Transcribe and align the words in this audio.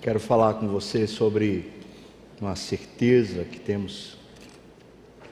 Quero 0.00 0.20
falar 0.20 0.54
com 0.54 0.68
você 0.68 1.08
sobre 1.08 1.72
uma 2.40 2.54
certeza 2.54 3.42
que 3.42 3.58
temos. 3.58 4.16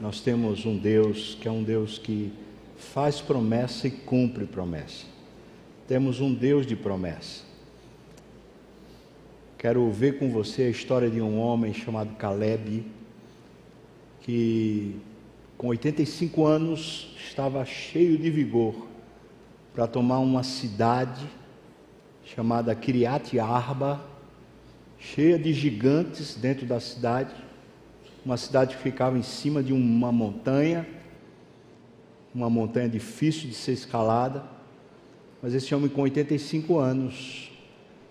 Nós 0.01 0.21
temos 0.21 0.67
um 0.67 0.77
Deus 0.77 1.39
que 1.41 1.47
é 1.47 1.51
um 1.51 1.63
Deus 1.63 1.99
que 1.99 2.33
faz 2.77 3.21
promessa 3.21 3.87
e 3.87 3.93
cumpre 3.93 4.45
promessa. 4.45 5.07
Temos 5.87 6.21
um 6.21 6.35
Deus 6.35 6.67
de 6.67 6.75
promessa. 6.75 7.45
Quero 9.57 9.89
ver 9.93 10.19
com 10.19 10.33
você 10.33 10.63
a 10.63 10.69
história 10.69 11.09
de 11.09 11.21
um 11.21 11.39
homem 11.39 11.73
chamado 11.73 12.17
Caleb, 12.17 12.85
que 14.23 14.97
com 15.57 15.69
85 15.69 16.45
anos 16.45 17.15
estava 17.25 17.65
cheio 17.65 18.19
de 18.19 18.31
vigor 18.31 18.75
para 19.73 19.87
tomar 19.87 20.19
uma 20.19 20.43
cidade 20.43 21.25
chamada 22.25 22.75
Kiriat 22.75 23.39
Arba, 23.39 24.16
cheia 25.15 25.39
de 25.39 25.53
gigantes 25.53 26.35
dentro 26.35 26.67
da 26.67 26.81
cidade, 26.81 27.33
uma 28.25 28.37
cidade 28.37 28.77
que 28.77 28.83
ficava 28.83 29.17
em 29.17 29.23
cima 29.23 29.63
de 29.63 29.73
uma 29.73 30.11
montanha, 30.11 30.87
uma 32.35 32.51
montanha 32.51 32.89
difícil 32.89 33.49
de 33.49 33.55
ser 33.55 33.73
escalada, 33.73 34.45
mas 35.41 35.55
esse 35.55 35.73
homem 35.75 35.89
com 35.89 36.03
85 36.03 36.79
anos, 36.79 37.53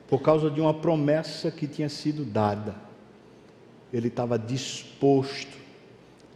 por 0.08 0.22
causa 0.22 0.50
de 0.50 0.62
uma 0.62 0.74
promessa 0.74 1.52
que 1.52 1.68
tinha 1.68 1.90
sido 1.90 2.24
dada, 2.24 2.76
ele 3.92 4.08
estava 4.08 4.40
disposto 4.40 5.58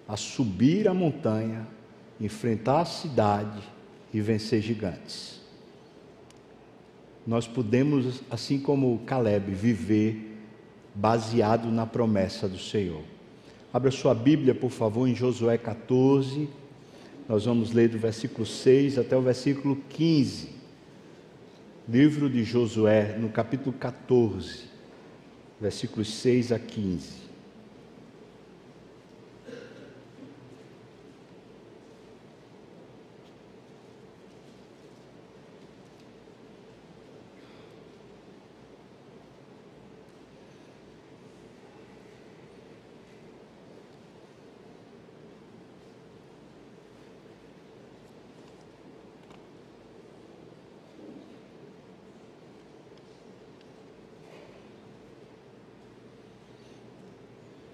a 0.07 0.17
subir 0.17 0.87
a 0.89 0.93
montanha, 0.93 1.65
enfrentar 2.19 2.81
a 2.81 2.85
cidade 2.85 3.61
e 4.13 4.19
vencer 4.19 4.61
gigantes. 4.61 5.39
Nós 7.25 7.47
podemos, 7.47 8.21
assim 8.29 8.59
como 8.59 8.99
Caleb, 9.05 9.51
viver 9.51 10.28
baseado 10.99 11.71
na 11.71 11.85
promessa 11.85 12.45
do 12.45 12.59
Senhor. 12.59 13.01
Abra 13.71 13.89
sua 13.89 14.13
Bíblia, 14.13 14.53
por 14.53 14.69
favor, 14.69 15.07
em 15.07 15.15
Josué 15.15 15.57
14. 15.57 16.49
Nós 17.27 17.45
vamos 17.45 17.71
ler 17.71 17.87
do 17.87 17.97
versículo 17.97 18.45
6 18.45 18.99
até 18.99 19.15
o 19.15 19.21
versículo 19.21 19.77
15. 19.87 20.49
Livro 21.87 22.29
de 22.29 22.43
Josué, 22.43 23.17
no 23.17 23.29
capítulo 23.29 23.71
14, 23.71 24.65
versículos 25.59 26.13
6 26.15 26.51
a 26.51 26.59
15. 26.59 27.28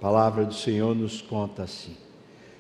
Palavra 0.06 0.46
do 0.46 0.54
Senhor 0.54 0.96
nos 0.96 1.20
conta 1.20 1.64
assim: 1.64 1.96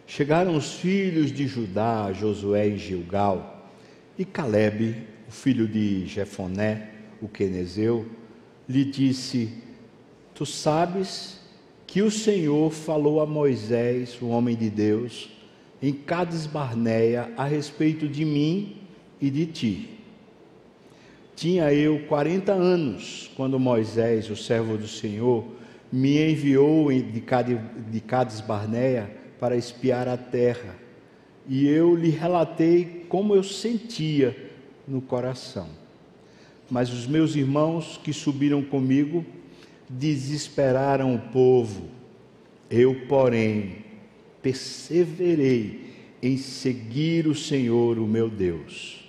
Chegaram 0.07 0.55
os 0.55 0.73
filhos 0.73 1.31
de 1.31 1.45
Judá, 1.45 2.11
Josué 2.11 2.69
e 2.69 2.77
Gilgal, 2.79 3.69
e 4.17 4.25
Caleb, 4.25 4.95
o 5.27 5.31
filho 5.31 5.67
de 5.67 6.07
Jefoné, 6.07 6.89
o 7.21 7.27
quenezeu, 7.27 8.07
lhe 8.67 8.83
disse: 8.83 9.53
Tu 10.33 10.43
sabes 10.43 11.39
que 11.85 12.01
o 12.01 12.09
Senhor 12.09 12.71
falou 12.71 13.21
a 13.21 13.27
Moisés, 13.27 14.19
o 14.19 14.29
homem 14.29 14.55
de 14.55 14.71
Deus, 14.71 15.29
em 15.79 15.93
Cades 15.93 16.47
Barneia 16.47 17.31
a 17.37 17.45
respeito 17.45 18.07
de 18.07 18.25
mim 18.25 18.77
e 19.21 19.29
de 19.29 19.45
ti. 19.45 19.89
Tinha 21.35 21.71
eu 21.71 22.07
40 22.07 22.51
anos 22.51 23.29
quando 23.35 23.59
Moisés, 23.59 24.31
o 24.31 24.35
servo 24.35 24.79
do 24.79 24.87
Senhor, 24.87 25.45
me 25.91 26.31
enviou 26.31 26.89
de 26.91 28.01
Cades 28.01 28.41
Barneia 28.41 29.09
para 29.39 29.55
espiar 29.55 30.07
a 30.07 30.17
terra, 30.17 30.75
e 31.47 31.67
eu 31.67 31.95
lhe 31.95 32.09
relatei 32.09 33.05
como 33.07 33.35
eu 33.35 33.43
sentia 33.43 34.35
no 34.87 35.01
coração. 35.01 35.67
Mas 36.69 36.91
os 36.91 37.05
meus 37.05 37.35
irmãos 37.35 37.99
que 38.03 38.11
subiram 38.11 38.63
comigo 38.63 39.23
desesperaram 39.87 41.13
o 41.13 41.19
povo. 41.19 41.85
Eu, 42.69 43.05
porém, 43.07 43.77
perseverei 44.41 45.93
em 46.21 46.37
seguir 46.37 47.27
o 47.27 47.35
Senhor, 47.35 47.99
o 47.99 48.07
meu 48.07 48.29
Deus. 48.29 49.05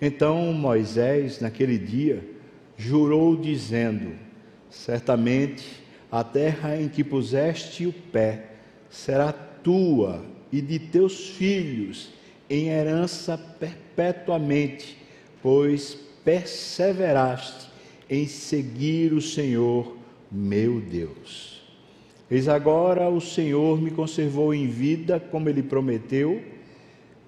Então 0.00 0.52
Moisés, 0.52 1.40
naquele 1.40 1.78
dia, 1.78 2.24
jurou, 2.76 3.36
dizendo: 3.36 4.12
Certamente 4.70 5.77
a 6.10 6.24
terra 6.24 6.76
em 6.80 6.88
que 6.88 7.04
puseste 7.04 7.86
o 7.86 7.92
pé 7.92 8.52
será 8.90 9.32
tua 9.32 10.24
e 10.50 10.60
de 10.60 10.78
teus 10.78 11.28
filhos 11.30 12.10
em 12.48 12.68
herança 12.68 13.36
perpetuamente, 13.36 14.96
pois 15.42 15.98
perseveraste 16.24 17.68
em 18.08 18.26
seguir 18.26 19.12
o 19.12 19.20
Senhor, 19.20 19.96
meu 20.30 20.80
Deus. 20.80 21.62
Eis 22.30 22.48
agora 22.48 23.08
o 23.08 23.20
Senhor 23.20 23.80
me 23.80 23.90
conservou 23.90 24.52
em 24.52 24.66
vida, 24.66 25.18
como 25.18 25.48
ele 25.48 25.62
prometeu. 25.62 26.42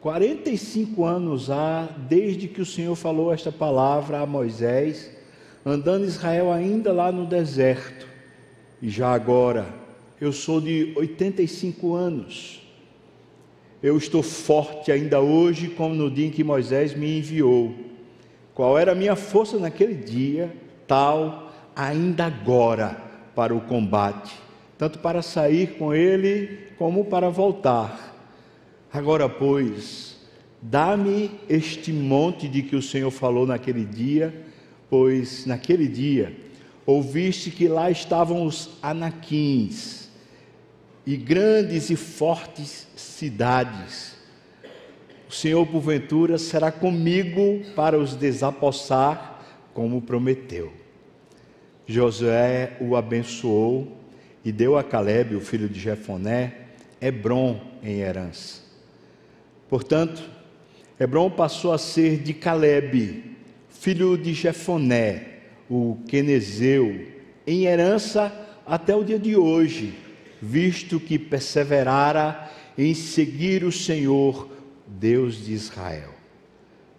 45 0.00 1.04
anos 1.04 1.50
há 1.50 1.88
desde 2.08 2.48
que 2.48 2.60
o 2.60 2.66
Senhor 2.66 2.94
falou 2.94 3.32
esta 3.32 3.52
palavra 3.52 4.20
a 4.20 4.26
Moisés, 4.26 5.10
andando 5.64 6.06
Israel 6.06 6.50
ainda 6.50 6.92
lá 6.92 7.12
no 7.12 7.26
deserto. 7.26 8.09
E 8.82 8.88
já 8.88 9.12
agora, 9.12 9.66
eu 10.20 10.32
sou 10.32 10.60
de 10.60 10.92
85 10.96 11.94
anos. 11.94 12.62
Eu 13.82 13.96
estou 13.96 14.22
forte 14.22 14.90
ainda 14.90 15.20
hoje, 15.20 15.68
como 15.68 15.94
no 15.94 16.10
dia 16.10 16.26
em 16.26 16.30
que 16.30 16.42
Moisés 16.42 16.94
me 16.94 17.18
enviou. 17.18 17.74
Qual 18.54 18.78
era 18.78 18.92
a 18.92 18.94
minha 18.94 19.16
força 19.16 19.58
naquele 19.58 19.94
dia, 19.94 20.54
tal 20.86 21.52
ainda 21.76 22.26
agora 22.26 22.96
para 23.34 23.54
o 23.54 23.60
combate, 23.60 24.34
tanto 24.76 24.98
para 24.98 25.22
sair 25.22 25.78
com 25.78 25.94
ele 25.94 26.58
como 26.76 27.04
para 27.04 27.30
voltar. 27.30 28.16
Agora, 28.92 29.28
pois, 29.28 30.18
dá-me 30.60 31.30
este 31.48 31.92
monte 31.92 32.48
de 32.48 32.62
que 32.62 32.76
o 32.76 32.82
Senhor 32.82 33.10
falou 33.10 33.46
naquele 33.46 33.84
dia, 33.84 34.34
pois 34.88 35.46
naquele 35.46 35.86
dia 35.86 36.49
ouviste 36.86 37.50
que 37.50 37.68
lá 37.68 37.90
estavam 37.90 38.44
os 38.44 38.70
anaquins 38.82 40.08
e 41.06 41.16
grandes 41.16 41.90
e 41.90 41.96
fortes 41.96 42.86
cidades. 42.96 44.16
O 45.28 45.32
Senhor, 45.32 45.64
porventura, 45.66 46.38
será 46.38 46.72
comigo 46.72 47.62
para 47.74 47.98
os 47.98 48.14
desapossar, 48.14 49.40
como 49.72 50.02
prometeu. 50.02 50.72
Josué 51.86 52.76
o 52.80 52.96
abençoou 52.96 53.96
e 54.44 54.50
deu 54.50 54.76
a 54.76 54.82
Caleb, 54.82 55.36
o 55.36 55.40
filho 55.40 55.68
de 55.68 55.78
Jefoné, 55.78 56.54
Hebron 57.00 57.60
em 57.82 58.00
herança. 58.00 58.62
Portanto, 59.68 60.22
Hebron 60.98 61.30
passou 61.30 61.72
a 61.72 61.78
ser 61.78 62.18
de 62.18 62.34
Caleb, 62.34 63.36
filho 63.68 64.18
de 64.18 64.34
Jefoné, 64.34 65.29
o 65.70 65.96
Quenezeu, 66.08 67.06
em 67.46 67.66
herança 67.66 68.32
até 68.66 68.94
o 68.94 69.04
dia 69.04 69.20
de 69.20 69.36
hoje, 69.36 69.94
visto 70.42 70.98
que 70.98 71.16
perseverara 71.16 72.50
em 72.76 72.92
seguir 72.92 73.62
o 73.62 73.70
Senhor, 73.70 74.48
Deus 74.84 75.44
de 75.44 75.52
Israel. 75.52 76.10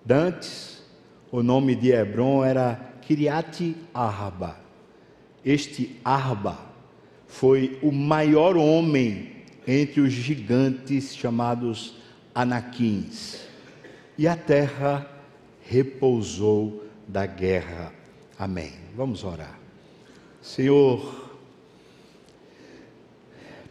Dantes, 0.06 0.82
o 1.30 1.44
nome 1.44 1.76
de 1.76 1.92
Hebron 1.92 2.46
era 2.46 2.94
Kiriat 3.02 3.76
Arba. 3.94 4.58
Este 5.44 5.98
Arba 6.04 6.58
foi 7.28 7.78
o 7.82 7.92
maior 7.92 8.56
homem 8.56 9.32
entre 9.68 10.00
os 10.00 10.14
gigantes 10.14 11.16
chamados 11.16 11.98
Anaquins. 12.34 13.42
E 14.18 14.28
a 14.28 14.36
terra 14.36 15.10
repousou 15.62 16.86
da 17.08 17.26
guerra 17.26 18.01
Amém. 18.42 18.72
Vamos 18.96 19.24
orar. 19.24 19.60
Senhor, 20.42 21.30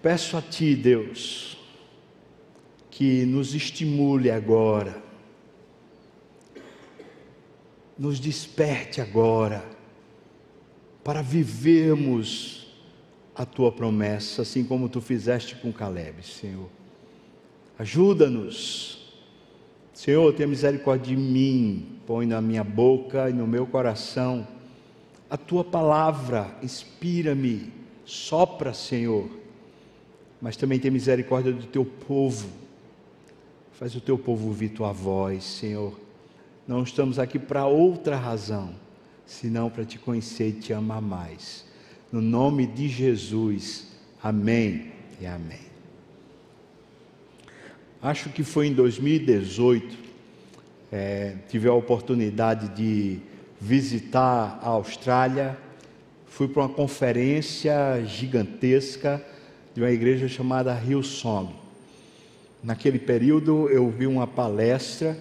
peço 0.00 0.36
a 0.36 0.40
Ti, 0.40 0.76
Deus, 0.76 1.58
que 2.88 3.26
nos 3.26 3.52
estimule 3.52 4.30
agora, 4.30 5.02
nos 7.98 8.20
desperte 8.20 9.00
agora, 9.00 9.64
para 11.02 11.20
vivermos 11.20 12.72
a 13.34 13.44
tua 13.44 13.72
promessa, 13.72 14.42
assim 14.42 14.62
como 14.62 14.88
tu 14.88 15.00
fizeste 15.00 15.56
com 15.56 15.72
Caleb, 15.72 16.22
Senhor. 16.24 16.70
Ajuda-nos. 17.76 19.12
Senhor, 19.92 20.32
tenha 20.32 20.46
misericórdia 20.46 21.16
de 21.16 21.20
mim, 21.20 21.98
põe 22.06 22.24
na 22.24 22.40
minha 22.40 22.62
boca 22.62 23.28
e 23.28 23.32
no 23.32 23.48
meu 23.48 23.66
coração 23.66 24.59
a 25.30 25.36
tua 25.36 25.62
palavra, 25.62 26.52
inspira-me, 26.60 27.72
sopra, 28.04 28.74
Senhor, 28.74 29.30
mas 30.42 30.56
também 30.56 30.80
tenha 30.80 30.90
misericórdia 30.90 31.52
do 31.52 31.66
teu 31.66 31.84
povo, 31.84 32.48
faz 33.72 33.94
o 33.94 34.00
teu 34.00 34.18
povo 34.18 34.48
ouvir 34.48 34.70
tua 34.70 34.90
voz, 34.90 35.44
Senhor. 35.44 35.98
Não 36.66 36.82
estamos 36.82 37.18
aqui 37.18 37.38
para 37.38 37.64
outra 37.64 38.16
razão, 38.16 38.74
senão 39.24 39.70
para 39.70 39.84
te 39.84 40.00
conhecer 40.00 40.48
e 40.48 40.52
te 40.52 40.72
amar 40.72 41.00
mais. 41.00 41.64
No 42.10 42.20
nome 42.20 42.66
de 42.66 42.88
Jesus, 42.88 43.86
amém 44.20 44.90
e 45.20 45.26
amém. 45.26 45.70
Acho 48.02 48.30
que 48.30 48.42
foi 48.42 48.66
em 48.66 48.72
2018, 48.72 49.96
é, 50.90 51.36
tive 51.48 51.68
a 51.68 51.72
oportunidade 51.72 52.68
de 52.74 53.29
visitar 53.60 54.58
a 54.62 54.68
Austrália, 54.68 55.56
fui 56.26 56.48
para 56.48 56.62
uma 56.62 56.68
conferência 56.68 58.02
gigantesca 58.06 59.22
de 59.74 59.80
uma 59.80 59.90
igreja 59.90 60.28
chamada 60.28 60.74
Hillsong. 60.74 61.50
Naquele 62.62 62.98
período 62.98 63.68
eu 63.68 63.90
vi 63.90 64.06
uma 64.06 64.26
palestra, 64.26 65.18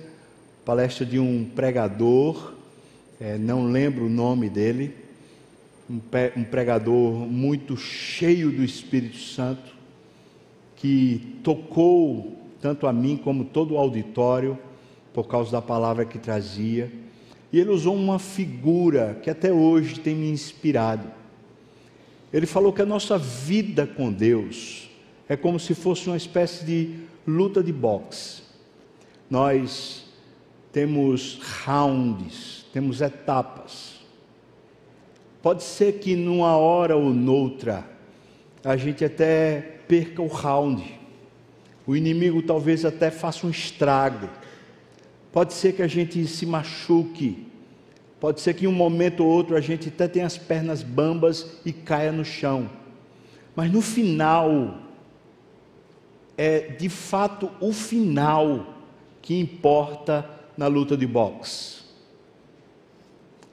palestra 0.63 1.05
de 1.05 1.19
um 1.19 1.43
pregador 1.43 2.57
é, 3.21 3.37
não 3.37 3.65
lembro 3.65 4.05
o 4.05 4.09
nome 4.09 4.49
dele, 4.49 4.95
um, 5.89 5.99
um 6.37 6.43
pregador 6.45 7.13
muito 7.27 7.75
cheio 7.75 8.49
do 8.49 8.63
Espírito 8.63 9.17
Santo, 9.17 9.75
que 10.77 11.37
tocou 11.43 12.39
tanto 12.61 12.87
a 12.87 12.93
mim 12.93 13.17
como 13.17 13.43
todo 13.43 13.73
o 13.73 13.77
auditório, 13.77 14.57
por 15.13 15.27
causa 15.27 15.51
da 15.51 15.61
palavra 15.61 16.05
que 16.05 16.17
trazia. 16.17 16.89
E 17.51 17.59
ele 17.59 17.69
usou 17.69 17.95
uma 17.95 18.19
figura 18.19 19.19
que 19.23 19.29
até 19.29 19.51
hoje 19.51 19.99
tem 19.99 20.15
me 20.15 20.29
inspirado. 20.29 21.11
Ele 22.31 22.45
falou 22.45 22.71
que 22.71 22.81
a 22.81 22.85
nossa 22.85 23.17
vida 23.17 23.87
com 23.87 24.11
Deus 24.11 24.89
é 25.27 25.35
como 25.35 25.59
se 25.59 25.73
fosse 25.73 26.07
uma 26.07 26.17
espécie 26.17 26.63
de 26.63 26.95
luta 27.25 27.63
de 27.63 27.73
boxe. 27.73 28.43
Nós 29.29 30.05
temos 30.71 31.39
rounds, 31.65 32.65
temos 32.71 33.01
etapas. 33.01 33.99
Pode 35.41 35.63
ser 35.63 35.99
que 35.99 36.15
numa 36.15 36.57
hora 36.57 36.95
ou 36.95 37.13
noutra 37.13 37.85
a 38.63 38.75
gente 38.75 39.03
até 39.05 39.79
perca 39.87 40.21
o 40.21 40.27
round. 40.27 40.99
O 41.87 41.95
inimigo 41.95 42.41
talvez 42.41 42.85
até 42.85 43.09
faça 43.09 43.47
um 43.47 43.49
estrago. 43.49 44.29
Pode 45.31 45.53
ser 45.53 45.73
que 45.73 45.81
a 45.81 45.87
gente 45.87 46.25
se 46.27 46.45
machuque. 46.45 47.47
Pode 48.19 48.41
ser 48.41 48.53
que 48.53 48.65
em 48.65 48.67
um 48.67 48.73
momento 48.73 49.23
ou 49.23 49.29
outro 49.29 49.55
a 49.55 49.61
gente 49.61 49.89
até 49.89 50.07
tenha 50.07 50.25
as 50.25 50.37
pernas 50.37 50.83
bambas 50.83 51.59
e 51.65 51.71
caia 51.71 52.11
no 52.11 52.25
chão. 52.25 52.69
Mas 53.55 53.71
no 53.71 53.81
final, 53.81 54.79
é 56.37 56.59
de 56.59 56.89
fato 56.89 57.51
o 57.59 57.71
final 57.71 58.75
que 59.21 59.39
importa 59.39 60.29
na 60.57 60.67
luta 60.67 60.97
de 60.97 61.05
boxe. 61.05 61.79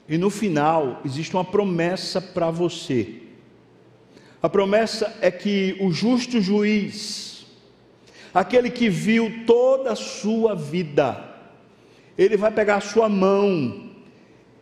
E 0.08 0.17
no 0.17 0.31
final, 0.31 1.00
existe 1.05 1.34
uma 1.34 1.44
promessa 1.44 2.20
para 2.20 2.50
você. 2.50 3.22
A 4.40 4.49
promessa 4.49 5.17
é 5.20 5.31
que 5.31 5.76
o 5.81 5.90
justo 5.90 6.40
juiz, 6.40 7.44
aquele 8.32 8.70
que 8.70 8.88
viu 8.88 9.44
toda 9.46 9.93
a 9.93 9.96
sua 9.96 10.55
vida, 10.55 11.35
ele 12.16 12.36
vai 12.36 12.50
pegar 12.50 12.76
a 12.76 12.80
sua 12.80 13.08
mão 13.08 13.86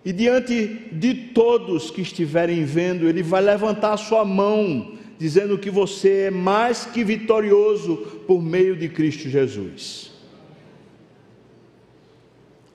e 0.04 0.12
diante 0.12 0.66
de 0.92 1.14
todos 1.14 1.90
que 1.90 2.02
estiverem 2.02 2.64
vendo, 2.64 3.08
ele 3.08 3.22
vai 3.22 3.40
levantar 3.40 3.94
a 3.94 3.96
sua 3.96 4.22
mão, 4.22 4.98
dizendo 5.18 5.56
que 5.56 5.70
você 5.70 6.26
é 6.26 6.30
mais 6.30 6.84
que 6.84 7.02
vitorioso 7.02 7.96
por 8.26 8.42
meio 8.42 8.76
de 8.76 8.88
Cristo 8.90 9.30
Jesus. 9.30 10.12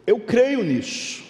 Eu 0.07 0.19
creio 0.19 0.63
nisso. 0.63 1.23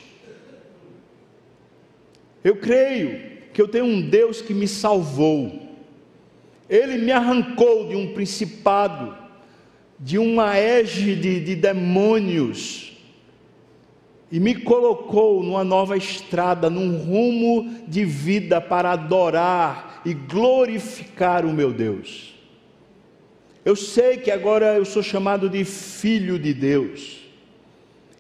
Eu 2.42 2.56
creio 2.56 3.20
que 3.54 3.62
eu 3.62 3.68
tenho 3.68 3.84
um 3.84 4.02
Deus 4.02 4.42
que 4.42 4.54
me 4.54 4.70
salvou. 4.70 5.68
Ele 6.70 6.98
me 6.98 7.12
arrancou 7.12 7.90
de 7.90 7.98
um 7.98 8.14
principado, 8.14 9.18
de 10.00 10.18
uma 10.18 10.56
égide 10.56 11.42
de 11.42 11.56
demônios, 11.58 12.89
e 14.32 14.40
me 14.40 14.56
colocou 14.56 15.42
numa 15.44 15.64
nova 15.64 15.98
estrada, 15.98 16.70
num 16.70 16.98
rumo 16.98 17.74
de 17.88 18.06
vida 18.06 18.62
para 18.62 18.92
adorar 18.92 20.02
e 20.06 20.14
glorificar 20.14 21.46
o 21.46 21.54
meu 21.54 21.74
Deus. 21.74 22.36
Eu 23.66 23.76
sei 23.76 24.18
que 24.18 24.32
agora 24.32 24.76
eu 24.76 24.86
sou 24.86 25.04
chamado 25.04 25.50
de 25.50 25.66
filho 25.66 26.38
de 26.40 26.54
Deus, 26.54 27.20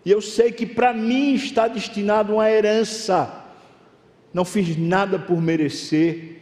e 0.05 0.11
eu 0.11 0.21
sei 0.21 0.51
que 0.51 0.65
para 0.65 0.93
mim 0.93 1.33
está 1.33 1.67
destinado 1.67 2.33
uma 2.33 2.49
herança 2.49 3.39
não 4.33 4.45
fiz 4.45 4.77
nada 4.77 5.17
por 5.17 5.41
merecer, 5.41 6.41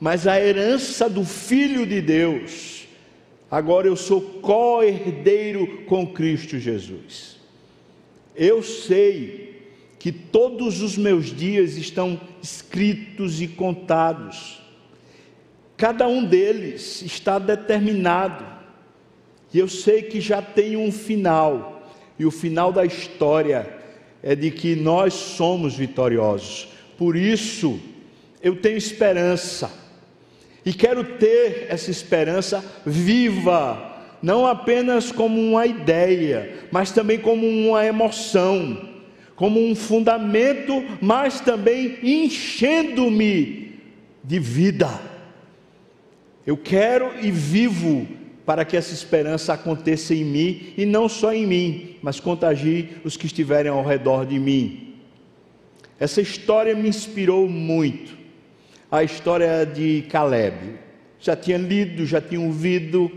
mas 0.00 0.26
a 0.26 0.40
herança 0.40 1.08
do 1.08 1.24
Filho 1.24 1.86
de 1.86 2.00
Deus, 2.00 2.86
agora 3.50 3.86
eu 3.86 3.96
sou 3.96 4.20
co-herdeiro 4.20 5.82
com 5.84 6.06
Cristo 6.06 6.58
Jesus. 6.58 7.35
Eu 8.36 8.62
sei 8.62 9.46
que 9.98 10.12
todos 10.12 10.82
os 10.82 10.96
meus 10.96 11.34
dias 11.34 11.76
estão 11.76 12.20
escritos 12.42 13.40
e 13.40 13.48
contados, 13.48 14.62
cada 15.76 16.06
um 16.06 16.24
deles 16.24 17.02
está 17.02 17.38
determinado, 17.38 18.44
e 19.52 19.58
eu 19.58 19.68
sei 19.68 20.02
que 20.02 20.20
já 20.20 20.42
tem 20.42 20.76
um 20.76 20.92
final, 20.92 21.90
e 22.18 22.26
o 22.26 22.30
final 22.30 22.72
da 22.72 22.84
história 22.84 23.74
é 24.22 24.34
de 24.34 24.50
que 24.50 24.76
nós 24.76 25.14
somos 25.14 25.74
vitoriosos. 25.74 26.68
Por 26.98 27.16
isso, 27.16 27.78
eu 28.42 28.56
tenho 28.56 28.76
esperança. 28.76 29.70
E 30.64 30.72
quero 30.72 31.04
ter 31.16 31.66
essa 31.68 31.90
esperança 31.90 32.64
viva, 32.84 33.95
não 34.22 34.46
apenas 34.46 35.12
como 35.12 35.40
uma 35.40 35.66
ideia, 35.66 36.66
mas 36.70 36.92
também 36.92 37.18
como 37.18 37.46
uma 37.46 37.84
emoção, 37.84 38.88
como 39.34 39.60
um 39.60 39.74
fundamento, 39.74 40.84
mas 41.00 41.40
também 41.40 41.98
enchendo-me 42.02 43.78
de 44.24 44.38
vida. 44.38 44.88
Eu 46.46 46.56
quero 46.56 47.12
e 47.20 47.30
vivo 47.30 48.06
para 48.46 48.64
que 48.64 48.76
essa 48.76 48.94
esperança 48.94 49.52
aconteça 49.52 50.14
em 50.14 50.24
mim 50.24 50.72
e 50.76 50.86
não 50.86 51.08
só 51.08 51.34
em 51.34 51.44
mim, 51.44 51.96
mas 52.00 52.20
contagie 52.20 52.90
os 53.04 53.16
que 53.16 53.26
estiverem 53.26 53.70
ao 53.70 53.84
redor 53.84 54.24
de 54.24 54.38
mim. 54.38 54.94
Essa 55.98 56.20
história 56.20 56.74
me 56.74 56.88
inspirou 56.88 57.48
muito. 57.48 58.16
A 58.90 59.02
história 59.02 59.66
de 59.66 60.04
Caleb. 60.08 60.78
Já 61.18 61.34
tinha 61.34 61.58
lido, 61.58 62.06
já 62.06 62.20
tinha 62.20 62.40
ouvido, 62.40 63.10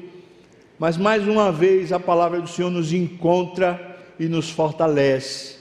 mas 0.79 0.95
mais 0.95 1.27
uma 1.27 1.51
vez 1.51 1.91
a 1.91 1.99
palavra 1.99 2.39
do 2.39 2.47
Senhor 2.47 2.71
nos 2.71 2.93
encontra 2.93 3.97
e 4.17 4.27
nos 4.27 4.49
fortalece. 4.49 5.57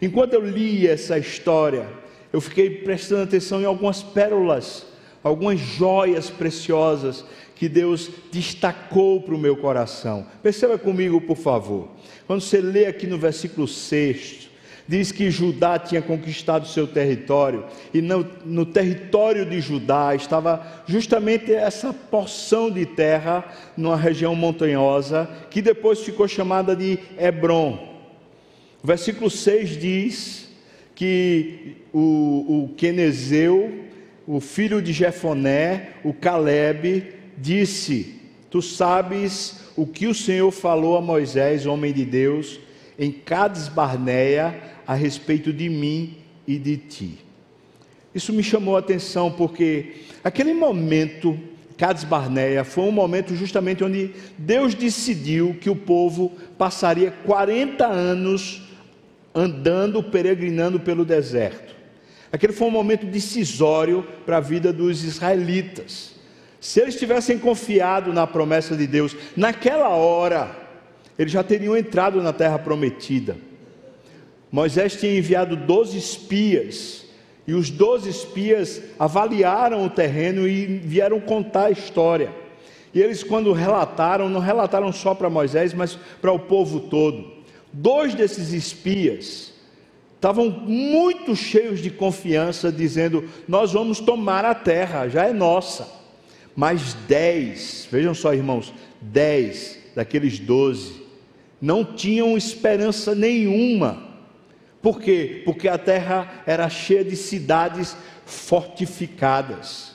Enquanto 0.00 0.34
eu 0.34 0.46
li 0.46 0.86
essa 0.86 1.18
história, 1.18 1.88
eu 2.32 2.40
fiquei 2.40 2.70
prestando 2.70 3.24
atenção 3.24 3.60
em 3.60 3.64
algumas 3.64 4.02
pérolas, 4.02 4.86
algumas 5.22 5.58
joias 5.58 6.30
preciosas 6.30 7.24
que 7.56 7.68
Deus 7.68 8.10
destacou 8.30 9.20
para 9.20 9.34
o 9.34 9.38
meu 9.38 9.56
coração. 9.56 10.26
Perceba 10.42 10.78
comigo, 10.78 11.20
por 11.20 11.36
favor. 11.36 11.88
Quando 12.26 12.40
você 12.40 12.60
lê 12.60 12.86
aqui 12.86 13.06
no 13.06 13.18
versículo 13.18 13.68
6, 13.68 14.48
diz 14.92 15.10
que 15.10 15.30
Judá 15.30 15.78
tinha 15.78 16.02
conquistado 16.02 16.68
seu 16.68 16.86
território, 16.86 17.64
e 17.94 18.02
no, 18.02 18.26
no, 18.44 18.66
território 18.66 19.46
de 19.46 19.58
Judá 19.58 20.14
estava 20.14 20.84
justamente 20.86 21.50
essa 21.50 21.94
porção 21.94 22.70
de 22.70 22.84
terra, 22.84 23.42
numa 23.74 23.96
região 23.96 24.34
montanhosa, 24.34 25.26
que 25.48 25.62
depois 25.62 26.00
ficou 26.00 26.28
chamada 26.28 26.76
de 26.76 26.98
Hebron. 27.18 27.78
O 28.84 28.86
versículo 28.86 29.30
6 29.30 29.80
diz 29.80 30.48
que 30.94 31.76
o, 31.90 32.66
o 32.66 32.74
Quenezeu, 32.76 33.72
o 34.26 34.40
filho 34.40 34.82
de 34.82 34.92
Jefoné, 34.92 35.94
o 36.04 36.12
Caleb, 36.12 37.14
disse: 37.38 38.20
Tu 38.50 38.60
sabes 38.60 39.70
o 39.74 39.86
que 39.86 40.06
o 40.06 40.14
Senhor 40.14 40.50
falou 40.50 40.98
a 40.98 41.00
Moisés, 41.00 41.64
homem 41.64 41.94
de 41.94 42.04
Deus, 42.04 42.60
em 43.02 43.10
Cades 43.10 43.66
Barneia, 43.66 44.62
a 44.86 44.94
respeito 44.94 45.52
de 45.52 45.68
mim 45.68 46.18
e 46.46 46.56
de 46.56 46.76
ti. 46.76 47.18
Isso 48.14 48.32
me 48.32 48.44
chamou 48.44 48.76
a 48.76 48.78
atenção 48.78 49.28
porque 49.28 50.02
aquele 50.22 50.54
momento, 50.54 51.36
Cades 51.76 52.04
Barneia, 52.04 52.62
foi 52.62 52.84
um 52.84 52.92
momento 52.92 53.34
justamente 53.34 53.82
onde 53.82 54.12
Deus 54.38 54.72
decidiu 54.72 55.56
que 55.60 55.68
o 55.68 55.74
povo 55.74 56.30
passaria 56.56 57.10
40 57.10 57.84
anos 57.84 58.62
andando, 59.34 60.00
peregrinando 60.00 60.78
pelo 60.78 61.04
deserto. 61.04 61.74
Aquele 62.30 62.52
foi 62.52 62.68
um 62.68 62.70
momento 62.70 63.04
decisório 63.04 64.06
para 64.24 64.36
a 64.36 64.40
vida 64.40 64.72
dos 64.72 65.02
israelitas. 65.02 66.14
Se 66.60 66.80
eles 66.80 66.94
tivessem 66.94 67.36
confiado 67.36 68.12
na 68.12 68.28
promessa 68.28 68.76
de 68.76 68.86
Deus, 68.86 69.16
naquela 69.36 69.88
hora, 69.88 70.61
eles 71.18 71.32
já 71.32 71.42
teriam 71.42 71.76
entrado 71.76 72.22
na 72.22 72.32
terra 72.32 72.58
prometida. 72.58 73.36
Moisés 74.50 74.96
tinha 74.96 75.16
enviado 75.16 75.56
12 75.56 75.96
espias, 75.96 77.06
e 77.46 77.54
os 77.54 77.70
12 77.70 78.10
espias 78.10 78.82
avaliaram 78.98 79.84
o 79.84 79.90
terreno 79.90 80.46
e 80.46 80.66
vieram 80.66 81.18
contar 81.20 81.66
a 81.66 81.70
história. 81.70 82.30
E 82.94 83.00
eles, 83.00 83.24
quando 83.24 83.52
relataram, 83.52 84.28
não 84.28 84.40
relataram 84.40 84.92
só 84.92 85.14
para 85.14 85.30
Moisés, 85.30 85.72
mas 85.72 85.98
para 86.20 86.30
o 86.30 86.38
povo 86.38 86.80
todo. 86.80 87.32
Dois 87.72 88.14
desses 88.14 88.52
espias 88.52 89.52
estavam 90.14 90.50
muito 90.50 91.34
cheios 91.34 91.80
de 91.80 91.90
confiança, 91.90 92.70
dizendo: 92.70 93.24
Nós 93.48 93.72
vamos 93.72 93.98
tomar 93.98 94.44
a 94.44 94.54
terra, 94.54 95.08
já 95.08 95.26
é 95.26 95.32
nossa. 95.32 95.88
Mas 96.54 96.92
dez, 97.08 97.88
vejam 97.90 98.12
só, 98.12 98.34
irmãos, 98.34 98.74
dez 99.00 99.78
daqueles 99.96 100.38
doze 100.38 101.01
não 101.62 101.84
tinham 101.84 102.36
esperança 102.36 103.14
nenhuma. 103.14 104.02
Por 104.82 105.00
quê? 105.00 105.42
Porque 105.44 105.68
a 105.68 105.78
terra 105.78 106.42
era 106.44 106.68
cheia 106.68 107.04
de 107.04 107.14
cidades 107.14 107.96
fortificadas. 108.26 109.94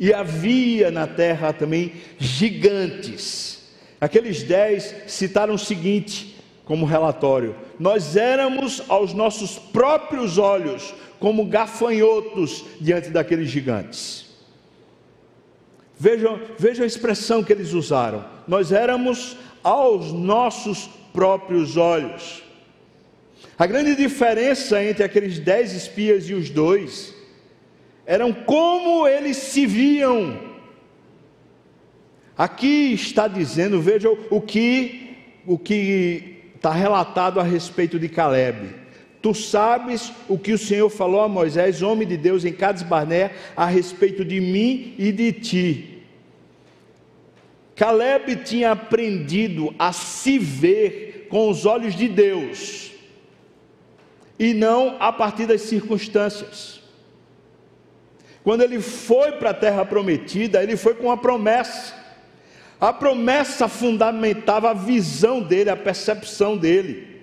E 0.00 0.12
havia 0.12 0.90
na 0.90 1.06
terra 1.06 1.52
também 1.52 1.92
gigantes. 2.18 3.68
Aqueles 4.00 4.42
dez 4.42 4.94
citaram 5.06 5.54
o 5.54 5.58
seguinte 5.58 6.36
como 6.64 6.84
relatório: 6.84 7.54
Nós 7.78 8.16
éramos 8.16 8.82
aos 8.88 9.14
nossos 9.14 9.56
próprios 9.56 10.36
olhos 10.36 10.92
como 11.20 11.46
gafanhotos 11.46 12.64
diante 12.80 13.10
daqueles 13.10 13.48
gigantes. 13.48 14.26
Vejam, 15.96 16.40
vejam 16.56 16.84
a 16.84 16.86
expressão 16.86 17.42
que 17.42 17.52
eles 17.52 17.72
usaram. 17.72 18.24
Nós 18.46 18.70
éramos 18.70 19.36
aos 19.68 20.12
nossos 20.14 20.88
próprios 21.12 21.76
olhos. 21.76 22.42
A 23.58 23.66
grande 23.66 23.94
diferença 23.94 24.82
entre 24.82 25.04
aqueles 25.04 25.38
dez 25.38 25.74
espias 25.74 26.24
e 26.30 26.32
os 26.32 26.48
dois 26.48 27.14
eram 28.06 28.32
como 28.32 29.06
eles 29.06 29.36
se 29.36 29.66
viam. 29.66 30.40
Aqui 32.34 32.94
está 32.94 33.28
dizendo, 33.28 33.78
vejam 33.78 34.16
o 34.30 34.40
que 34.40 35.04
o 35.46 35.58
que 35.58 36.44
está 36.56 36.72
relatado 36.72 37.38
a 37.38 37.42
respeito 37.42 37.98
de 37.98 38.08
Caleb. 38.08 38.74
Tu 39.20 39.34
sabes 39.34 40.12
o 40.28 40.38
que 40.38 40.52
o 40.52 40.58
Senhor 40.58 40.88
falou 40.88 41.20
a 41.20 41.28
Moisés, 41.28 41.82
homem 41.82 42.08
de 42.08 42.16
Deus, 42.16 42.44
em 42.44 42.52
Cades 42.52 42.82
Barné, 42.82 43.32
a 43.54 43.66
respeito 43.66 44.24
de 44.24 44.40
mim 44.40 44.94
e 44.98 45.12
de 45.12 45.32
ti. 45.32 45.97
Caleb 47.78 48.34
tinha 48.44 48.72
aprendido 48.72 49.72
a 49.78 49.92
se 49.92 50.36
ver 50.36 51.28
com 51.30 51.48
os 51.48 51.64
olhos 51.64 51.94
de 51.94 52.08
Deus 52.08 52.90
e 54.36 54.52
não 54.52 54.96
a 54.98 55.12
partir 55.12 55.46
das 55.46 55.62
circunstâncias. 55.62 56.80
Quando 58.42 58.62
ele 58.62 58.80
foi 58.80 59.30
para 59.32 59.50
a 59.50 59.54
terra 59.54 59.84
prometida, 59.84 60.60
ele 60.60 60.76
foi 60.76 60.94
com 60.94 61.04
uma 61.04 61.16
promessa. 61.16 61.94
A 62.80 62.92
promessa 62.92 63.68
fundamentava 63.68 64.70
a 64.70 64.74
visão 64.74 65.40
dele, 65.40 65.70
a 65.70 65.76
percepção 65.76 66.56
dele. 66.56 67.22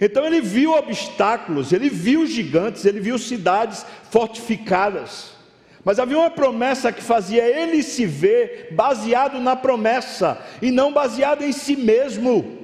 Então 0.00 0.24
ele 0.24 0.40
viu 0.40 0.72
obstáculos, 0.72 1.72
ele 1.72 1.88
viu 1.88 2.26
gigantes, 2.26 2.84
ele 2.84 2.98
viu 2.98 3.16
cidades 3.18 3.86
fortificadas. 4.10 5.39
Mas 5.84 5.98
havia 5.98 6.18
uma 6.18 6.30
promessa 6.30 6.92
que 6.92 7.02
fazia 7.02 7.42
ele 7.44 7.82
se 7.82 8.04
ver 8.04 8.68
baseado 8.72 9.40
na 9.40 9.56
promessa 9.56 10.38
e 10.60 10.70
não 10.70 10.92
baseado 10.92 11.42
em 11.42 11.52
si 11.52 11.76
mesmo. 11.76 12.58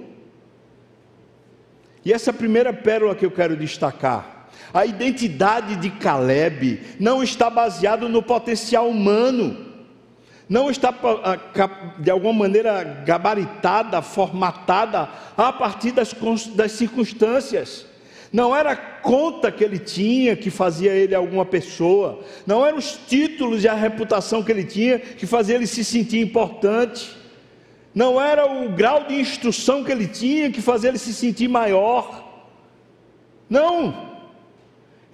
E 2.05 2.13
essa 2.13 2.31
é 2.31 2.33
a 2.33 2.35
primeira 2.35 2.73
pérola 2.73 3.15
que 3.15 3.25
eu 3.25 3.31
quero 3.31 3.57
destacar. 3.57 4.49
A 4.73 4.85
identidade 4.85 5.77
de 5.77 5.91
Caleb 5.91 6.83
não 7.01 7.23
está 7.23 7.49
baseada 7.49 8.09
no 8.09 8.23
potencial 8.23 8.89
humano 8.89 9.67
não 10.49 10.71
está 10.71 10.95
ah, 11.25 11.39
de 11.99 12.11
alguma 12.11 12.33
maneira 12.33 12.85
gabaritada, 13.05 14.01
formatada 14.01 15.09
a 15.37 15.53
partir 15.53 15.93
das, 15.93 16.15
das 16.55 16.73
circunstâncias. 16.73 17.87
Não 18.33 18.55
era 18.55 18.73
a 18.73 18.77
conta 18.77 19.53
que 19.53 19.63
ele 19.63 19.79
tinha 19.79 20.37
que 20.37 20.51
fazia 20.51 20.93
ele 20.93 21.15
alguma 21.15 21.45
pessoa, 21.45 22.21
não 22.47 22.67
eram 22.67 22.79
os 22.79 22.99
títulos 23.07 23.65
e 23.65 23.69
a 23.69 23.75
reputação 23.75 24.43
que 24.43 24.51
ele 24.51 24.65
tinha 24.65 24.99
que 24.99 25.27
fazia 25.27 25.55
ele 25.55 25.67
se 25.67 25.85
sentir 25.85 26.21
importante, 26.21 27.17
não 27.95 28.21
era 28.21 28.47
o 28.47 28.69
grau 28.71 29.05
de 29.05 29.15
instrução 29.15 29.83
que 29.83 29.91
ele 29.91 30.07
tinha 30.07 30.51
que 30.51 30.61
fazia 30.61 30.91
ele 30.91 30.99
se 30.99 31.15
sentir 31.15 31.49
maior. 31.49 32.25
Não, 33.49 34.06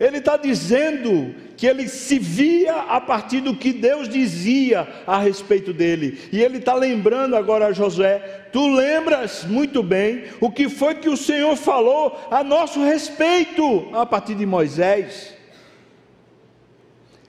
ele 0.03 0.19
está 0.19 0.37
dizendo 0.37 1.33
que 1.57 1.65
ele 1.65 1.89
se 1.89 2.19
via 2.19 2.75
a 2.75 3.01
partir 3.01 3.41
do 3.41 3.55
que 3.55 3.73
Deus 3.73 4.09
dizia 4.09 4.89
a 5.07 5.19
respeito 5.19 5.73
dele. 5.73 6.19
E 6.33 6.43
ele 6.43 6.59
está 6.59 6.75
lembrando 6.75 7.37
agora 7.37 7.67
a 7.67 7.73
Josué: 7.73 8.49
Tu 8.53 8.67
lembras 8.67 9.45
muito 9.45 9.81
bem 9.81 10.25
o 10.41 10.51
que 10.51 10.69
foi 10.69 10.97
que 10.97 11.09
o 11.09 11.17
Senhor 11.17 11.55
falou 11.55 12.19
a 12.33 12.43
nosso 12.43 12.83
respeito 12.83 13.91
a 13.93 14.05
partir 14.05 14.35
de 14.35 14.45
Moisés. 14.45 15.35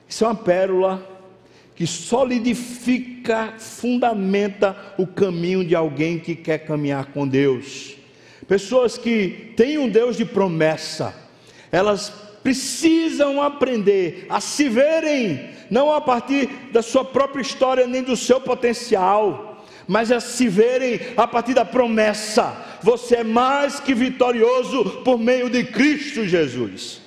Isso 0.08 0.24
é 0.24 0.26
uma 0.26 0.34
pérola 0.34 1.08
que 1.76 1.86
solidifica, 1.86 3.54
fundamenta 3.56 4.76
o 4.98 5.06
caminho 5.06 5.64
de 5.64 5.76
alguém 5.76 6.18
que 6.18 6.34
quer 6.34 6.58
caminhar 6.58 7.06
com 7.12 7.26
Deus. 7.26 7.94
Pessoas 8.48 8.98
que 8.98 9.52
têm 9.56 9.78
um 9.78 9.88
Deus 9.88 10.16
de 10.16 10.24
promessa, 10.24 11.14
elas 11.70 12.23
precisam 12.44 13.42
aprender 13.42 14.26
a 14.28 14.38
se 14.38 14.68
verem, 14.68 15.48
não 15.70 15.90
a 15.90 16.00
partir 16.00 16.46
da 16.70 16.82
sua 16.82 17.04
própria 17.04 17.40
história 17.40 17.86
nem 17.86 18.02
do 18.02 18.16
seu 18.16 18.38
potencial, 18.38 19.64
mas 19.88 20.12
a 20.12 20.20
se 20.20 20.46
verem 20.46 21.00
a 21.16 21.26
partir 21.26 21.54
da 21.54 21.64
promessa: 21.64 22.54
você 22.82 23.16
é 23.16 23.24
mais 23.24 23.80
que 23.80 23.94
vitorioso 23.94 25.02
por 25.02 25.18
meio 25.18 25.48
de 25.48 25.64
Cristo 25.64 26.26
Jesus. 26.26 27.00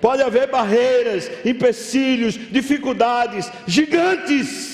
Pode 0.00 0.22
haver 0.22 0.50
barreiras, 0.50 1.30
empecilhos, 1.44 2.38
dificuldades 2.50 3.50
gigantes 3.66 4.73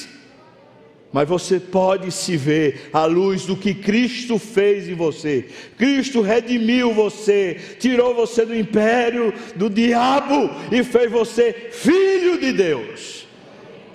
mas 1.12 1.28
você 1.28 1.58
pode 1.58 2.12
se 2.12 2.36
ver 2.36 2.88
à 2.92 3.04
luz 3.04 3.44
do 3.44 3.56
que 3.56 3.74
Cristo 3.74 4.38
fez 4.38 4.88
em 4.88 4.94
você. 4.94 5.46
Cristo 5.76 6.20
redimiu 6.20 6.94
você, 6.94 7.58
tirou 7.80 8.14
você 8.14 8.46
do 8.46 8.56
império 8.56 9.32
do 9.56 9.68
diabo 9.68 10.50
e 10.70 10.84
fez 10.84 11.10
você 11.10 11.52
filho 11.72 12.38
de 12.38 12.52
Deus. 12.52 13.26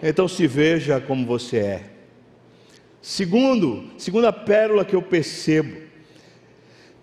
Então 0.04 0.28
se 0.28 0.46
veja 0.46 1.00
como 1.00 1.26
você 1.26 1.58
é. 1.58 1.84
Segundo, 3.02 3.92
segunda 3.98 4.34
pérola 4.34 4.84
que 4.84 4.96
eu 4.96 5.02
percebo, 5.02 5.78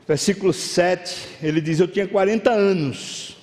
versículo 0.06 0.52
7, 0.52 1.38
ele 1.42 1.60
diz: 1.60 1.80
Eu 1.80 1.88
tinha 1.88 2.06
40 2.06 2.50
anos 2.50 3.36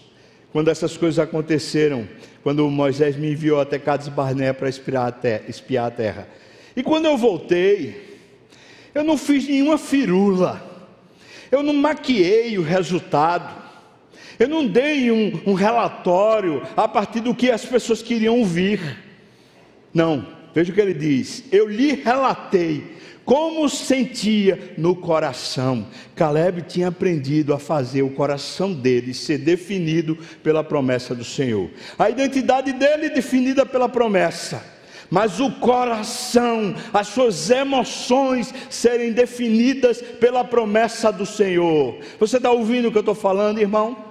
quando 0.51 0.69
essas 0.69 0.97
coisas 0.97 1.17
aconteceram, 1.19 2.07
quando 2.43 2.69
Moisés 2.69 3.15
me 3.15 3.31
enviou 3.31 3.59
até 3.59 3.79
Cades 3.79 4.07
Barné 4.09 4.53
para 4.53 4.69
espiar 4.69 5.07
a 5.07 5.91
terra. 5.91 6.27
E 6.75 6.83
quando 6.83 7.05
eu 7.05 7.17
voltei, 7.17 8.09
eu 8.93 9.03
não 9.03 9.17
fiz 9.17 9.47
nenhuma 9.47 9.77
firula, 9.77 10.61
eu 11.51 11.63
não 11.63 11.73
maquiei 11.73 12.57
o 12.57 12.63
resultado, 12.63 13.59
eu 14.38 14.47
não 14.47 14.65
dei 14.65 15.11
um, 15.11 15.41
um 15.45 15.53
relatório 15.53 16.63
a 16.75 16.88
partir 16.88 17.19
do 17.19 17.35
que 17.35 17.51
as 17.51 17.65
pessoas 17.65 18.01
queriam 18.01 18.39
ouvir. 18.39 18.97
Não, 19.93 20.25
veja 20.53 20.71
o 20.71 20.75
que 20.75 20.81
ele 20.81 20.93
diz: 20.93 21.43
eu 21.51 21.67
lhe 21.67 21.93
relatei 21.93 22.97
como 23.25 23.69
sentia 23.69 24.73
no 24.77 24.95
coração. 24.95 25.85
Caleb 26.15 26.63
tinha 26.63 26.88
aprendido 26.88 27.53
a 27.53 27.59
fazer 27.59 28.01
o 28.01 28.09
coração 28.11 28.73
dele 28.73 29.13
ser 29.13 29.39
definido 29.39 30.17
pela 30.41 30.63
promessa 30.63 31.13
do 31.13 31.23
Senhor, 31.23 31.69
a 31.97 32.09
identidade 32.09 32.73
dele 32.73 33.09
definida 33.09 33.65
pela 33.65 33.89
promessa 33.89 34.78
mas 35.10 35.39
o 35.39 35.51
coração, 35.51 36.75
as 36.94 37.08
suas 37.08 37.50
emoções 37.50 38.54
serem 38.70 39.12
definidas 39.12 40.01
pela 40.01 40.44
promessa 40.44 41.12
do 41.12 41.25
Senhor. 41.25 41.98
Você 42.20 42.38
está 42.38 42.51
ouvindo 42.51 42.88
o 42.88 42.92
que 42.92 42.98
eu 42.98 43.01
estou 43.01 43.16
falando, 43.16 43.60
irmão? 43.60 44.10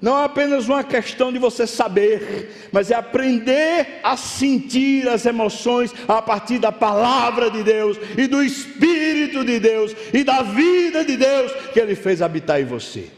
Não 0.00 0.18
é 0.18 0.24
apenas 0.24 0.66
uma 0.66 0.82
questão 0.82 1.30
de 1.30 1.38
você 1.38 1.66
saber, 1.66 2.70
mas 2.72 2.90
é 2.90 2.94
aprender 2.94 4.00
a 4.02 4.16
sentir 4.16 5.06
as 5.06 5.26
emoções 5.26 5.92
a 6.08 6.22
partir 6.22 6.58
da 6.58 6.72
palavra 6.72 7.50
de 7.50 7.62
Deus 7.62 7.98
e 8.16 8.26
do 8.26 8.42
Espírito 8.42 9.44
de 9.44 9.60
Deus 9.60 9.94
e 10.14 10.24
da 10.24 10.40
vida 10.40 11.04
de 11.04 11.18
Deus 11.18 11.52
que 11.74 11.78
Ele 11.78 11.94
fez 11.94 12.22
habitar 12.22 12.58
em 12.58 12.64
você. 12.64 13.08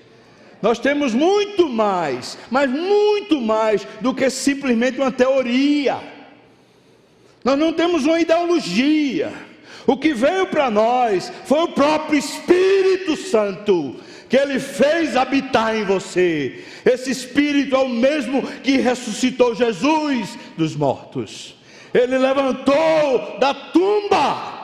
Nós 0.61 0.81
temos 0.81 1.15
muito 1.15 1.69
mais, 1.69 2.37
mas 2.51 2.69
muito 2.69 3.41
mais 3.41 3.87
do 4.01 4.12
que 4.12 4.29
simplesmente 4.29 4.99
uma 4.99 5.12
teoria. 5.12 6.12
Nós 7.44 7.58
não 7.58 7.72
temos 7.72 8.06
uma 8.06 8.20
ideologia. 8.20 9.32
O 9.87 9.96
que 9.96 10.14
veio 10.14 10.46
para 10.46 10.70
nós 10.70 11.32
foi 11.44 11.61
o 11.62 11.68
próprio 11.68 12.18
Espírito 12.18 13.16
Santo 13.16 13.96
que 14.32 14.37
Ele 14.38 14.58
fez 14.58 15.14
habitar 15.14 15.76
em 15.76 15.84
você. 15.84 16.64
Esse 16.87 17.11
Espírito 17.11 17.76
é 17.76 17.78
o 17.80 17.88
mesmo 17.90 18.42
que 18.42 18.78
ressuscitou 18.78 19.54
Jesus 19.54 20.38
dos 20.56 20.75
mortos. 20.75 21.54
Ele 21.92 22.16
levantou 22.16 23.37
da 23.38 23.52
tumba. 23.52 24.62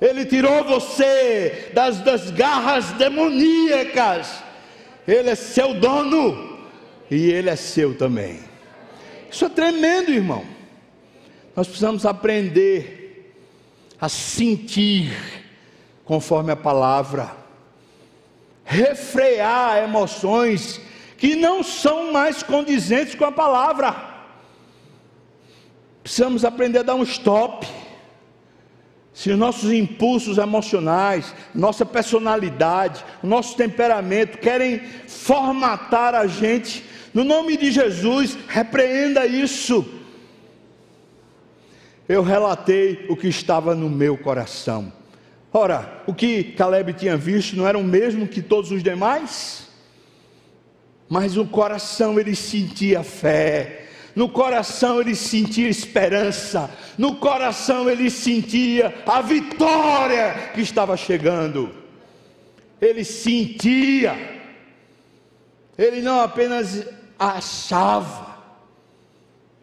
Ele 0.00 0.24
tirou 0.24 0.62
você 0.62 1.72
das, 1.74 1.98
das 2.02 2.30
garras 2.30 2.92
demoníacas. 2.92 4.44
Ele 5.08 5.30
é 5.30 5.34
seu 5.34 5.74
dono 5.74 6.60
e 7.10 7.32
ele 7.32 7.50
é 7.50 7.56
seu 7.56 7.96
também. 7.96 8.38
Isso 9.28 9.44
é 9.44 9.48
tremendo, 9.48 10.12
irmão. 10.12 10.44
Nós 11.58 11.66
precisamos 11.66 12.06
aprender 12.06 13.34
a 14.00 14.08
sentir 14.08 15.12
conforme 16.04 16.52
a 16.52 16.56
palavra 16.56 17.32
refrear 18.64 19.82
emoções 19.82 20.80
que 21.16 21.34
não 21.34 21.64
são 21.64 22.12
mais 22.12 22.44
condizentes 22.44 23.16
com 23.16 23.24
a 23.24 23.32
palavra. 23.32 23.92
Precisamos 26.00 26.44
aprender 26.44 26.78
a 26.78 26.82
dar 26.84 26.94
um 26.94 27.02
stop. 27.02 27.66
Se 29.12 29.32
os 29.32 29.36
nossos 29.36 29.72
impulsos 29.72 30.38
emocionais, 30.38 31.34
nossa 31.52 31.84
personalidade, 31.84 33.04
nosso 33.20 33.56
temperamento 33.56 34.38
querem 34.38 34.78
formatar 35.08 36.14
a 36.14 36.28
gente, 36.28 36.84
no 37.12 37.24
nome 37.24 37.56
de 37.56 37.72
Jesus, 37.72 38.38
repreenda 38.46 39.26
isso. 39.26 39.97
Eu 42.08 42.22
relatei 42.22 43.04
o 43.10 43.16
que 43.16 43.28
estava 43.28 43.74
no 43.74 43.90
meu 43.90 44.16
coração. 44.16 44.90
Ora, 45.52 46.02
o 46.06 46.14
que 46.14 46.42
Caleb 46.42 46.94
tinha 46.94 47.16
visto 47.16 47.54
não 47.54 47.66
era 47.66 47.76
o 47.76 47.84
mesmo 47.84 48.26
que 48.26 48.40
todos 48.40 48.70
os 48.70 48.82
demais? 48.82 49.68
Mas 51.08 51.34
no 51.34 51.46
coração 51.46 52.18
ele 52.18 52.34
sentia 52.34 53.02
fé, 53.02 53.86
no 54.14 54.28
coração 54.28 55.00
ele 55.00 55.14
sentia 55.14 55.68
esperança, 55.68 56.70
no 56.96 57.16
coração 57.16 57.88
ele 57.88 58.10
sentia 58.10 59.02
a 59.06 59.20
vitória 59.20 60.50
que 60.54 60.60
estava 60.60 60.96
chegando. 60.96 61.70
Ele 62.80 63.04
sentia, 63.04 64.16
ele 65.76 66.00
não 66.00 66.20
apenas 66.20 66.86
achava, 67.18 68.38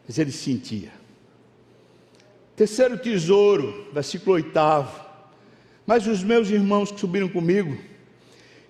mas 0.07 0.17
ele 0.19 0.31
sentia. 0.31 1.04
Terceiro 2.55 2.97
tesouro, 2.97 3.89
versículo 3.93 4.35
oitavo. 4.35 5.03
Mas 5.85 6.07
os 6.07 6.23
meus 6.23 6.49
irmãos 6.49 6.91
que 6.91 6.99
subiram 6.99 7.27
comigo, 7.27 7.77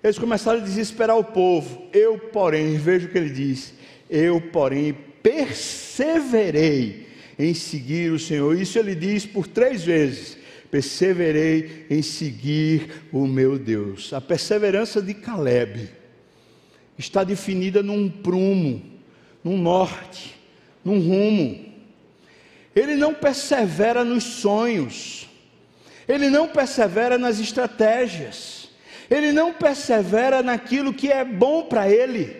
eles 0.03 0.17
começaram 0.19 0.59
a 0.59 0.63
desesperar 0.63 1.17
o 1.17 1.23
povo. 1.23 1.87
Eu, 1.93 2.17
porém, 2.17 2.77
veja 2.77 3.07
o 3.07 3.11
que 3.11 3.17
ele 3.17 3.29
diz: 3.29 3.73
eu, 4.09 4.41
porém, 4.41 4.95
perseverei 5.21 7.07
em 7.37 7.53
seguir 7.53 8.11
o 8.11 8.19
Senhor. 8.19 8.59
Isso 8.59 8.77
ele 8.77 8.95
diz 8.95 9.25
por 9.25 9.47
três 9.47 9.83
vezes: 9.83 10.37
perseverei 10.69 11.85
em 11.89 12.01
seguir 12.01 13.07
o 13.11 13.25
meu 13.25 13.57
Deus. 13.57 14.13
A 14.13 14.21
perseverança 14.21 15.01
de 15.01 15.13
Caleb 15.13 15.89
está 16.97 17.23
definida 17.23 17.81
num 17.81 18.09
prumo, 18.09 18.81
num 19.43 19.57
norte, 19.57 20.35
num 20.83 20.99
rumo. 20.99 21.74
Ele 22.75 22.95
não 22.95 23.13
persevera 23.13 24.03
nos 24.03 24.23
sonhos 24.23 25.25
ele 26.07 26.29
não 26.29 26.47
persevera 26.47 27.17
nas 27.17 27.39
estratégias, 27.39 28.69
ele 29.09 29.31
não 29.31 29.53
persevera 29.53 30.41
naquilo 30.43 30.93
que 30.93 31.11
é 31.11 31.23
bom 31.23 31.63
para 31.63 31.89
ele, 31.89 32.35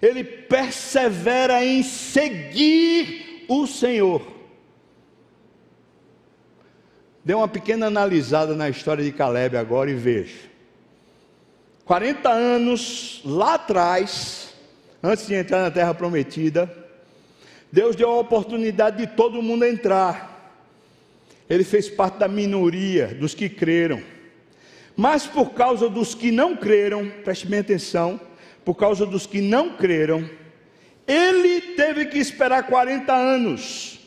ele 0.00 0.22
persevera 0.22 1.64
em 1.64 1.82
seguir 1.82 3.46
o 3.48 3.66
Senhor. 3.66 4.22
Dê 7.24 7.34
uma 7.34 7.48
pequena 7.48 7.86
analisada 7.86 8.54
na 8.54 8.68
história 8.68 9.04
de 9.04 9.12
Caleb 9.12 9.56
agora 9.56 9.90
e 9.90 9.94
veja. 9.94 10.50
40 11.84 12.30
anos 12.30 13.20
lá 13.24 13.54
atrás, 13.54 14.54
antes 15.02 15.26
de 15.26 15.34
entrar 15.34 15.60
na 15.60 15.70
terra 15.70 15.92
prometida, 15.92 16.79
Deus 17.72 17.94
deu 17.94 18.10
a 18.10 18.18
oportunidade 18.18 18.98
de 18.98 19.06
todo 19.06 19.42
mundo 19.42 19.64
entrar 19.64 20.30
ele 21.50 21.64
fez 21.64 21.90
parte 21.90 22.18
da 22.18 22.28
minoria 22.28 23.08
dos 23.08 23.34
que 23.34 23.48
creram. 23.48 24.00
Mas 24.96 25.26
por 25.26 25.50
causa 25.50 25.90
dos 25.90 26.14
que 26.14 26.30
não 26.30 26.56
creram, 26.56 27.10
preste 27.24 27.48
bem 27.48 27.58
atenção, 27.58 28.20
por 28.64 28.76
causa 28.76 29.04
dos 29.04 29.26
que 29.26 29.40
não 29.40 29.76
creram, 29.76 30.30
ele 31.08 31.60
teve 31.74 32.06
que 32.06 32.18
esperar 32.18 32.68
40 32.68 33.12
anos. 33.12 33.98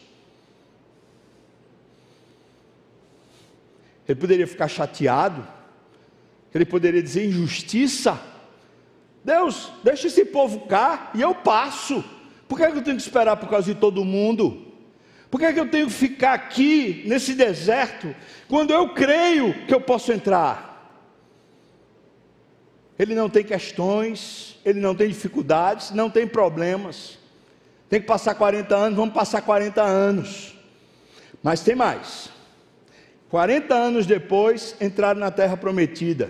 Ele 4.08 4.20
poderia 4.20 4.48
ficar 4.48 4.70
chateado, 4.70 5.46
ele 6.56 6.66
poderia 6.66 7.04
dizer 7.04 7.26
injustiça. 7.26 8.22
Deus, 9.22 9.70
deixa 9.84 10.08
esse 10.08 10.24
povo 10.24 10.62
cá 10.62 11.12
e 11.14 11.22
eu 11.22 11.36
passo. 11.36 12.02
Por 12.54 12.58
que, 12.58 12.66
é 12.66 12.72
que 12.72 12.78
eu 12.78 12.84
tenho 12.84 12.98
que 12.98 13.02
esperar 13.02 13.36
por 13.36 13.50
causa 13.50 13.74
de 13.74 13.80
todo 13.80 14.06
mundo? 14.06 14.64
Por 15.32 15.40
que, 15.40 15.48
é 15.48 15.54
que 15.54 15.60
eu 15.60 15.68
tenho 15.68 15.88
que 15.88 15.94
ficar 15.94 16.34
aqui, 16.34 17.04
nesse 17.08 17.34
deserto, 17.34 18.16
quando 18.48 18.72
eu 18.72 18.90
creio 18.90 19.66
que 19.66 19.74
eu 19.74 19.82
posso 19.82 20.14
entrar? 20.14 21.02
Ele 23.00 23.16
não 23.16 23.28
tem 23.28 23.44
questões, 23.44 24.60
ele 24.64 24.80
não 24.80 24.94
tem 24.94 25.08
dificuldades, 25.08 25.90
não 25.90 26.12
tem 26.12 26.28
problemas. 26.28 27.18
Tem 27.90 28.00
que 28.00 28.06
passar 28.06 28.36
40 28.36 28.76
anos, 28.76 28.98
vamos 28.98 29.16
passar 29.16 29.42
40 29.42 29.82
anos. 29.82 30.54
Mas 31.42 31.62
tem 31.62 31.74
mais. 31.74 32.30
40 33.30 33.74
anos 33.74 34.06
depois, 34.06 34.76
entraram 34.80 35.20
na 35.20 35.32
terra 35.32 35.58
prometida. 35.58 36.30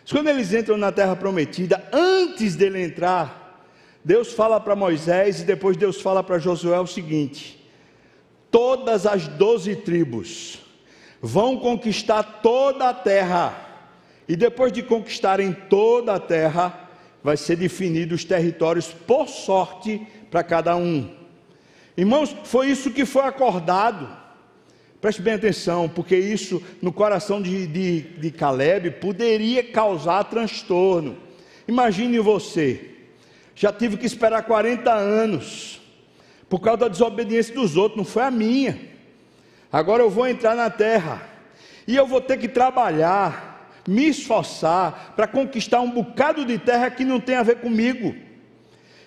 Mas 0.00 0.12
quando 0.12 0.28
eles 0.28 0.50
entram 0.54 0.78
na 0.78 0.90
terra 0.90 1.14
prometida, 1.14 1.86
antes 1.92 2.56
dele 2.56 2.82
entrar, 2.82 3.41
Deus 4.04 4.32
fala 4.32 4.58
para 4.58 4.74
Moisés 4.74 5.40
e 5.40 5.44
depois 5.44 5.76
Deus 5.76 6.00
fala 6.00 6.22
para 6.22 6.38
Josué 6.38 6.78
o 6.80 6.86
seguinte: 6.86 7.64
todas 8.50 9.06
as 9.06 9.28
doze 9.28 9.76
tribos 9.76 10.58
vão 11.20 11.56
conquistar 11.56 12.22
toda 12.42 12.88
a 12.88 12.94
terra, 12.94 13.54
e 14.28 14.34
depois 14.34 14.72
de 14.72 14.82
conquistarem 14.82 15.52
toda 15.52 16.14
a 16.14 16.20
terra, 16.20 16.90
vai 17.22 17.36
ser 17.36 17.56
definido 17.56 18.14
os 18.14 18.24
territórios 18.24 18.88
por 18.88 19.28
sorte 19.28 20.04
para 20.30 20.42
cada 20.42 20.74
um. 20.74 21.08
Irmãos, 21.96 22.34
foi 22.44 22.70
isso 22.70 22.90
que 22.90 23.04
foi 23.04 23.22
acordado. 23.22 24.08
Preste 25.00 25.20
bem 25.20 25.34
atenção, 25.34 25.88
porque 25.88 26.16
isso 26.16 26.62
no 26.80 26.92
coração 26.92 27.40
de, 27.40 27.66
de, 27.66 28.00
de 28.00 28.30
Caleb 28.30 28.92
poderia 28.92 29.62
causar 29.62 30.24
transtorno. 30.24 31.16
Imagine 31.68 32.18
você, 32.18 32.91
já 33.54 33.72
tive 33.72 33.96
que 33.96 34.06
esperar 34.06 34.42
40 34.42 34.92
anos 34.92 35.80
por 36.48 36.60
causa 36.60 36.80
da 36.80 36.88
desobediência 36.88 37.54
dos 37.54 37.76
outros, 37.76 37.96
não 37.96 38.04
foi 38.04 38.22
a 38.22 38.30
minha. 38.30 38.78
Agora 39.72 40.02
eu 40.02 40.10
vou 40.10 40.26
entrar 40.26 40.54
na 40.54 40.68
terra 40.68 41.22
e 41.86 41.96
eu 41.96 42.06
vou 42.06 42.20
ter 42.20 42.36
que 42.36 42.46
trabalhar, 42.46 43.72
me 43.88 44.06
esforçar 44.08 45.14
para 45.16 45.26
conquistar 45.26 45.80
um 45.80 45.90
bocado 45.90 46.44
de 46.44 46.58
terra 46.58 46.90
que 46.90 47.04
não 47.04 47.18
tem 47.18 47.36
a 47.36 47.42
ver 47.42 47.56
comigo, 47.56 48.14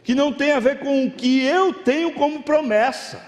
que 0.03 0.15
não 0.15 0.33
tem 0.33 0.53
a 0.53 0.59
ver 0.59 0.79
com 0.79 1.05
o 1.05 1.11
que 1.11 1.45
eu 1.45 1.71
tenho 1.71 2.13
como 2.13 2.41
promessa. 2.41 3.21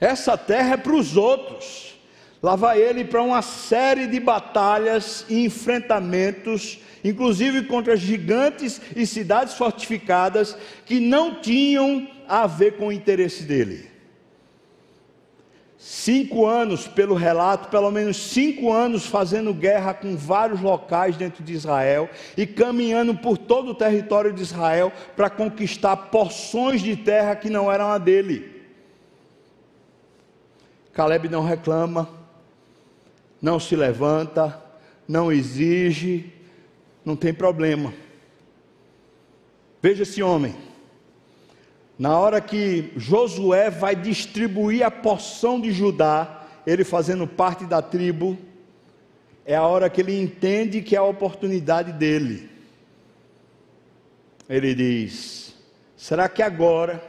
Essa 0.00 0.38
terra 0.38 0.74
é 0.74 0.76
para 0.76 0.94
os 0.94 1.16
outros. 1.16 1.98
Lá 2.42 2.56
vai 2.56 2.80
ele 2.80 3.04
para 3.04 3.20
uma 3.20 3.42
série 3.42 4.06
de 4.06 4.18
batalhas 4.18 5.26
e 5.28 5.44
enfrentamentos, 5.44 6.78
inclusive 7.02 7.62
contra 7.64 7.96
gigantes 7.96 8.80
e 8.94 9.06
cidades 9.06 9.54
fortificadas 9.54 10.56
que 10.84 11.00
não 11.00 11.40
tinham 11.40 12.08
a 12.28 12.46
ver 12.46 12.76
com 12.76 12.88
o 12.88 12.92
interesse 12.92 13.42
dele. 13.44 13.90
cinco 15.82 16.44
anos, 16.44 16.86
pelo 16.86 17.14
relato, 17.14 17.70
pelo 17.70 17.90
menos 17.90 18.18
cinco 18.18 18.70
anos 18.70 19.06
fazendo 19.06 19.54
guerra 19.54 19.94
com 19.94 20.14
vários 20.14 20.60
locais 20.60 21.16
dentro 21.16 21.42
de 21.42 21.54
Israel 21.54 22.08
e 22.36 22.46
caminhando 22.46 23.14
por 23.14 23.38
todo 23.38 23.70
o 23.70 23.74
território 23.74 24.30
de 24.30 24.42
Israel 24.42 24.92
para 25.16 25.30
conquistar 25.30 25.96
porções 25.96 26.82
de 26.82 26.96
terra 26.96 27.34
que 27.34 27.48
não 27.48 27.72
eram 27.72 27.88
a 27.88 27.96
dele. 27.96 28.60
Caleb 30.92 31.30
não 31.30 31.42
reclama, 31.42 32.10
não 33.40 33.58
se 33.58 33.74
levanta, 33.74 34.62
não 35.08 35.32
exige, 35.32 36.30
não 37.04 37.16
tem 37.16 37.32
problema. 37.32 37.92
Veja 39.82 40.02
esse 40.02 40.22
homem. 40.22 40.54
Na 41.98 42.18
hora 42.18 42.40
que 42.40 42.92
Josué 42.96 43.70
vai 43.70 43.94
distribuir 43.94 44.84
a 44.84 44.90
porção 44.90 45.60
de 45.60 45.70
Judá, 45.72 46.46
ele 46.66 46.84
fazendo 46.84 47.26
parte 47.26 47.64
da 47.64 47.82
tribo, 47.82 48.38
é 49.44 49.54
a 49.54 49.66
hora 49.66 49.90
que 49.90 50.00
ele 50.00 50.18
entende 50.18 50.82
que 50.82 50.94
é 50.94 50.98
a 50.98 51.02
oportunidade 51.02 51.92
dele. 51.92 52.48
Ele 54.48 54.74
diz: 54.74 55.54
será 55.96 56.28
que 56.28 56.42
agora, 56.42 57.02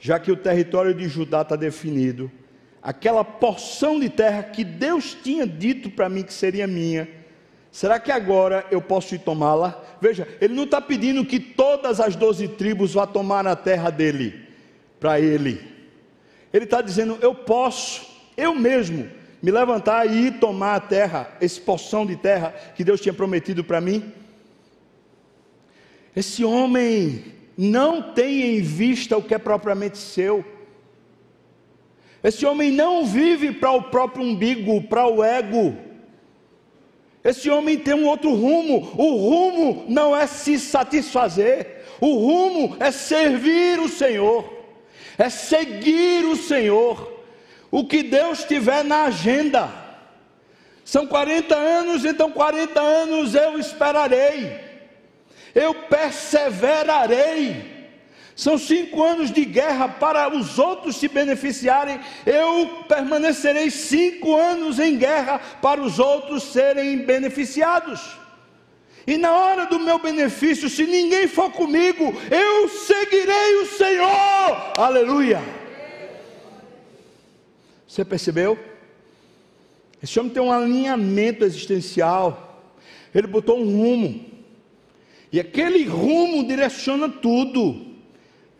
já 0.00 0.18
que 0.18 0.30
o 0.30 0.36
território 0.36 0.94
de 0.94 1.08
Judá 1.08 1.42
está 1.42 1.56
definido, 1.56 2.30
aquela 2.82 3.24
porção 3.24 3.98
de 3.98 4.08
terra 4.08 4.42
que 4.42 4.64
Deus 4.64 5.16
tinha 5.22 5.46
dito 5.46 5.90
para 5.90 6.08
mim 6.08 6.22
que 6.22 6.32
seria 6.32 6.66
minha, 6.66 7.08
será 7.70 7.98
que 7.98 8.10
agora 8.10 8.66
eu 8.70 8.80
posso 8.80 9.14
ir 9.14 9.20
tomá-la? 9.20 9.82
Veja, 10.00 10.26
ele 10.40 10.54
não 10.54 10.64
está 10.64 10.80
pedindo 10.80 11.24
que 11.24 11.38
todas 11.38 12.00
as 12.00 12.16
doze 12.16 12.48
tribos 12.48 12.94
vá 12.94 13.06
tomar 13.06 13.46
a 13.46 13.56
terra 13.56 13.90
dele, 13.90 14.34
para 15.00 15.20
ele. 15.20 15.60
Ele 16.52 16.64
está 16.64 16.80
dizendo: 16.80 17.18
eu 17.20 17.34
posso, 17.34 18.06
eu 18.36 18.54
mesmo, 18.54 19.08
me 19.42 19.50
levantar 19.50 20.06
e 20.06 20.26
ir 20.26 20.38
tomar 20.38 20.76
a 20.76 20.80
terra, 20.80 21.30
esse 21.40 21.60
porção 21.60 22.04
de 22.04 22.16
terra 22.16 22.54
que 22.74 22.84
Deus 22.84 23.00
tinha 23.00 23.14
prometido 23.14 23.62
para 23.62 23.80
mim. 23.80 24.12
Esse 26.14 26.44
homem 26.44 27.24
não 27.56 28.12
tem 28.12 28.56
em 28.56 28.62
vista 28.62 29.16
o 29.16 29.22
que 29.22 29.34
é 29.34 29.38
propriamente 29.38 29.98
seu. 29.98 30.44
Esse 32.22 32.44
homem 32.44 32.72
não 32.72 33.06
vive 33.06 33.52
para 33.52 33.70
o 33.72 33.84
próprio 33.84 34.24
umbigo, 34.24 34.82
para 34.82 35.06
o 35.06 35.22
ego. 35.22 35.76
Esse 37.24 37.50
homem 37.50 37.78
tem 37.78 37.94
um 37.94 38.06
outro 38.06 38.32
rumo. 38.32 38.92
O 38.96 39.16
rumo 39.16 39.84
não 39.88 40.16
é 40.16 40.26
se 40.26 40.58
satisfazer, 40.58 41.84
o 42.00 42.14
rumo 42.14 42.76
é 42.80 42.90
servir 42.90 43.78
o 43.80 43.88
Senhor, 43.88 44.52
é 45.16 45.28
seguir 45.28 46.24
o 46.24 46.36
Senhor. 46.36 47.16
O 47.70 47.84
que 47.84 48.02
Deus 48.02 48.44
tiver 48.44 48.82
na 48.82 49.04
agenda. 49.04 49.68
São 50.84 51.06
40 51.06 51.54
anos, 51.54 52.06
então 52.06 52.30
40 52.30 52.80
anos 52.80 53.34
eu 53.34 53.58
esperarei, 53.58 54.58
eu 55.54 55.74
perseverarei 55.74 57.77
são 58.38 58.56
cinco 58.56 59.02
anos 59.02 59.32
de 59.32 59.44
guerra 59.44 59.88
para 59.88 60.32
os 60.32 60.60
outros 60.60 60.94
se 60.94 61.08
beneficiarem. 61.08 61.98
Eu 62.24 62.84
permanecerei 62.86 63.68
cinco 63.68 64.36
anos 64.36 64.78
em 64.78 64.96
guerra 64.96 65.40
para 65.60 65.82
os 65.82 65.98
outros 65.98 66.44
serem 66.44 66.98
beneficiados. 66.98 68.00
E 69.04 69.16
na 69.16 69.32
hora 69.32 69.66
do 69.66 69.80
meu 69.80 69.98
benefício, 69.98 70.70
se 70.70 70.86
ninguém 70.86 71.26
for 71.26 71.50
comigo, 71.50 72.14
eu 72.30 72.68
seguirei 72.68 73.56
o 73.56 73.66
Senhor. 73.66 74.72
Aleluia. 74.76 75.42
Você 77.88 78.04
percebeu? 78.04 78.56
Esse 80.00 80.16
homem 80.20 80.32
tem 80.32 80.40
um 80.40 80.52
alinhamento 80.52 81.44
existencial. 81.44 82.62
Ele 83.12 83.26
botou 83.26 83.58
um 83.58 83.64
rumo. 83.64 84.24
E 85.32 85.40
aquele 85.40 85.84
rumo 85.86 86.46
direciona 86.46 87.08
tudo. 87.08 87.87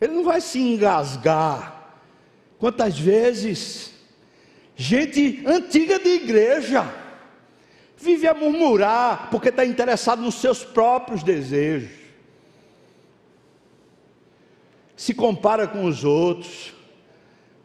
Ele 0.01 0.15
não 0.15 0.25
vai 0.25 0.41
se 0.41 0.59
engasgar. 0.59 1.97
Quantas 2.59 2.99
vezes 2.99 3.93
gente 4.77 5.43
antiga 5.47 5.99
de 5.99 6.09
igreja 6.09 6.89
vive 7.97 8.29
a 8.29 8.35
murmurar 8.35 9.29
porque 9.31 9.49
está 9.49 9.65
interessado 9.65 10.23
nos 10.23 10.37
seus 10.37 10.65
próprios 10.65 11.23
desejos, 11.23 11.91
se 14.97 15.13
compara 15.15 15.67
com 15.67 15.85
os 15.85 16.05
outros, 16.05 16.73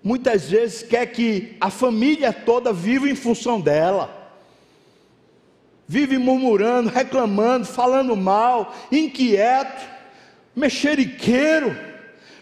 muitas 0.03 0.49
vezes 0.49 0.83
quer 0.83 1.05
que 1.07 1.55
a 1.61 1.69
família 1.69 2.33
toda 2.33 2.73
viva 2.73 3.07
em 3.07 3.15
função 3.15 3.61
dela, 3.61 4.31
vive 5.87 6.17
murmurando, 6.17 6.89
reclamando, 6.89 7.65
falando 7.65 8.15
mal, 8.15 8.75
inquieto, 8.91 9.87
mexeriqueiro 10.55 11.92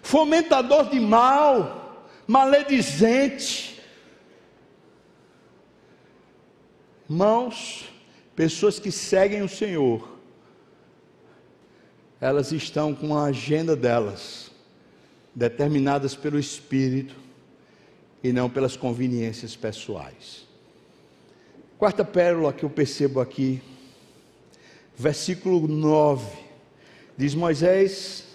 fomentador 0.01 0.89
de 0.89 0.99
mal, 0.99 2.07
maledizente. 2.27 3.81
Mãos, 7.07 7.89
pessoas 8.35 8.79
que 8.79 8.91
seguem 8.91 9.41
o 9.41 9.49
Senhor, 9.49 10.17
elas 12.19 12.51
estão 12.51 12.93
com 12.93 13.17
a 13.17 13.25
agenda 13.25 13.75
delas, 13.75 14.51
determinadas 15.33 16.15
pelo 16.15 16.39
Espírito 16.39 17.15
e 18.23 18.31
não 18.31 18.49
pelas 18.49 18.77
conveniências 18.77 19.55
pessoais. 19.55 20.47
Quarta 21.77 22.05
pérola 22.05 22.53
que 22.53 22.63
eu 22.63 22.69
percebo 22.69 23.19
aqui, 23.19 23.59
versículo 24.95 25.67
9, 25.67 26.27
diz 27.17 27.33
Moisés 27.33 28.30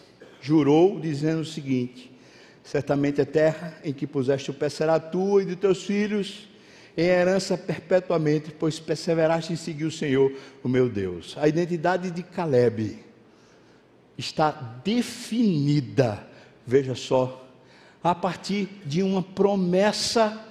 jurou, 0.46 1.00
dizendo 1.00 1.40
o 1.40 1.44
seguinte: 1.44 2.10
Certamente 2.62 3.20
a 3.20 3.26
terra 3.26 3.78
em 3.84 3.92
que 3.92 4.06
puseste 4.06 4.50
o 4.50 4.54
pé 4.54 4.68
será 4.68 4.98
tua 4.98 5.42
e 5.42 5.46
de 5.46 5.56
teus 5.56 5.84
filhos 5.84 6.48
em 6.96 7.04
herança 7.04 7.58
perpetuamente, 7.58 8.50
pois 8.50 8.80
perseveraste 8.80 9.52
em 9.52 9.56
seguir 9.56 9.84
o 9.84 9.90
Senhor, 9.90 10.32
o 10.64 10.68
meu 10.68 10.88
Deus. 10.88 11.36
A 11.38 11.46
identidade 11.46 12.10
de 12.10 12.22
Caleb 12.22 12.98
está 14.16 14.50
definida, 14.82 16.26
veja 16.66 16.94
só, 16.94 17.46
a 18.02 18.14
partir 18.14 18.68
de 18.86 19.02
uma 19.02 19.22
promessa 19.22 20.42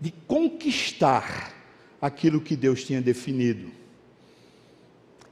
de 0.00 0.10
conquistar 0.26 1.54
aquilo 2.00 2.40
que 2.40 2.56
Deus 2.56 2.84
tinha 2.84 3.00
definido. 3.00 3.70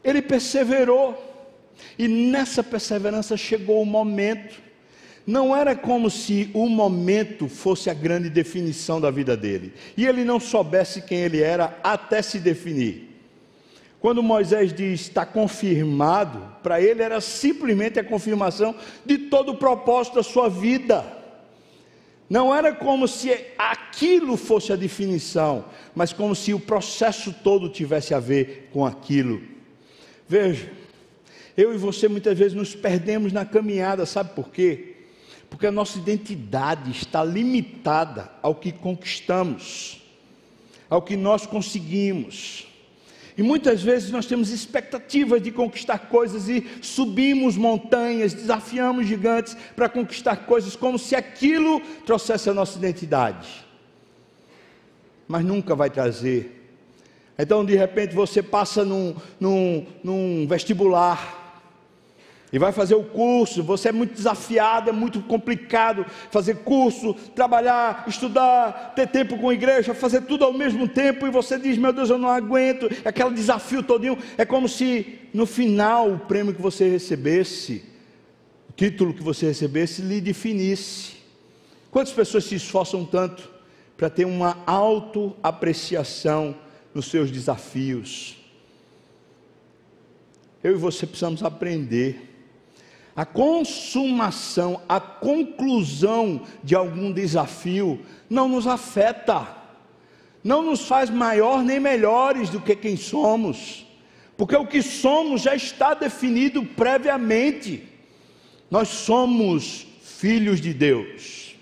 Ele 0.05 0.23
perseverou 0.23 1.34
e 1.99 2.09
nessa 2.09 2.63
perseverança 2.63 3.37
chegou 3.37 3.83
o 3.83 3.87
momento. 3.87 4.63
Não 5.27 5.57
era 5.57 5.75
como 5.75 6.11
se 6.11 6.51
o 6.53 6.69
momento 6.69 7.49
fosse 7.49 7.89
a 7.89 7.95
grande 7.95 8.29
definição 8.29 9.01
da 9.01 9.11
vida 9.11 9.37
dele. 9.37 9.73
E 9.97 10.07
ele 10.07 10.23
não 10.23 10.39
soubesse 10.39 11.01
quem 11.01 11.19
ele 11.19 11.41
era 11.41 11.79
até 11.83 12.21
se 12.21 12.39
definir. 12.39 13.11
Quando 14.01 14.23
Moisés 14.23 14.71
diz 14.71 15.01
está 15.01 15.25
confirmado, 15.25 16.47
para 16.63 16.79
ele 16.79 17.03
era 17.03 17.23
simplesmente 17.23 17.99
a 17.99 18.05
confirmação 18.05 18.75
de 19.07 19.17
todo 19.17 19.53
o 19.53 19.57
propósito 19.57 20.17
da 20.17 20.23
sua 20.23 20.47
vida. 20.51 21.03
Não 22.29 22.55
era 22.55 22.75
como 22.75 23.09
se 23.09 23.35
aquilo 23.57 24.37
fosse 24.37 24.73
a 24.73 24.77
definição, 24.77 25.65
mas 25.95 26.13
como 26.13 26.35
se 26.35 26.53
o 26.53 26.61
processo 26.61 27.35
todo 27.43 27.71
tivesse 27.71 28.13
a 28.13 28.21
ver 28.21 28.69
com 28.73 28.85
aquilo. 28.85 29.41
Veja, 30.29 30.71
eu 31.57 31.73
e 31.73 31.79
você 31.79 32.09
muitas 32.09 32.37
vezes 32.39 32.55
nos 32.55 32.75
perdemos 32.75 33.33
na 33.33 33.45
caminhada, 33.45 34.05
sabe 34.05 34.35
por 34.35 34.51
quê? 34.51 34.95
Porque 35.49 35.67
a 35.67 35.73
nossa 35.73 35.99
identidade 35.99 36.91
está 36.91 37.23
limitada 37.23 38.31
ao 38.43 38.57
que 38.57 38.73
conquistamos, 38.73 40.03
ao 40.91 41.01
que 41.01 41.17
nós 41.17 41.47
conseguimos. 41.47 42.67
E 43.37 43.43
muitas 43.43 43.83
vezes 43.83 44.11
nós 44.11 44.27
temos 44.27 44.51
expectativas 44.51 45.43
de 45.43 45.51
conquistar 45.53 45.99
coisas 45.99 46.49
e 46.49 46.67
subimos 46.81 47.57
montanhas, 47.57 48.33
desafiamos 48.33 49.07
gigantes 49.07 49.57
para 49.77 49.89
conquistar 49.89 50.37
coisas 50.47 50.75
como 50.75 50.99
se 50.99 51.15
aquilo 51.15 51.81
trouxesse 52.05 52.51
a 52.51 52.55
nossa 52.55 52.79
identidade. 52.79 53.49
Mas 55.27 55.45
nunca 55.45 55.75
vai 55.75 55.91
trazer. 55.91 56.63
Então, 57.37 57.65
de 57.65 57.75
repente, 57.75 58.15
você 58.15 58.43
passa 58.43 58.85
num, 58.85 59.17
num, 59.41 59.87
num 60.03 60.47
vestibular 60.49 61.44
e 62.55 62.59
vai 62.59 62.71
fazer 62.71 62.95
o 62.95 63.03
curso, 63.03 63.65
você 63.65 63.89
é 63.89 63.93
muito 63.93 64.15
desafiado, 64.15 64.89
é 64.89 64.93
muito 64.93 65.21
complicado 65.23 66.07
fazer 66.31 66.59
curso, 66.59 67.13
trabalhar, 67.35 68.05
estudar, 68.07 68.93
ter 68.95 69.09
tempo 69.09 69.37
com 69.37 69.49
a 69.49 69.55
igreja, 69.55 69.93
fazer 69.93 70.21
tudo 70.21 70.45
ao 70.45 70.53
mesmo 70.53 70.87
tempo, 70.87 71.27
e 71.27 71.33
você 71.33 71.59
diz, 71.59 71.77
meu 71.77 71.93
Deus, 71.93 72.11
eu 72.11 72.17
não 72.17 72.29
aguento, 72.29 72.89
é 73.05 73.09
aquele 73.09 73.33
desafio 73.33 73.83
todinho, 73.83 74.17
é 74.39 74.45
como 74.45 74.69
se 74.69 75.19
no 75.35 75.47
final 75.47 76.13
o 76.13 76.19
prêmio 76.21 76.55
que 76.55 76.63
você 76.63 76.89
recebesse, 76.89 77.83
o 78.71 78.73
título 78.73 79.13
que 79.13 79.23
você 79.25 79.47
recebesse, 79.47 80.01
lhe 80.01 80.21
definisse. 80.21 81.15
Quantas 81.91 82.13
pessoas 82.13 82.45
se 82.45 82.55
esforçam 82.55 83.05
tanto 83.05 83.51
para 83.97 84.09
ter 84.09 84.27
uma 84.27 84.63
autoapreciação 84.65 86.55
nos 86.95 87.07
seus 87.07 87.33
desafios. 87.33 88.37
Eu 90.63 90.75
e 90.75 90.77
você 90.77 91.05
precisamos 91.05 91.43
aprender. 91.43 92.31
A 93.17 93.25
consumação, 93.25 94.83
a 94.89 94.99
conclusão 94.99 96.43
de 96.65 96.75
algum 96.75 97.13
desafio 97.13 98.01
não 98.29 98.49
nos 98.49 98.67
afeta, 98.67 99.47
não 100.43 100.63
nos 100.63 100.87
faz 100.89 101.11
maior 101.11 101.63
nem 101.63 101.79
melhores 101.79 102.51
do 102.51 102.61
que 102.61 102.75
quem 102.75 102.97
somos, 102.97 103.87
porque 104.37 104.57
o 104.57 104.67
que 104.67 104.83
somos 104.83 105.43
já 105.43 105.55
está 105.55 105.95
definido 105.95 106.65
previamente. 106.65 107.85
Nós 108.69 108.89
somos 108.89 109.87
filhos 110.03 110.61
de 110.61 110.75
Deus. 110.75 111.55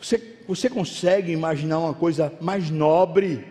Você, 0.00 0.38
você 0.48 0.68
consegue 0.68 1.30
imaginar 1.30 1.78
uma 1.78 1.94
coisa 1.94 2.32
mais 2.40 2.68
nobre 2.68 3.44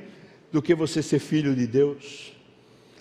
do 0.52 0.62
que 0.62 0.76
você 0.76 1.02
ser 1.02 1.20
filho 1.20 1.56
de 1.56 1.66
Deus? 1.66 2.34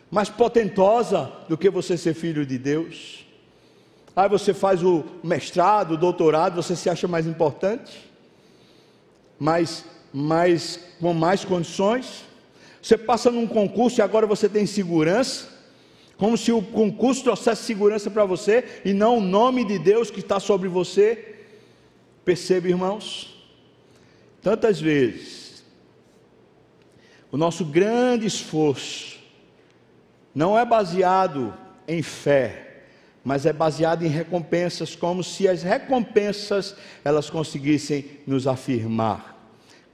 Mais 0.08 0.28
potentosa 0.28 1.32
do 1.48 1.58
que 1.58 1.68
você 1.68 1.96
ser 1.96 2.14
filho 2.14 2.46
de 2.46 2.56
Deus? 2.56 3.25
Aí 4.16 4.28
você 4.28 4.52
faz 4.54 4.82
o 4.82 5.04
mestrado, 5.22 5.92
o 5.92 5.96
doutorado, 5.96 6.60
você 6.60 6.74
se 6.74 6.88
acha 6.90 7.06
mais 7.06 7.26
importante? 7.26 8.10
Mais, 9.38 9.84
mais, 10.12 10.80
com 10.98 11.12
mais 11.12 11.44
condições? 11.44 12.24
Você 12.82 12.96
passa 12.96 13.30
num 13.30 13.46
concurso 13.46 14.00
e 14.00 14.02
agora 14.02 14.26
você 14.26 14.48
tem 14.48 14.64
segurança? 14.66 15.54
como 16.16 16.36
se 16.36 16.50
o 16.50 16.62
concurso 16.62 17.22
trouxesse 17.22 17.64
segurança 17.64 18.10
para 18.10 18.24
você 18.24 18.80
e 18.84 18.92
não 18.92 19.18
o 19.18 19.20
nome 19.20 19.64
de 19.64 19.78
Deus 19.78 20.10
que 20.10 20.20
está 20.20 20.40
sobre 20.40 20.68
você. 20.68 21.36
Perceba, 22.24 22.68
irmãos, 22.68 23.44
tantas 24.42 24.80
vezes, 24.80 25.64
o 27.30 27.36
nosso 27.36 27.64
grande 27.64 28.26
esforço 28.26 29.18
não 30.34 30.58
é 30.58 30.64
baseado 30.64 31.54
em 31.86 32.02
fé, 32.02 32.65
mas 33.26 33.44
é 33.44 33.52
baseado 33.52 34.04
em 34.04 34.08
recompensas, 34.08 34.94
como 34.94 35.24
se 35.24 35.48
as 35.48 35.64
recompensas 35.64 36.76
elas 37.04 37.28
conseguissem 37.28 38.04
nos 38.24 38.46
afirmar. 38.46 39.36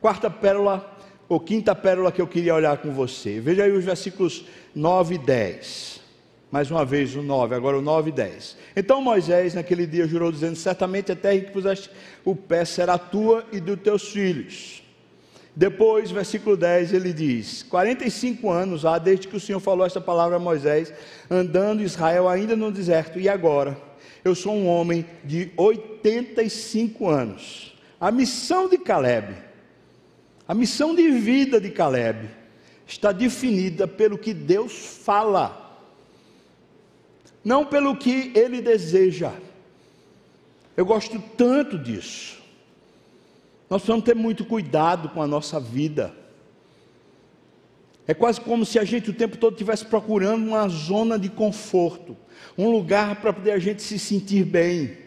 Quarta 0.03 0.29
pérola, 0.29 0.99
ou 1.31 1.41
quinta 1.41 1.75
pérola 1.75 2.13
que 2.13 2.21
eu 2.21 2.27
queria 2.27 2.55
olhar 2.55 2.77
com 2.77 2.93
você. 2.93 3.41
Veja 3.41 3.65
aí 3.65 3.73
os 3.73 3.87
versículos 3.87 4.45
9 4.75 5.15
e 5.15 5.19
10 5.19 6.03
mais 6.51 6.71
uma 6.71 6.85
vez 6.85 7.17
o 7.17 7.23
9, 7.23 7.55
agora 7.55 7.79
o 7.79 7.81
9 7.81 8.11
e 8.11 8.13
10. 8.13 8.59
Então 8.77 9.01
Moisés 9.01 9.55
naquele 9.55 9.87
dia 9.87 10.07
jurou, 10.07 10.31
dizendo: 10.31 10.55
Certamente 10.55 11.11
a 11.11 11.17
terra 11.17 11.37
em 11.37 11.45
que 11.45 11.51
puseste 11.51 11.89
o 12.27 12.37
pé 12.37 12.67
será 12.67 12.99
tua 12.99 13.47
e 13.51 13.59
dos 13.59 13.81
teus 13.81 14.11
filhos. 14.11 14.82
Depois, 15.55 16.11
versículo 16.11 16.57
10, 16.57 16.93
ele 16.93 17.13
diz: 17.13 17.63
45 17.65 18.51
anos 18.51 18.85
há 18.85 18.99
desde 18.99 19.29
que 19.29 19.37
o 19.37 19.41
Senhor 19.41 19.61
falou 19.61 19.87
esta 19.87 20.01
palavra 20.01 20.37
a 20.37 20.41
Moisés, 20.41 20.93
andando 21.31 21.83
Israel 21.83 22.29
ainda 22.29 22.57
no 22.57 22.73
deserto, 22.73 23.21
e 23.21 23.29
agora 23.29 23.77
eu 24.25 24.35
sou 24.35 24.55
um 24.55 24.67
homem 24.67 25.05
de 25.25 25.51
85 25.57 27.09
anos. 27.09 27.77
A 28.01 28.11
missão 28.11 28.69
de 28.69 28.79
Caleb, 28.79 29.35
a 30.47 30.55
missão 30.55 30.95
de 30.95 31.09
vida 31.11 31.61
de 31.61 31.71
Caleb, 31.71 32.29
está 32.87 33.13
definida 33.13 33.87
pelo 33.87 34.19
que 34.19 34.33
Deus 34.35 34.73
fala 35.05 35.63
não 37.45 37.65
pelo 37.65 37.97
que 37.97 38.33
ele 38.35 38.61
deseja. 38.61 39.33
Eu 40.77 40.87
gosto 40.87 41.21
tanto 41.37 41.79
disso. 41.79 42.42
Nós 43.73 43.81
precisamos 43.81 44.05
ter 44.05 44.15
muito 44.15 44.45
cuidado 44.45 45.09
com 45.09 45.23
a 45.23 45.27
nossa 45.27 45.59
vida. 45.59 46.15
É 48.07 48.13
quase 48.13 48.39
como 48.39 48.67
se 48.67 48.79
a 48.79 48.85
gente 48.85 49.09
o 49.09 49.15
tempo 49.15 49.39
todo 49.39 49.55
estivesse 49.55 49.87
procurando 49.87 50.47
uma 50.47 50.69
zona 50.69 51.19
de 51.19 51.31
conforto, 51.31 52.15
um 52.59 52.71
lugar 52.71 53.17
para 53.23 53.33
poder 53.33 53.53
a 53.53 53.59
gente 53.59 53.81
se 53.81 53.99
sentir 53.99 54.45
bem. 54.45 54.99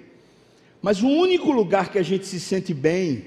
Mas 0.82 1.04
o 1.04 1.08
único 1.08 1.51
lugar 1.51 1.91
que 1.91 1.99
a 1.99 2.01
gente 2.01 2.25
se 2.25 2.39
sente 2.39 2.73
bem 2.73 3.25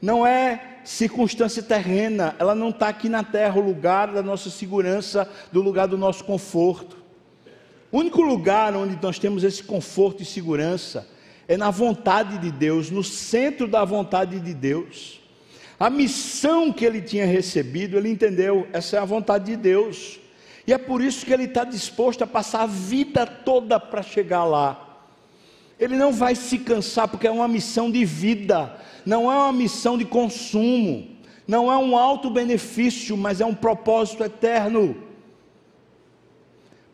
não 0.00 0.24
é 0.24 0.78
circunstância 0.84 1.64
terrena, 1.64 2.36
ela 2.38 2.54
não 2.54 2.68
está 2.68 2.86
aqui 2.86 3.08
na 3.08 3.24
terra, 3.24 3.58
o 3.58 3.66
lugar 3.66 4.12
da 4.12 4.22
nossa 4.22 4.50
segurança, 4.50 5.28
do 5.50 5.60
lugar 5.60 5.88
do 5.88 5.98
nosso 5.98 6.22
conforto. 6.22 6.96
O 7.90 7.98
único 7.98 8.22
lugar 8.22 8.72
onde 8.76 8.96
nós 9.02 9.18
temos 9.18 9.42
esse 9.42 9.64
conforto 9.64 10.22
e 10.22 10.24
segurança 10.24 11.15
é 11.48 11.56
na 11.56 11.70
vontade 11.70 12.38
de 12.38 12.50
Deus, 12.50 12.90
no 12.90 13.04
centro 13.04 13.68
da 13.68 13.84
vontade 13.84 14.40
de 14.40 14.52
Deus. 14.54 15.20
A 15.78 15.90
missão 15.90 16.72
que 16.72 16.84
ele 16.84 17.02
tinha 17.02 17.26
recebido, 17.26 17.96
ele 17.96 18.08
entendeu, 18.08 18.66
essa 18.72 18.96
é 18.96 18.98
a 18.98 19.04
vontade 19.04 19.44
de 19.46 19.56
Deus. 19.56 20.18
E 20.66 20.72
é 20.72 20.78
por 20.78 21.00
isso 21.00 21.24
que 21.24 21.32
ele 21.32 21.44
está 21.44 21.64
disposto 21.64 22.22
a 22.22 22.26
passar 22.26 22.62
a 22.62 22.66
vida 22.66 23.26
toda 23.26 23.78
para 23.78 24.02
chegar 24.02 24.44
lá. 24.44 24.82
Ele 25.78 25.96
não 25.96 26.12
vai 26.12 26.34
se 26.34 26.58
cansar, 26.58 27.06
porque 27.06 27.26
é 27.26 27.30
uma 27.30 27.46
missão 27.46 27.90
de 27.90 28.04
vida, 28.04 28.74
não 29.04 29.30
é 29.30 29.36
uma 29.36 29.52
missão 29.52 29.98
de 29.98 30.04
consumo, 30.06 31.06
não 31.46 31.70
é 31.70 31.76
um 31.76 31.96
alto 31.96 32.30
benefício, 32.30 33.16
mas 33.16 33.40
é 33.40 33.46
um 33.46 33.54
propósito 33.54 34.24
eterno. 34.24 34.96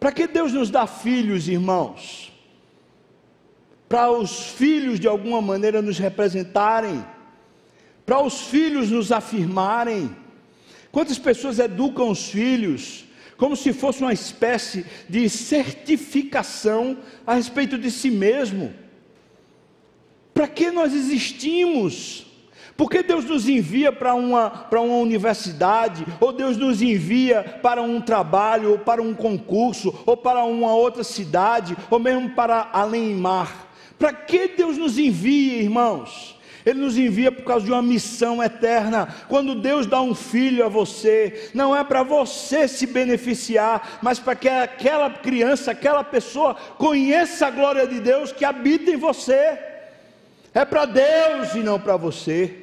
Para 0.00 0.10
que 0.10 0.26
Deus 0.26 0.52
nos 0.52 0.68
dá 0.68 0.84
filhos, 0.86 1.48
irmãos? 1.48 2.31
Para 3.92 4.10
os 4.10 4.46
filhos 4.46 4.98
de 4.98 5.06
alguma 5.06 5.42
maneira 5.42 5.82
nos 5.82 5.98
representarem, 5.98 7.04
para 8.06 8.22
os 8.22 8.40
filhos 8.40 8.90
nos 8.90 9.12
afirmarem. 9.12 10.16
Quantas 10.90 11.18
pessoas 11.18 11.58
educam 11.58 12.08
os 12.08 12.30
filhos 12.30 13.04
como 13.36 13.54
se 13.54 13.70
fosse 13.70 14.00
uma 14.00 14.14
espécie 14.14 14.86
de 15.10 15.28
certificação 15.28 16.96
a 17.26 17.34
respeito 17.34 17.76
de 17.76 17.90
si 17.90 18.10
mesmo? 18.10 18.72
Para 20.32 20.48
que 20.48 20.70
nós 20.70 20.94
existimos? 20.94 22.24
Por 22.74 22.88
que 22.88 23.02
Deus 23.02 23.26
nos 23.26 23.46
envia 23.46 23.92
para 23.92 24.14
uma, 24.14 24.48
para 24.48 24.80
uma 24.80 24.96
universidade, 24.96 26.06
ou 26.18 26.32
Deus 26.32 26.56
nos 26.56 26.80
envia 26.80 27.60
para 27.62 27.82
um 27.82 28.00
trabalho, 28.00 28.70
ou 28.70 28.78
para 28.78 29.02
um 29.02 29.12
concurso, 29.12 29.94
ou 30.06 30.16
para 30.16 30.42
uma 30.44 30.74
outra 30.74 31.04
cidade, 31.04 31.76
ou 31.90 31.98
mesmo 31.98 32.30
para 32.30 32.70
além 32.72 33.14
mar? 33.14 33.61
Para 34.02 34.14
que 34.14 34.48
Deus 34.48 34.76
nos 34.76 34.98
envia, 34.98 35.62
irmãos? 35.62 36.36
Ele 36.66 36.80
nos 36.80 36.98
envia 36.98 37.30
por 37.30 37.44
causa 37.44 37.64
de 37.64 37.70
uma 37.70 37.80
missão 37.80 38.42
eterna. 38.42 39.06
Quando 39.28 39.54
Deus 39.54 39.86
dá 39.86 40.02
um 40.02 40.12
filho 40.12 40.66
a 40.66 40.68
você, 40.68 41.52
não 41.54 41.76
é 41.76 41.84
para 41.84 42.02
você 42.02 42.66
se 42.66 42.84
beneficiar, 42.84 44.00
mas 44.02 44.18
para 44.18 44.34
que 44.34 44.48
aquela 44.48 45.08
criança, 45.08 45.70
aquela 45.70 46.02
pessoa 46.02 46.56
conheça 46.78 47.46
a 47.46 47.50
glória 47.50 47.86
de 47.86 48.00
Deus 48.00 48.32
que 48.32 48.44
habita 48.44 48.90
em 48.90 48.96
você. 48.96 49.56
É 50.52 50.64
para 50.64 50.84
Deus 50.84 51.54
e 51.54 51.60
não 51.60 51.78
para 51.78 51.96
você. 51.96 52.61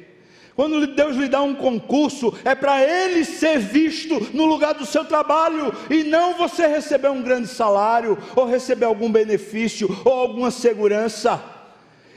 Quando 0.60 0.86
Deus 0.88 1.16
lhe 1.16 1.26
dá 1.26 1.40
um 1.40 1.54
concurso, 1.54 2.34
é 2.44 2.54
para 2.54 2.84
ele 2.84 3.24
ser 3.24 3.58
visto 3.58 4.28
no 4.34 4.44
lugar 4.44 4.74
do 4.74 4.84
seu 4.84 5.06
trabalho 5.06 5.72
e 5.88 6.04
não 6.04 6.34
você 6.34 6.66
receber 6.66 7.08
um 7.08 7.22
grande 7.22 7.48
salário, 7.48 8.18
ou 8.36 8.44
receber 8.44 8.84
algum 8.84 9.10
benefício, 9.10 9.88
ou 10.04 10.12
alguma 10.12 10.50
segurança. 10.50 11.42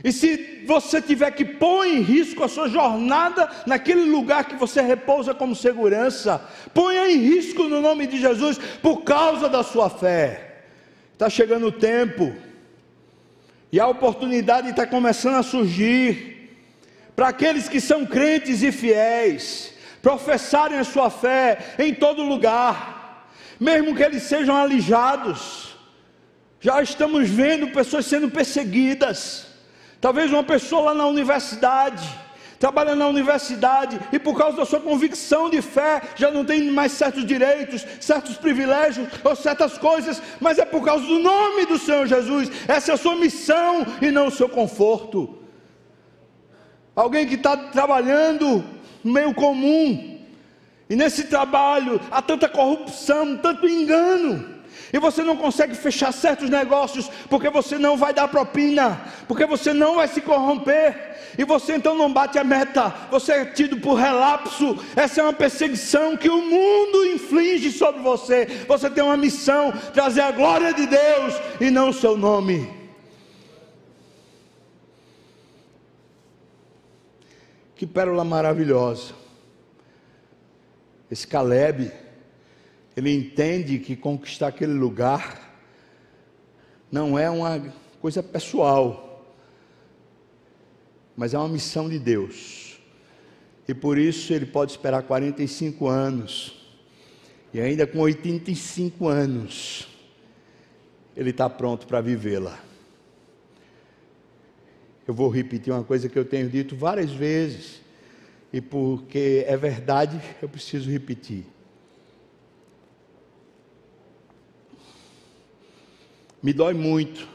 E 0.04 0.12
se 0.12 0.66
você 0.68 1.02
tiver 1.02 1.32
que 1.32 1.46
pôr 1.46 1.86
em 1.86 2.02
risco 2.02 2.44
a 2.44 2.50
sua 2.50 2.68
jornada 2.68 3.50
naquele 3.66 4.04
lugar 4.04 4.44
que 4.44 4.58
você 4.58 4.82
repousa 4.82 5.34
como 5.34 5.56
segurança, 5.56 6.46
ponha 6.74 7.10
em 7.10 7.20
risco 7.20 7.64
no 7.70 7.80
nome 7.80 8.08
de 8.08 8.20
Jesus 8.20 8.60
por 8.82 9.04
causa 9.04 9.48
da 9.48 9.64
sua 9.64 9.90
fé. 9.90 10.66
Está 11.14 11.30
chegando 11.30 11.68
o 11.68 11.72
tempo, 11.72 12.36
e 13.72 13.80
a 13.80 13.88
oportunidade 13.88 14.70
está 14.70 14.86
começando 14.86 15.36
a 15.36 15.44
surgir 15.44 16.33
para 17.16 17.30
aqueles 17.30 17.70
que 17.70 17.80
são 17.80 18.06
crentes 18.06 18.64
e 18.64 18.72
fiéis, 18.72 19.74
professarem 20.02 20.80
a 20.80 20.84
sua 20.84 21.10
fé 21.10 21.76
em 21.78 21.94
todo 21.94 22.24
lugar, 22.24 23.30
mesmo 23.60 23.96
que 23.96 24.04
eles 24.04 24.24
sejam 24.24 24.56
alijados. 24.56 25.78
Já 26.60 26.82
estamos 26.82 27.30
vendo 27.30 27.68
pessoas 27.68 28.06
sendo 28.06 28.30
perseguidas. 28.30 29.48
Talvez 30.02 30.32
uma 30.32 30.44
pessoa 30.44 30.82
lá 30.82 30.94
na 30.94 31.06
universidade, 31.06 32.08
trabalha 32.60 32.96
na 32.96 33.08
universidade 33.08 34.00
e 34.12 34.18
por 34.18 34.38
causa 34.38 34.58
da 34.58 34.66
sua 34.66 34.80
convicção 34.80 35.50
de 35.50 35.62
fé 35.62 36.02
já 36.16 36.32
não 36.32 36.44
tem 36.44 36.72
mais 36.72 36.94
certos 36.94 37.26
direitos, 37.26 37.86
certos 38.00 38.38
privilégios 38.38 39.08
ou 39.24 39.36
certas 39.36 39.78
coisas, 39.78 40.22
mas 40.40 40.58
é 40.58 40.66
por 40.66 40.84
causa 40.84 41.06
do 41.06 41.20
nome 41.20 41.66
do 41.66 41.78
Senhor 41.78 42.08
Jesus. 42.08 42.50
Essa 42.68 42.92
é 42.92 42.96
a 42.96 42.98
sua 42.98 43.16
missão 43.16 43.86
e 44.02 44.12
não 44.12 44.28
o 44.28 44.32
seu 44.32 44.50
conforto 44.50 45.43
alguém 46.96 47.26
que 47.26 47.36
está 47.36 47.56
trabalhando 47.56 48.64
no 49.04 49.12
meio 49.12 49.34
comum, 49.34 50.20
e 50.90 50.96
nesse 50.96 51.24
trabalho 51.24 52.00
há 52.12 52.22
tanta 52.22 52.48
corrupção, 52.48 53.38
tanto 53.38 53.68
engano, 53.68 54.54
E 54.94 55.00
você 55.00 55.24
não 55.24 55.36
consegue 55.36 55.74
fechar 55.74 56.12
certos 56.14 56.52
negócios 56.52 57.10
porque 57.28 57.50
você 57.50 57.80
não 57.80 57.98
vai 57.98 58.14
dar 58.14 58.28
propina, 58.28 59.02
porque 59.28 59.44
você 59.44 59.74
não 59.74 59.96
vai 59.96 60.08
se 60.08 60.22
corromper. 60.22 61.14
E 61.36 61.44
você 61.44 61.76
então 61.76 61.98
não 61.98 62.14
bate 62.14 62.38
a 62.38 62.44
meta, 62.44 62.94
você 63.10 63.32
é 63.32 63.46
tido 63.46 63.78
por 63.78 63.96
relapso. 63.96 64.78
Essa 64.96 65.22
é 65.22 65.24
uma 65.24 65.34
perseguição 65.34 66.16
que 66.16 66.30
o 66.30 66.42
mundo 66.42 67.08
inflige 67.08 67.72
sobre 67.72 68.02
você. 68.02 68.46
Você 68.68 68.88
tem 68.88 69.04
uma 69.04 69.18
missão: 69.18 69.74
trazer 69.96 70.22
a 70.22 70.32
glória 70.32 70.72
de 70.72 70.86
Deus 70.86 71.34
e 71.60 71.72
não 71.72 71.90
o 71.90 71.94
seu 71.94 72.16
nome. 72.16 72.83
Que 77.76 77.88
pérola 77.88 78.24
maravilhosa. 78.24 79.14
Esse 81.10 81.28
Caleb 81.28 81.92
ele 82.96 83.14
entende 83.14 83.80
que 83.80 83.96
conquistar 83.96 84.48
aquele 84.48 84.74
lugar 84.74 85.52
não 86.92 87.18
é 87.18 87.30
uma 87.30 87.60
coisa 88.00 88.22
pessoal, 88.22 89.34
mas 91.16 91.34
é 91.34 91.38
uma 91.38 91.50
missão 91.50 91.90
de 91.90 91.98
Deus. 91.98 92.80
E 93.68 93.74
por 93.74 93.98
isso 93.98 94.34
ele 94.34 94.46
pode 94.46 94.72
esperar 94.72 95.04
45 95.04 95.88
anos, 95.88 96.54
e 97.54 97.60
ainda 97.60 97.88
com 97.88 98.00
85 98.00 99.08
anos, 99.08 99.88
ele 101.16 101.30
está 101.30 101.50
pronto 101.50 101.88
para 101.88 102.02
vivê-la. 102.02 102.60
Eu 105.08 105.14
vou 105.14 105.30
repetir 105.30 105.74
uma 105.74 105.84
coisa 105.84 106.08
que 106.08 106.18
eu 106.18 106.24
tenho 106.24 106.50
dito 106.50 106.76
várias 106.76 107.12
vezes, 107.12 107.82
e 108.52 108.62
porque 108.62 109.44
é 109.48 109.58
verdade, 109.58 110.22
eu 110.42 110.48
preciso 110.48 110.90
repetir. 110.90 111.46
Me 116.42 116.54
dói 116.54 116.74
muito. 116.74 117.28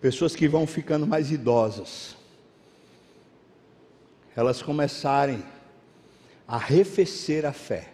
Pessoas 0.00 0.36
que 0.36 0.46
vão 0.46 0.66
ficando 0.66 1.06
mais 1.06 1.30
idosas, 1.30 2.16
elas 4.36 4.60
começarem 4.60 5.42
a 6.46 6.56
arrefecer 6.56 7.46
a 7.46 7.52
fé. 7.52 7.90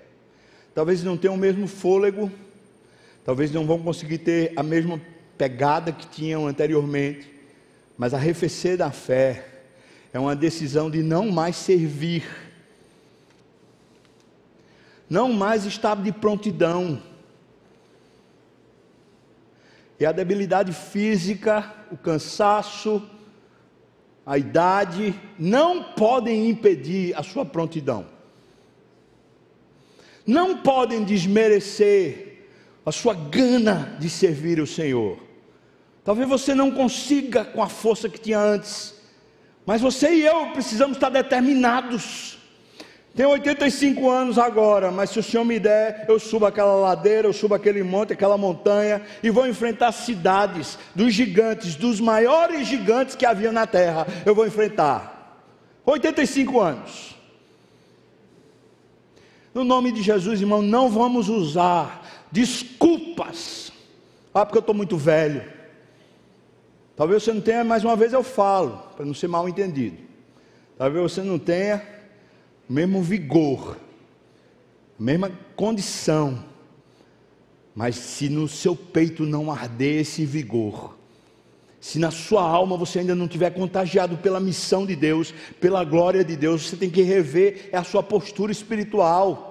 Talvez 0.75 1.05
não 1.05 1.17
tenham 1.17 1.35
o 1.35 1.39
mesmo 1.39 1.69
fôlego, 1.69 2.31
talvez 3.25 3.53
não 3.53 3.67
vão 3.67 3.81
conseguir 3.81 4.19
ter 4.19 4.53
a 4.57 4.63
mesma 4.63 5.01
pegada 5.39 5.93
que 5.93 6.09
tinham 6.09 6.47
anteriormente, 6.47 7.39
mas 8.01 8.15
arrefecer 8.15 8.79
da 8.79 8.91
fé 8.91 9.47
é 10.11 10.19
uma 10.19 10.35
decisão 10.35 10.91
de 10.91 11.03
não 11.03 11.31
mais 11.31 11.55
servir, 11.55 12.25
não 15.07 15.31
mais 15.35 15.67
estar 15.67 15.97
de 15.97 16.11
prontidão, 16.11 17.03
e 19.99 20.07
a 20.07 20.13
debilidade 20.13 20.73
física, 20.73 21.75
o 21.93 21.97
cansaço, 21.99 23.07
a 24.25 24.39
idade, 24.39 25.15
não 25.39 25.93
podem 25.93 26.49
impedir 26.49 27.15
a 27.15 27.23
sua 27.23 27.45
prontidão. 27.45 28.07
Não 30.27 30.57
podem 30.57 31.05
desmerecer 31.05 32.47
a 32.87 32.91
sua 32.91 33.13
gana 33.13 33.95
de 34.01 34.09
servir 34.09 34.59
o 34.59 34.67
Senhor. 34.67 35.30
Talvez 36.05 36.29
você 36.29 36.55
não 36.55 36.71
consiga 36.71 37.45
com 37.45 37.63
a 37.63 37.69
força 37.69 38.09
que 38.09 38.19
tinha 38.19 38.39
antes, 38.39 38.95
mas 39.67 39.81
você 39.81 40.15
e 40.15 40.25
eu 40.25 40.53
precisamos 40.53 40.97
estar 40.97 41.11
determinados 41.11 42.41
tenho 43.15 43.31
85 43.31 44.09
anos 44.09 44.39
agora, 44.39 44.91
mas 44.91 45.11
se 45.11 45.19
o 45.19 45.23
Senhor 45.23 45.45
me 45.45 45.59
der, 45.59 46.07
eu 46.09 46.19
subo 46.19 46.47
aquela 46.47 46.75
ladeira, 46.75 47.27
eu 47.27 47.33
subo 47.33 47.55
aquele 47.55 47.83
monte, 47.83 48.13
aquela 48.13 48.39
montanha 48.39 49.03
e 49.23 49.31
vou 49.31 49.49
enfrentar 49.49 49.91
cidades 49.93 50.79
dos 50.95 51.13
gigantes, 51.13 51.75
dos 51.75 51.99
maiores 52.01 52.69
gigantes 52.69 53.17
que 53.17 53.27
havia 53.27 53.51
na 53.51 53.67
terra. 53.67 54.07
Eu 54.25 54.35
vou 54.35 54.47
enfrentar. 54.47 55.39
85 55.85 56.61
anos. 56.61 57.17
No 59.53 59.65
nome 59.65 59.91
de 59.91 60.03
Jesus, 60.03 60.41
irmão, 60.41 60.63
não 60.63 60.89
vamos 60.89 61.29
usar 61.29 62.07
desculpas. 62.31 63.73
Ah, 64.33 64.47
porque 64.47 64.59
eu 64.59 64.61
estou 64.61 64.75
muito 64.75 64.97
velho. 64.97 65.43
Talvez 67.01 67.23
você 67.23 67.33
não 67.33 67.41
tenha, 67.41 67.65
mais 67.65 67.83
uma 67.83 67.97
vez 67.97 68.13
eu 68.13 68.23
falo, 68.23 68.77
para 68.95 69.07
não 69.07 69.15
ser 69.15 69.27
mal 69.27 69.49
entendido. 69.49 69.97
Talvez 70.77 71.03
você 71.03 71.23
não 71.23 71.39
tenha 71.39 71.83
mesmo 72.69 73.01
vigor, 73.01 73.79
mesma 74.99 75.33
condição, 75.57 76.45
mas 77.75 77.97
se 77.97 78.29
no 78.29 78.47
seu 78.47 78.77
peito 78.77 79.25
não 79.25 79.51
arder 79.51 80.03
esse 80.03 80.27
vigor, 80.27 80.95
se 81.81 81.99
na 81.99 82.11
sua 82.11 82.43
alma 82.43 82.77
você 82.77 82.99
ainda 82.99 83.15
não 83.15 83.27
tiver 83.27 83.49
contagiado 83.49 84.19
pela 84.19 84.39
missão 84.39 84.85
de 84.85 84.95
Deus, 84.95 85.33
pela 85.59 85.83
glória 85.85 86.23
de 86.23 86.37
Deus, 86.37 86.69
você 86.69 86.77
tem 86.77 86.91
que 86.91 87.01
rever 87.01 87.71
a 87.73 87.83
sua 87.83 88.03
postura 88.03 88.53
espiritual. 88.53 89.50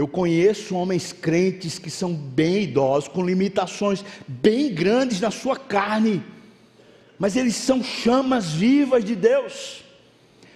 Eu 0.00 0.08
conheço 0.08 0.74
homens 0.74 1.12
crentes 1.12 1.78
que 1.78 1.90
são 1.90 2.14
bem 2.14 2.62
idosos, 2.62 3.06
com 3.06 3.22
limitações 3.22 4.02
bem 4.26 4.72
grandes 4.72 5.20
na 5.20 5.30
sua 5.30 5.54
carne, 5.56 6.24
mas 7.18 7.36
eles 7.36 7.54
são 7.54 7.84
chamas 7.84 8.50
vivas 8.50 9.04
de 9.04 9.14
Deus. 9.14 9.84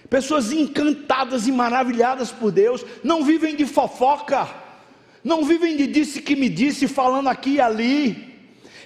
Pessoas 0.09 0.51
encantadas 0.51 1.45
e 1.45 1.51
maravilhadas 1.51 2.31
por 2.31 2.51
Deus, 2.51 2.83
não 3.03 3.23
vivem 3.23 3.55
de 3.55 3.67
fofoca, 3.67 4.49
não 5.23 5.45
vivem 5.45 5.77
de 5.77 5.85
disse 5.85 6.23
que 6.23 6.35
me 6.35 6.49
disse, 6.49 6.87
falando 6.87 7.29
aqui 7.29 7.51
e 7.51 7.61
ali. 7.61 8.34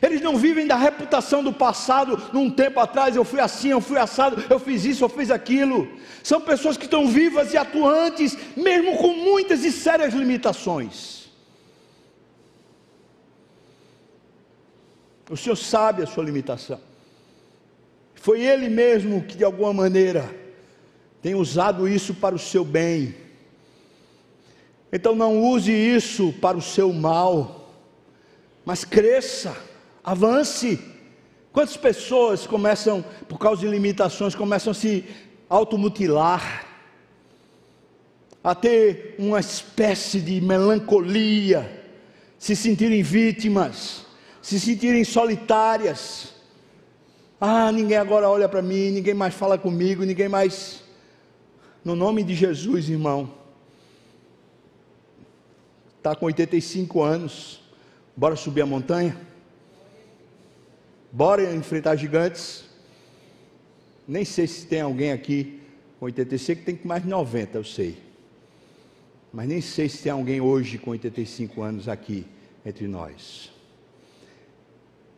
Eles 0.02 0.22
não 0.22 0.38
vivem 0.38 0.66
da 0.66 0.76
reputação 0.76 1.44
do 1.44 1.52
passado, 1.52 2.22
num 2.32 2.50
tempo 2.50 2.80
atrás 2.80 3.16
eu 3.16 3.26
fui 3.26 3.40
assim, 3.40 3.70
eu 3.70 3.82
fui 3.82 3.98
assado, 3.98 4.44
eu 4.50 4.60
fiz 4.60 4.86
isso, 4.86 5.04
eu 5.04 5.10
fiz 5.10 5.30
aquilo. 5.30 5.88
São 6.24 6.40
pessoas 6.40 6.78
que 6.78 6.86
estão 6.86 7.08
vivas 7.08 7.54
e 7.54 7.58
atuantes, 7.58 8.38
mesmo 8.56 8.98
com 8.98 9.14
muitas 9.14 9.64
e 9.64 9.72
sérias 9.72 10.14
limitações. 10.14 11.28
O 15.30 15.38
Senhor 15.38 15.56
sabe 15.56 16.02
a 16.02 16.08
sua 16.08 16.24
limitação. 16.24 16.80
Foi 18.16 18.42
Ele 18.42 18.68
mesmo 18.68 19.24
que, 19.24 19.38
de 19.38 19.44
alguma 19.44 19.74
maneira, 19.74 20.34
tem 21.22 21.36
usado 21.36 21.88
isso 21.88 22.14
para 22.14 22.36
o 22.36 22.40
seu 22.40 22.66
bem. 22.66 23.16
Então 24.92 25.14
não 25.16 25.40
use 25.40 25.72
isso 25.72 26.34
para 26.34 26.58
o 26.58 26.62
seu 26.62 26.92
mal, 26.92 27.72
mas 28.66 28.84
cresça, 28.84 29.56
avance. 30.10 30.80
Quantas 31.54 31.78
pessoas 31.78 32.48
começam, 32.48 33.04
por 33.28 33.38
causa 33.38 33.62
de 33.62 33.67
limitações, 33.67 34.34
começam 34.34 34.72
a 34.72 34.74
se 34.74 35.06
automutilar, 35.48 36.65
a 38.43 38.56
ter 38.56 39.15
uma 39.19 39.39
espécie 39.39 40.19
de 40.19 40.41
melancolia, 40.41 41.84
se 42.38 42.56
sentirem 42.56 43.04
vítimas, 43.04 44.06
se 44.41 44.60
sentirem 44.60 45.04
solitárias. 45.04 46.34
Ah, 47.39 47.72
ninguém 47.72 47.98
agora 47.98 48.30
olha 48.30 48.50
para 48.50 48.62
mim, 48.62 48.91
ninguém 48.91 49.13
mais 49.13 49.34
fala 49.34 49.58
comigo, 49.58 50.04
ninguém 50.04 50.30
mais 50.30 50.84
no 51.84 51.95
nome 51.95 52.24
de 52.24 52.34
Jesus, 52.34 52.89
irmão. 52.89 53.32
Está 55.98 56.15
com 56.15 56.26
85 56.26 57.02
anos. 57.02 57.62
Bora 58.15 58.36
subir 58.36 58.62
a 58.62 58.65
montanha? 58.65 59.29
Bora 61.12 61.54
enfrentar 61.56 61.95
gigantes? 61.95 62.65
Nem 64.08 64.24
sei 64.24 64.45
se 64.48 64.65
tem 64.67 64.82
alguém 64.82 65.12
aqui 65.12 65.60
com 66.00 66.06
85 66.06 66.60
que 66.60 66.65
tem 66.65 66.80
mais 66.84 67.04
de 67.04 67.10
90, 67.10 67.58
eu 67.58 67.63
sei. 67.63 67.98
Mas 69.34 69.48
nem 69.48 69.62
sei 69.62 69.89
se 69.89 70.04
tem 70.04 70.12
alguém 70.12 70.39
hoje 70.39 70.78
com 70.78 70.91
85 70.91 71.62
anos 71.62 71.88
aqui 71.88 72.26
entre 72.65 72.88
nós. 72.88 73.52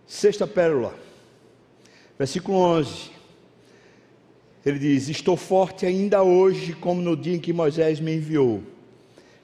Sexta 0.07 0.45
pérola, 0.47 0.97
versículo 2.17 2.57
11. 2.57 3.11
Ele 4.65 4.79
diz: 4.79 5.09
Estou 5.09 5.37
forte 5.37 5.85
ainda 5.85 6.23
hoje, 6.23 6.73
como 6.73 7.01
no 7.01 7.15
dia 7.15 7.35
em 7.35 7.39
que 7.39 7.53
Moisés 7.53 7.99
me 7.99 8.15
enviou. 8.15 8.63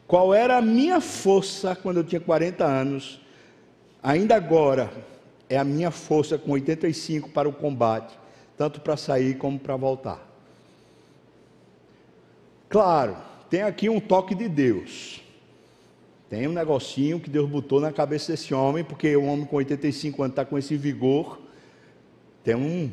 Qual 0.06 0.34
era 0.34 0.58
a 0.58 0.62
minha 0.62 1.02
força 1.02 1.76
quando 1.76 1.98
eu 1.98 2.04
tinha 2.04 2.22
40 2.22 2.66
anos? 2.66 3.20
Ainda 4.02 4.36
agora 4.36 4.92
é 5.50 5.58
a 5.58 5.64
minha 5.64 5.92
força 5.92 6.38
com 6.38 6.52
85 6.52 7.30
para 7.30 7.48
o 7.48 7.54
combate, 7.54 8.18
tanto 8.58 8.82
para 8.82 8.98
sair 8.98 9.38
como 9.38 9.58
para 9.58 9.76
voltar. 9.76 10.26
Claro, 12.70 13.18
tem 13.50 13.62
aqui 13.62 13.90
um 13.90 14.00
toque 14.00 14.36
de 14.36 14.50
Deus. 14.50 15.22
Tem 16.30 16.48
um 16.48 16.54
negocinho 16.54 17.20
que 17.20 17.30
Deus 17.30 17.50
botou 17.50 17.80
na 17.80 17.94
cabeça 17.94 18.34
desse 18.34 18.54
homem, 18.54 18.84
porque 18.84 19.16
o 19.16 19.24
homem 19.24 19.46
com 19.46 19.56
85 19.56 20.22
anos 20.22 20.34
está 20.34 20.44
com 20.44 20.58
esse 20.58 20.76
vigor. 20.76 21.40
Tem 22.44 22.56
um, 22.56 22.92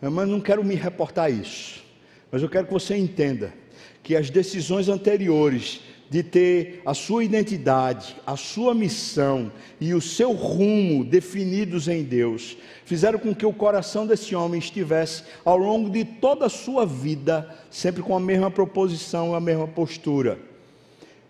mas 0.00 0.28
não 0.28 0.40
quero 0.40 0.64
me 0.64 0.74
reportar 0.74 1.30
isso. 1.30 1.84
Mas 2.32 2.42
eu 2.42 2.48
quero 2.48 2.66
que 2.66 2.72
você 2.72 2.96
entenda 2.96 3.54
que 4.02 4.16
as 4.16 4.28
decisões 4.28 4.88
anteriores 4.88 5.80
de 6.10 6.22
ter 6.22 6.82
a 6.84 6.94
sua 6.94 7.24
identidade, 7.24 8.16
a 8.26 8.36
sua 8.36 8.74
missão 8.74 9.50
e 9.80 9.94
o 9.94 10.00
seu 10.00 10.32
rumo 10.32 11.04
definidos 11.04 11.88
em 11.88 12.02
Deus, 12.02 12.56
fizeram 12.84 13.18
com 13.18 13.34
que 13.34 13.46
o 13.46 13.52
coração 13.52 14.06
desse 14.06 14.34
homem 14.34 14.58
estivesse 14.58 15.24
ao 15.44 15.56
longo 15.56 15.90
de 15.90 16.04
toda 16.04 16.46
a 16.46 16.50
sua 16.50 16.84
vida 16.86 17.48
sempre 17.70 18.02
com 18.02 18.16
a 18.16 18.20
mesma 18.20 18.50
proposição, 18.50 19.34
a 19.34 19.40
mesma 19.40 19.66
postura. 19.66 20.38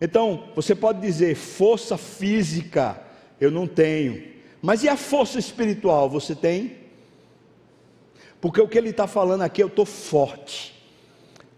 Então, 0.00 0.44
você 0.54 0.74
pode 0.74 1.00
dizer, 1.00 1.34
força 1.34 1.96
física 1.96 3.00
eu 3.40 3.50
não 3.50 3.66
tenho, 3.66 4.22
mas 4.60 4.82
e 4.82 4.88
a 4.88 4.96
força 4.96 5.38
espiritual 5.38 6.10
você 6.10 6.34
tem? 6.34 6.84
Porque 8.40 8.60
o 8.60 8.68
que 8.68 8.76
ele 8.76 8.90
está 8.90 9.06
falando 9.06 9.42
aqui, 9.42 9.62
eu 9.62 9.68
estou 9.68 9.86
forte. 9.86 10.73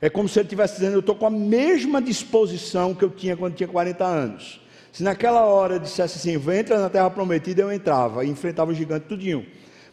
É 0.07 0.09
como 0.09 0.29
se 0.29 0.39
ele 0.39 0.47
estivesse 0.47 0.75
dizendo, 0.77 0.93
eu 0.93 1.01
estou 1.01 1.17
com 1.17 1.27
a 1.27 1.31
mesma 1.31 2.01
disposição 2.01 2.95
que 2.95 3.05
eu 3.05 3.11
tinha 3.11 3.37
quando 3.37 3.57
tinha 3.57 3.69
40 3.69 4.05
anos. 4.05 4.61
Se 4.93 5.03
naquela 5.03 5.45
hora 5.47 5.81
dissesse 5.81 6.17
assim, 6.17 6.41
entra 6.57 6.79
na 6.79 6.89
terra 6.89 7.11
prometida, 7.11 7.63
eu 7.63 7.73
entrava 7.73 8.25
e 8.25 8.29
enfrentava 8.29 8.71
o 8.71 8.75
gigante 8.75 9.07
tudinho. 9.09 9.45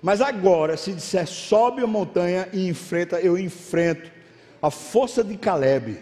Mas 0.04 0.22
agora, 0.22 0.78
se 0.78 0.94
disser, 0.94 1.26
sobe 1.26 1.82
a 1.82 1.88
montanha 1.88 2.48
e 2.54 2.68
enfrenta, 2.68 3.20
eu 3.22 3.40
enfrento. 3.40 4.12
A 4.62 4.70
força 4.70 5.24
de 5.24 5.36
Caleb 5.36 5.98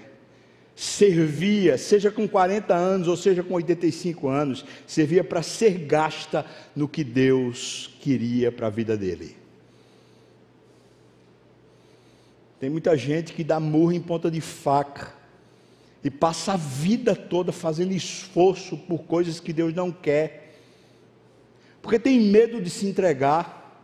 servia, 0.75 1.77
seja 1.77 2.11
com 2.11 2.27
40 2.27 2.75
anos 2.75 3.07
ou 3.07 3.15
seja 3.15 3.41
com 3.41 3.53
85 3.53 4.27
anos, 4.27 4.65
servia 4.85 5.23
para 5.23 5.41
ser 5.41 5.85
gasta 5.85 6.45
no 6.75 6.85
que 6.85 7.05
Deus 7.05 7.95
queria 8.01 8.51
para 8.51 8.67
a 8.67 8.69
vida 8.69 8.97
dele. 8.97 9.40
Tem 12.61 12.69
muita 12.69 12.95
gente 12.95 13.33
que 13.33 13.43
dá 13.43 13.59
murro 13.59 13.91
em 13.91 13.99
ponta 13.99 14.29
de 14.29 14.39
faca 14.39 15.11
e 16.03 16.11
passa 16.11 16.53
a 16.53 16.57
vida 16.57 17.15
toda 17.15 17.51
fazendo 17.51 17.91
esforço 17.91 18.77
por 18.77 18.99
coisas 18.99 19.39
que 19.39 19.51
Deus 19.51 19.73
não 19.73 19.91
quer, 19.91 20.59
porque 21.81 21.97
tem 21.97 22.19
medo 22.19 22.61
de 22.61 22.69
se 22.69 22.85
entregar, 22.85 23.83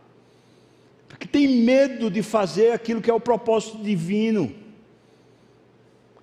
porque 1.08 1.26
tem 1.26 1.48
medo 1.48 2.08
de 2.08 2.22
fazer 2.22 2.70
aquilo 2.70 3.00
que 3.00 3.10
é 3.10 3.12
o 3.12 3.18
propósito 3.18 3.78
divino. 3.78 4.54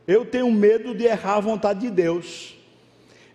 Eu 0.07 0.23
tenho 0.23 0.49
medo 0.49 0.95
de 0.95 1.03
errar 1.03 1.35
a 1.35 1.41
vontade 1.41 1.81
de 1.81 1.89
Deus. 1.89 2.55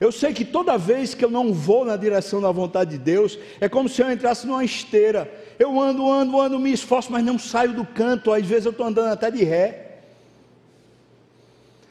Eu 0.00 0.10
sei 0.10 0.32
que 0.32 0.46
toda 0.46 0.78
vez 0.78 1.12
que 1.12 1.22
eu 1.22 1.30
não 1.30 1.52
vou 1.52 1.84
na 1.84 1.98
direção 1.98 2.40
da 2.40 2.50
vontade 2.50 2.92
de 2.92 2.98
Deus, 2.98 3.38
é 3.60 3.68
como 3.68 3.86
se 3.86 4.00
eu 4.00 4.10
entrasse 4.10 4.46
numa 4.46 4.64
esteira 4.64 5.30
eu 5.60 5.78
ando, 5.78 6.10
ando, 6.10 6.40
ando, 6.40 6.58
me 6.58 6.72
esforço, 6.72 7.12
mas 7.12 7.22
não 7.22 7.38
saio 7.38 7.74
do 7.74 7.84
canto. 7.84 8.32
Às 8.32 8.46
vezes 8.46 8.64
eu 8.64 8.70
estou 8.70 8.86
andando 8.86 9.12
até 9.12 9.30
de 9.30 9.44
ré. 9.44 9.98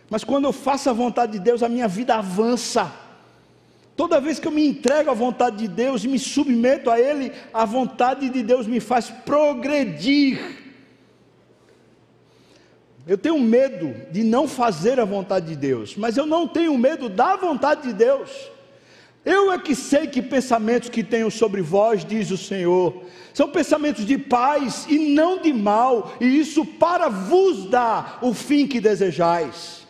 Mas 0.10 0.24
quando 0.24 0.46
eu 0.46 0.52
faço 0.52 0.90
a 0.90 0.94
vontade 0.94 1.34
de 1.34 1.40
Deus, 1.40 1.62
a 1.62 1.70
minha 1.70 1.88
vida 1.88 2.16
avança. 2.16 2.92
Toda 3.96 4.20
vez 4.20 4.40
que 4.40 4.48
eu 4.48 4.52
me 4.52 4.66
entrego 4.66 5.12
à 5.12 5.14
vontade 5.14 5.58
de 5.58 5.68
Deus 5.68 6.04
e 6.04 6.08
me 6.08 6.18
submeto 6.18 6.90
a 6.90 7.00
Ele, 7.00 7.32
a 7.54 7.64
vontade 7.64 8.28
de 8.28 8.42
Deus 8.42 8.66
me 8.66 8.80
faz 8.80 9.12
progredir. 9.12 10.40
Eu 13.06 13.20
tenho 13.20 13.40
medo 13.40 13.94
de 14.12 14.24
não 14.24 14.48
fazer 14.48 15.00
a 15.00 15.06
vontade 15.06 15.46
de 15.46 15.56
Deus, 15.56 15.96
mas 15.96 16.18
eu 16.18 16.26
não 16.26 16.48
tenho 16.48 16.76
medo 16.76 17.08
da 17.08 17.36
vontade 17.36 17.84
de 17.84 17.94
Deus. 17.94 18.32
Eu 19.26 19.52
é 19.52 19.58
que 19.58 19.76
sei 19.76 20.08
que 20.08 20.22
pensamentos 20.22 20.90
que 20.90 21.04
tenho 21.04 21.30
sobre 21.30 21.62
vós, 21.62 22.06
diz 22.06 22.32
o 22.32 22.38
Senhor, 22.38 23.04
são 23.34 23.50
pensamentos 23.50 24.06
de 24.06 24.18
paz 24.18 24.86
e 24.88 24.98
não 24.98 25.40
de 25.40 25.52
mal, 25.52 26.14
e 26.22 26.40
isso 26.40 26.66
para 26.66 27.10
vos 27.10 27.66
dar 27.66 28.20
o 28.22 28.34
fim 28.34 28.66
que 28.66 28.80
desejais. 28.80 29.86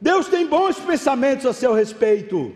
Deus 0.00 0.28
tem 0.28 0.46
bons 0.46 0.78
pensamentos 0.78 1.46
a 1.46 1.52
seu 1.52 1.74
respeito. 1.74 2.52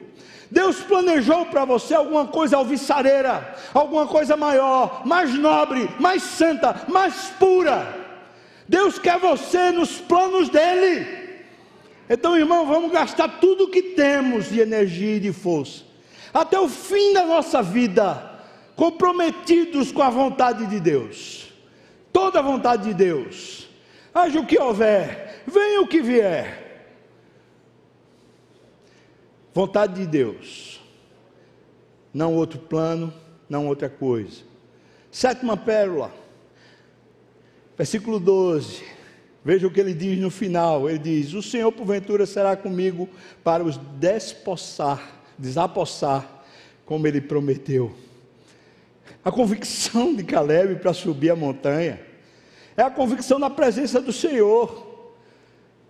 Deus 0.51 0.81
planejou 0.81 1.45
para 1.47 1.67
você 1.67 1.95
alguma 1.95 2.27
coisa 2.27 2.57
alvissareira, 2.57 3.55
alguma 3.75 4.07
coisa 4.07 4.35
maior, 4.35 5.07
mais 5.07 5.35
nobre, 5.35 5.91
mais 6.01 6.23
santa, 6.23 6.85
mais 6.89 7.33
pura. 7.39 7.97
Deus 8.67 8.99
quer 8.99 9.19
você 9.19 9.71
nos 9.71 9.99
planos 9.99 10.49
dele. 10.49 11.07
Então, 12.09 12.35
irmão, 12.35 12.67
vamos 12.67 12.91
gastar 12.91 13.29
tudo 13.41 13.65
o 13.65 13.71
que 13.71 13.83
temos 13.83 14.49
de 14.49 14.61
energia 14.61 15.17
e 15.17 15.21
de 15.21 15.33
força 15.33 15.88
até 16.33 16.59
o 16.59 16.69
fim 16.69 17.13
da 17.13 17.25
nossa 17.25 17.63
vida, 17.63 18.41
comprometidos 18.77 19.91
com 19.91 20.03
a 20.03 20.11
vontade 20.11 20.67
de 20.67 20.79
Deus, 20.79 21.53
toda 22.13 22.39
a 22.39 22.43
vontade 22.43 22.85
de 22.85 22.95
Deus, 22.95 23.69
haja 24.15 24.39
o 24.41 24.47
que 24.47 24.59
houver, 24.59 25.43
venha 25.47 25.81
o 25.81 25.87
que 25.87 26.01
vier. 26.01 26.67
Vontade 29.53 29.95
de 29.95 30.07
Deus, 30.07 30.81
não 32.15 32.35
outro 32.35 32.59
plano, 32.59 33.13
não 33.49 33.67
outra 33.67 33.89
coisa. 33.89 34.43
Sétima 35.11 35.57
pérola, 35.57 36.13
versículo 37.77 38.21
12. 38.21 38.85
Veja 39.45 39.67
o 39.67 39.71
que 39.71 39.81
ele 39.81 39.95
diz 39.95 40.19
no 40.19 40.31
final: 40.31 40.89
ele 40.89 40.99
diz: 40.99 41.33
O 41.33 41.43
Senhor, 41.43 41.73
porventura, 41.73 42.27
será 42.27 42.57
comigo 42.57 43.09
para 43.43 43.65
os 43.65 43.79
despossar 43.99 45.18
desapossar, 45.39 46.43
como 46.85 47.07
ele 47.07 47.21
prometeu. 47.21 47.95
A 49.25 49.31
convicção 49.31 50.15
de 50.15 50.25
Caleb 50.25 50.77
para 50.77 50.93
subir 50.93 51.31
a 51.31 51.37
montanha 51.37 52.01
é 52.77 52.83
a 52.83 52.91
convicção 52.91 53.39
na 53.39 53.51
presença 53.51 54.01
do 54.01 54.13
Senhor. 54.13 54.87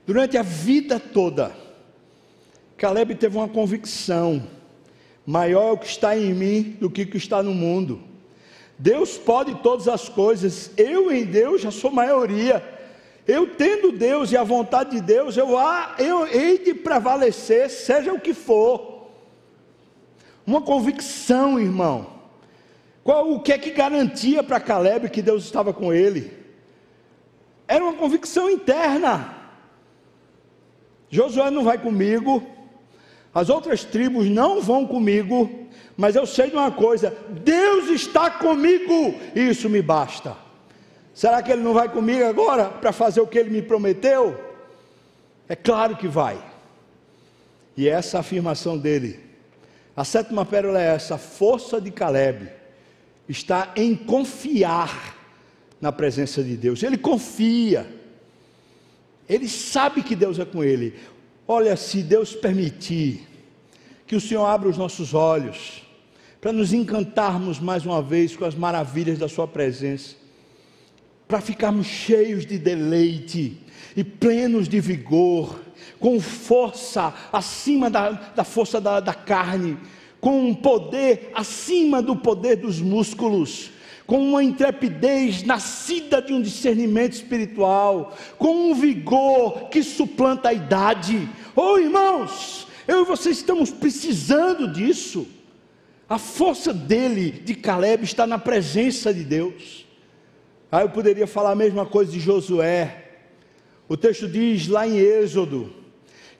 Durante 0.07 0.37
a 0.37 0.43
vida 0.43 0.99
toda, 0.99 1.53
Caleb 2.77 3.15
teve 3.15 3.37
uma 3.37 3.49
convicção: 3.49 4.43
maior 5.25 5.69
é 5.69 5.73
o 5.73 5.79
que 5.79 5.87
está 5.87 6.17
em 6.17 6.35
mim 6.35 6.77
do 6.81 6.91
que 6.91 7.03
o 7.03 7.07
que 7.07 7.17
está 7.17 7.43
no 7.43 7.55
mundo. 7.55 8.01
Deus 8.79 9.19
pode 9.19 9.57
todas 9.57 9.89
as 9.89 10.09
coisas, 10.09 10.71
eu 10.77 11.11
em 11.13 11.25
Deus 11.25 11.63
já 11.63 11.71
sou 11.71 11.91
maioria. 11.91 12.77
Eu 13.27 13.47
tendo 13.47 13.93
Deus 13.93 14.33
e 14.33 14.39
a 14.39 14.43
vontade 14.43 14.93
de 14.93 15.03
Deus, 15.03 15.37
eu, 15.37 15.51
eu 15.99 16.27
hei 16.27 16.59
de 16.65 16.73
prevalecer, 16.73 17.69
seja 17.69 18.11
o 18.11 18.19
que 18.19 18.33
for 18.33 18.98
uma 20.49 20.63
convicção, 20.63 21.61
irmão. 21.61 22.07
Qual, 23.05 23.31
o 23.31 23.41
que 23.41 23.53
é 23.53 23.59
que 23.59 23.71
garantia 23.71 24.43
para 24.43 24.59
Caleb 24.59 25.11
que 25.11 25.21
Deus 25.21 25.45
estava 25.45 25.75
com 25.75 25.93
ele? 25.93 26.33
Era 27.67 27.85
uma 27.85 27.93
convicção 27.93 28.49
interna. 28.49 29.37
Josué 31.11 31.51
não 31.51 31.65
vai 31.65 31.77
comigo, 31.77 32.43
as 33.35 33.51
outras 33.51 33.85
tribos 33.85 34.27
não 34.27 34.63
vão 34.63 34.87
comigo, 34.87 35.69
mas 35.99 36.17
eu 36.17 36.27
sei 36.27 36.49
de 36.49 36.57
uma 36.57 36.71
coisa: 36.71 37.15
Deus 37.29 37.91
está 37.91 38.31
comigo, 38.31 39.15
e 39.35 39.51
isso 39.51 39.69
me 39.69 39.83
basta. 39.83 40.35
Será 41.13 41.43
que 41.43 41.53
ele 41.53 41.63
não 41.63 41.75
vai 41.75 41.91
comigo 41.91 42.25
agora 42.25 42.71
para 42.71 42.93
fazer 42.93 43.21
o 43.21 43.27
que 43.27 43.39
ele 43.39 43.51
me 43.51 43.61
prometeu? 43.61 44.39
É 45.47 45.55
claro 45.55 45.95
que 45.95 46.09
vai. 46.09 46.43
E 47.77 47.87
essa 47.87 48.21
afirmação 48.21 48.79
dele 48.79 49.28
a 49.99 50.05
sétima 50.05 50.45
pérola 50.45 50.81
é 50.81 50.95
essa: 50.95 51.17
a 51.17 51.19
força 51.19 51.81
de 51.81 51.91
Caleb 51.91 52.49
está 53.29 53.73
em 53.75 53.97
confiar 53.97 55.17
na 55.81 55.91
presença 55.91 56.41
de 56.41 56.57
Deus. 56.57 56.85
Ele 56.85 56.97
confia, 56.97 57.85
ele 59.29 59.49
sabe 59.49 60.05
que 60.05 60.15
Deus 60.15 60.39
é 60.39 60.45
com 60.45 60.63
ele. 60.63 60.95
Olha, 61.49 61.77
se 61.77 62.01
Deus 62.01 62.33
permitir 62.33 63.27
que 64.07 64.15
o 64.15 64.21
Senhor 64.21 64.47
abra 64.47 64.69
os 64.69 64.79
nossos 64.79 65.15
olhos, 65.15 65.83
para 66.41 66.53
nos 66.53 66.73
encantarmos 66.73 67.59
mais 67.59 67.85
uma 67.85 68.01
vez 68.01 68.37
com 68.37 68.45
as 68.45 68.55
maravilhas 68.55 69.19
da 69.19 69.27
Sua 69.27 69.49
presença, 69.49 70.15
para 71.27 71.41
ficarmos 71.41 71.89
cheios 71.89 72.47
de 72.47 72.57
deleite 72.57 73.59
e 73.97 74.05
plenos 74.05 74.69
de 74.69 74.79
vigor, 74.79 75.59
com 75.99 76.21
força 76.21 77.15
acima 77.33 77.91
da, 77.91 78.11
da 78.11 78.45
força 78.45 78.81
da, 78.81 79.01
da 79.01 79.15
carne, 79.15 79.79
com 80.21 80.49
um 80.49 80.55
poder 80.55 81.31
acima 81.35 82.03
do 82.03 82.17
poder 82.17 82.57
dos 82.57 82.81
músculos, 82.81 83.71
com 84.07 84.31
uma 84.31 84.43
intrepidez 84.43 85.43
nascida 85.43 86.23
de 86.23 86.33
um 86.33 86.41
discernimento 86.41 87.13
espiritual, 87.13 88.17
com 88.39 88.71
um 88.71 88.75
vigor 88.75 89.69
que 89.69 89.83
suplanta 89.83 90.49
a 90.49 90.55
idade. 90.55 91.29
Oh 91.55 91.79
irmãos, 91.79 92.67
eu 92.87 93.03
e 93.03 93.05
vocês 93.05 93.37
estamos 93.37 93.71
precisando 93.71 94.67
disso. 94.73 95.27
A 96.09 96.19
força 96.19 96.73
dele, 96.73 97.31
de 97.31 97.55
Caleb, 97.55 98.03
está 98.03 98.27
na 98.27 98.39
presença 98.39 99.13
de 99.13 99.23
Deus. 99.25 99.87
Aí 100.73 100.81
ah, 100.81 100.83
eu 100.83 100.89
poderia 100.89 101.27
falar 101.27 101.53
a 101.53 101.55
mesma 101.55 101.85
coisa 101.85 102.11
de 102.11 102.19
Josué. 102.19 103.08
O 103.89 103.97
texto 103.97 104.29
diz 104.29 104.69
lá 104.69 104.87
em 104.87 104.99
Êxodo, 104.99 105.73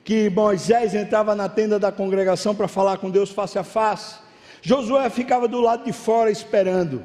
que 0.03 0.29
Moisés 0.29 0.93
entrava 0.93 1.35
na 1.35 1.49
tenda 1.49 1.79
da 1.79 1.91
congregação 1.91 2.53
para 2.53 2.67
falar 2.67 2.97
com 2.97 3.09
Deus 3.09 3.31
face 3.31 3.57
a 3.57 3.63
face. 3.63 4.15
Josué 4.61 5.09
ficava 5.09 5.47
do 5.47 5.59
lado 5.59 5.85
de 5.85 5.91
fora 5.91 6.29
esperando. 6.29 7.03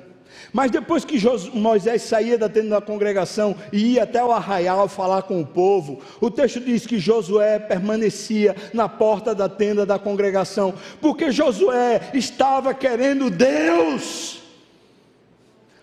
Mas 0.52 0.70
depois 0.70 1.04
que 1.04 1.18
Moisés 1.52 2.02
saía 2.02 2.36
da 2.36 2.48
tenda 2.48 2.70
da 2.70 2.80
congregação 2.80 3.56
e 3.72 3.94
ia 3.94 4.02
até 4.02 4.22
o 4.22 4.32
arraial 4.32 4.88
falar 4.88 5.22
com 5.22 5.40
o 5.40 5.46
povo, 5.46 6.00
o 6.20 6.30
texto 6.30 6.60
diz 6.60 6.86
que 6.86 6.98
Josué 6.98 7.58
permanecia 7.58 8.54
na 8.72 8.88
porta 8.88 9.34
da 9.34 9.48
tenda 9.48 9.86
da 9.86 9.98
congregação, 9.98 10.74
porque 11.00 11.30
Josué 11.30 12.10
estava 12.12 12.74
querendo 12.74 13.30
Deus. 13.30 14.42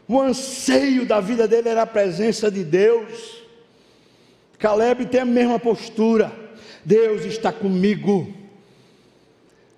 O 0.07 0.21
anseio 0.21 1.05
da 1.05 1.19
vida 1.19 1.47
dele 1.47 1.69
era 1.69 1.83
a 1.83 1.87
presença 1.87 2.51
de 2.51 2.63
Deus. 2.63 3.40
Caleb 4.61 5.07
tem 5.07 5.21
a 5.21 5.25
mesma 5.25 5.59
postura. 5.59 6.31
Deus 6.85 7.25
está 7.25 7.51
comigo. 7.51 8.31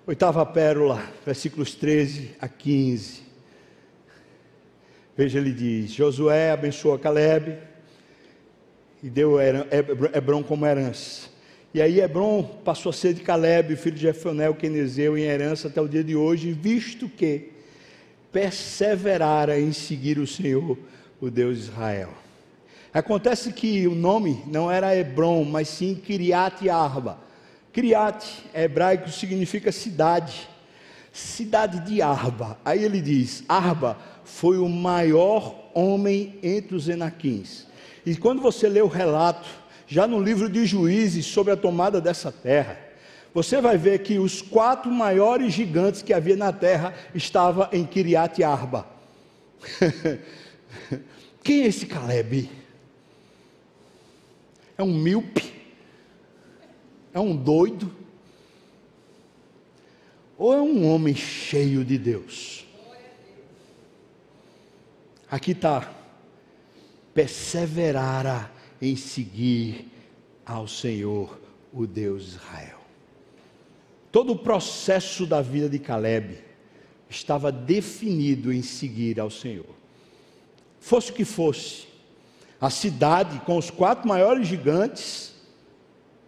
Oitava 0.06 0.44
pérola, 0.44 1.02
versículos 1.24 1.74
13 1.74 2.32
a 2.38 2.46
15. 2.46 3.22
Veja, 5.16 5.38
ele 5.38 5.52
diz: 5.52 5.90
Josué 5.90 6.50
abençoou 6.50 6.98
Caleb 6.98 7.56
e 9.02 9.08
deu 9.08 9.38
Hebron 10.14 10.42
como 10.42 10.66
herança. 10.66 11.30
E 11.72 11.80
aí 11.80 12.00
Hebron 12.00 12.42
passou 12.62 12.90
a 12.90 12.92
ser 12.92 13.14
de 13.14 13.22
Caleb, 13.22 13.74
filho 13.76 13.96
de 13.96 14.02
Jefoné, 14.02 14.50
o 14.50 14.54
Quenezeu, 14.54 15.16
em 15.16 15.22
herança 15.22 15.68
até 15.68 15.80
o 15.80 15.88
dia 15.88 16.04
de 16.04 16.14
hoje, 16.14 16.52
visto 16.52 17.08
que 17.08 17.52
perseverara 18.30 19.58
em 19.58 19.72
seguir 19.72 20.18
o 20.18 20.26
Senhor, 20.26 20.76
o 21.20 21.30
Deus 21.30 21.56
de 21.56 21.62
Israel. 21.64 22.23
Acontece 22.94 23.52
que 23.52 23.88
o 23.88 23.94
nome 23.94 24.44
não 24.46 24.70
era 24.70 24.96
Hebron, 24.96 25.44
mas 25.44 25.66
sim 25.66 25.96
Kiriat 25.96 26.70
Arba. 26.70 27.18
Kiriat, 27.72 28.24
hebraico, 28.54 29.10
significa 29.10 29.72
cidade. 29.72 30.48
Cidade 31.12 31.80
de 31.80 32.00
Arba. 32.00 32.56
Aí 32.64 32.84
ele 32.84 33.00
diz: 33.00 33.42
Arba 33.48 33.98
foi 34.24 34.58
o 34.58 34.68
maior 34.68 35.72
homem 35.74 36.38
entre 36.40 36.76
os 36.76 36.88
Enaquins. 36.88 37.66
E 38.06 38.14
quando 38.14 38.40
você 38.40 38.68
lê 38.68 38.80
o 38.80 38.86
relato, 38.86 39.48
já 39.88 40.06
no 40.06 40.20
livro 40.20 40.48
de 40.48 40.64
Juízes, 40.64 41.26
sobre 41.26 41.52
a 41.52 41.56
tomada 41.56 42.00
dessa 42.00 42.30
terra, 42.30 42.78
você 43.34 43.60
vai 43.60 43.76
ver 43.76 44.04
que 44.04 44.20
os 44.20 44.40
quatro 44.40 44.88
maiores 44.88 45.52
gigantes 45.52 46.00
que 46.00 46.12
havia 46.12 46.36
na 46.36 46.52
terra 46.52 46.94
estavam 47.12 47.68
em 47.72 47.84
Kiriat 47.84 48.40
Arba. 48.44 48.86
Quem 51.42 51.62
é 51.62 51.66
esse 51.66 51.86
Caleb? 51.86 52.62
É 54.76 54.82
um 54.82 54.92
míope? 54.92 55.52
É 57.12 57.20
um 57.20 57.36
doido? 57.36 57.90
Ou 60.36 60.52
é 60.52 60.60
um 60.60 60.86
homem 60.92 61.14
cheio 61.14 61.84
de 61.84 61.96
Deus? 61.96 62.64
Aqui 65.30 65.52
está. 65.52 65.92
Perseverara 67.12 68.50
em 68.80 68.96
seguir 68.96 69.90
ao 70.44 70.66
Senhor, 70.66 71.40
o 71.72 71.86
Deus 71.86 72.24
de 72.24 72.28
Israel. 72.30 72.78
Todo 74.10 74.32
o 74.32 74.38
processo 74.38 75.26
da 75.26 75.40
vida 75.40 75.68
de 75.68 75.78
Caleb 75.78 76.38
estava 77.08 77.50
definido 77.50 78.52
em 78.52 78.62
seguir 78.62 79.18
ao 79.18 79.30
Senhor. 79.30 79.74
Fosse 80.80 81.10
o 81.10 81.14
que 81.14 81.24
fosse, 81.24 81.86
a 82.64 82.70
cidade 82.70 83.40
com 83.44 83.58
os 83.58 83.70
quatro 83.70 84.08
maiores 84.08 84.46
gigantes, 84.46 85.34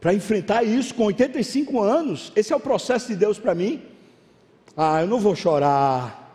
para 0.01 0.13
enfrentar 0.13 0.63
isso 0.63 0.95
com 0.95 1.05
85 1.05 1.81
anos, 1.81 2.33
esse 2.37 2.53
é 2.53 2.57
o 2.57 2.61
processo 2.61 3.09
de 3.09 3.17
Deus 3.17 3.39
para 3.39 3.55
mim. 3.55 3.83
Ah, 4.77 5.01
eu 5.01 5.07
não 5.07 5.19
vou 5.19 5.35
chorar, 5.35 6.27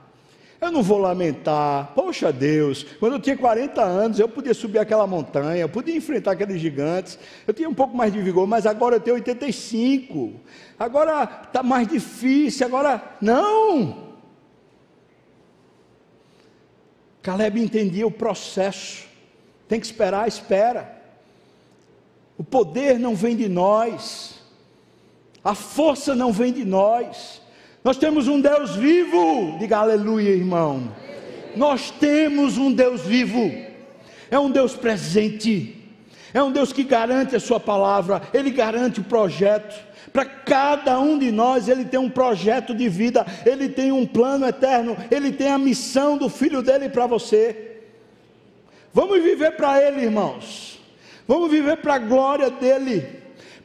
eu 0.60 0.72
não 0.72 0.82
vou 0.82 0.98
lamentar. 0.98 1.92
Poxa 1.94 2.32
Deus, 2.34 2.84
quando 3.00 3.14
eu 3.14 3.20
tinha 3.20 3.38
40 3.38 3.82
anos, 3.82 4.20
eu 4.20 4.28
podia 4.28 4.54
subir 4.54 4.80
aquela 4.80 5.06
montanha, 5.06 5.62
eu 5.62 5.70
podia 5.70 5.96
enfrentar 5.96 6.32
aqueles 6.32 6.60
gigantes. 6.60 7.20
Eu 7.48 7.54
tinha 7.54 7.70
um 7.70 7.74
pouco 7.74 7.96
mais 7.96 8.12
de 8.12 8.22
vigor, 8.22 8.48
mas 8.48 8.66
agora 8.66 8.96
eu 8.96 9.00
tenho 9.00 9.16
85. 9.16 10.34
Agora 10.80 11.44
está 11.46 11.62
mais 11.62 11.88
difícil. 11.88 12.66
Agora, 12.66 13.18
não. 13.22 14.12
Caleb 17.22 17.62
entendia 17.62 18.06
o 18.08 18.12
processo. 18.12 19.11
Tem 19.72 19.80
que 19.80 19.86
esperar, 19.86 20.28
espera. 20.28 21.02
O 22.38 22.44
poder 22.44 23.00
não 23.00 23.16
vem 23.16 23.38
de 23.38 23.48
nós. 23.48 24.42
A 25.42 25.56
força 25.56 26.14
não 26.14 26.30
vem 26.30 26.52
de 26.52 26.66
nós. 26.66 27.42
Nós 27.82 27.96
temos 27.96 28.28
um 28.28 28.42
Deus 28.42 28.76
vivo, 28.76 29.56
diga 29.60 29.78
aleluia, 29.78 30.32
irmão. 30.32 30.94
Nós 31.56 31.90
temos 31.90 32.58
um 32.58 32.70
Deus 32.70 33.04
vivo, 33.04 33.50
é 34.30 34.38
um 34.38 34.52
Deus 34.52 34.76
presente, 34.76 35.82
é 36.34 36.44
um 36.44 36.52
Deus 36.52 36.74
que 36.74 36.84
garante 36.84 37.38
a 37.38 37.40
Sua 37.40 37.60
palavra, 37.60 38.22
Ele 38.34 38.52
garante 38.52 39.00
o 39.00 39.06
projeto. 39.06 39.90
Para 40.12 40.26
cada 40.26 41.00
um 41.00 41.18
de 41.18 41.32
nós, 41.32 41.70
Ele 41.70 41.86
tem 41.86 41.98
um 41.98 42.10
projeto 42.10 42.76
de 42.76 42.90
vida, 42.90 43.26
Ele 43.46 43.70
tem 43.70 43.90
um 43.94 44.06
plano 44.06 44.46
eterno, 44.46 44.98
Ele 45.10 45.32
tem 45.32 45.48
a 45.48 45.58
missão 45.58 46.18
do 46.18 46.28
Filho 46.28 46.62
dele 46.62 46.90
para 46.90 47.08
você. 47.08 47.71
Vamos 48.94 49.22
viver 49.24 49.56
para 49.56 49.82
Ele, 49.82 50.02
irmãos, 50.02 50.80
vamos 51.28 51.50
viver 51.50 51.78
para 51.78 51.96
a 51.96 52.00
glória 52.00 52.50
dEle 52.50 53.22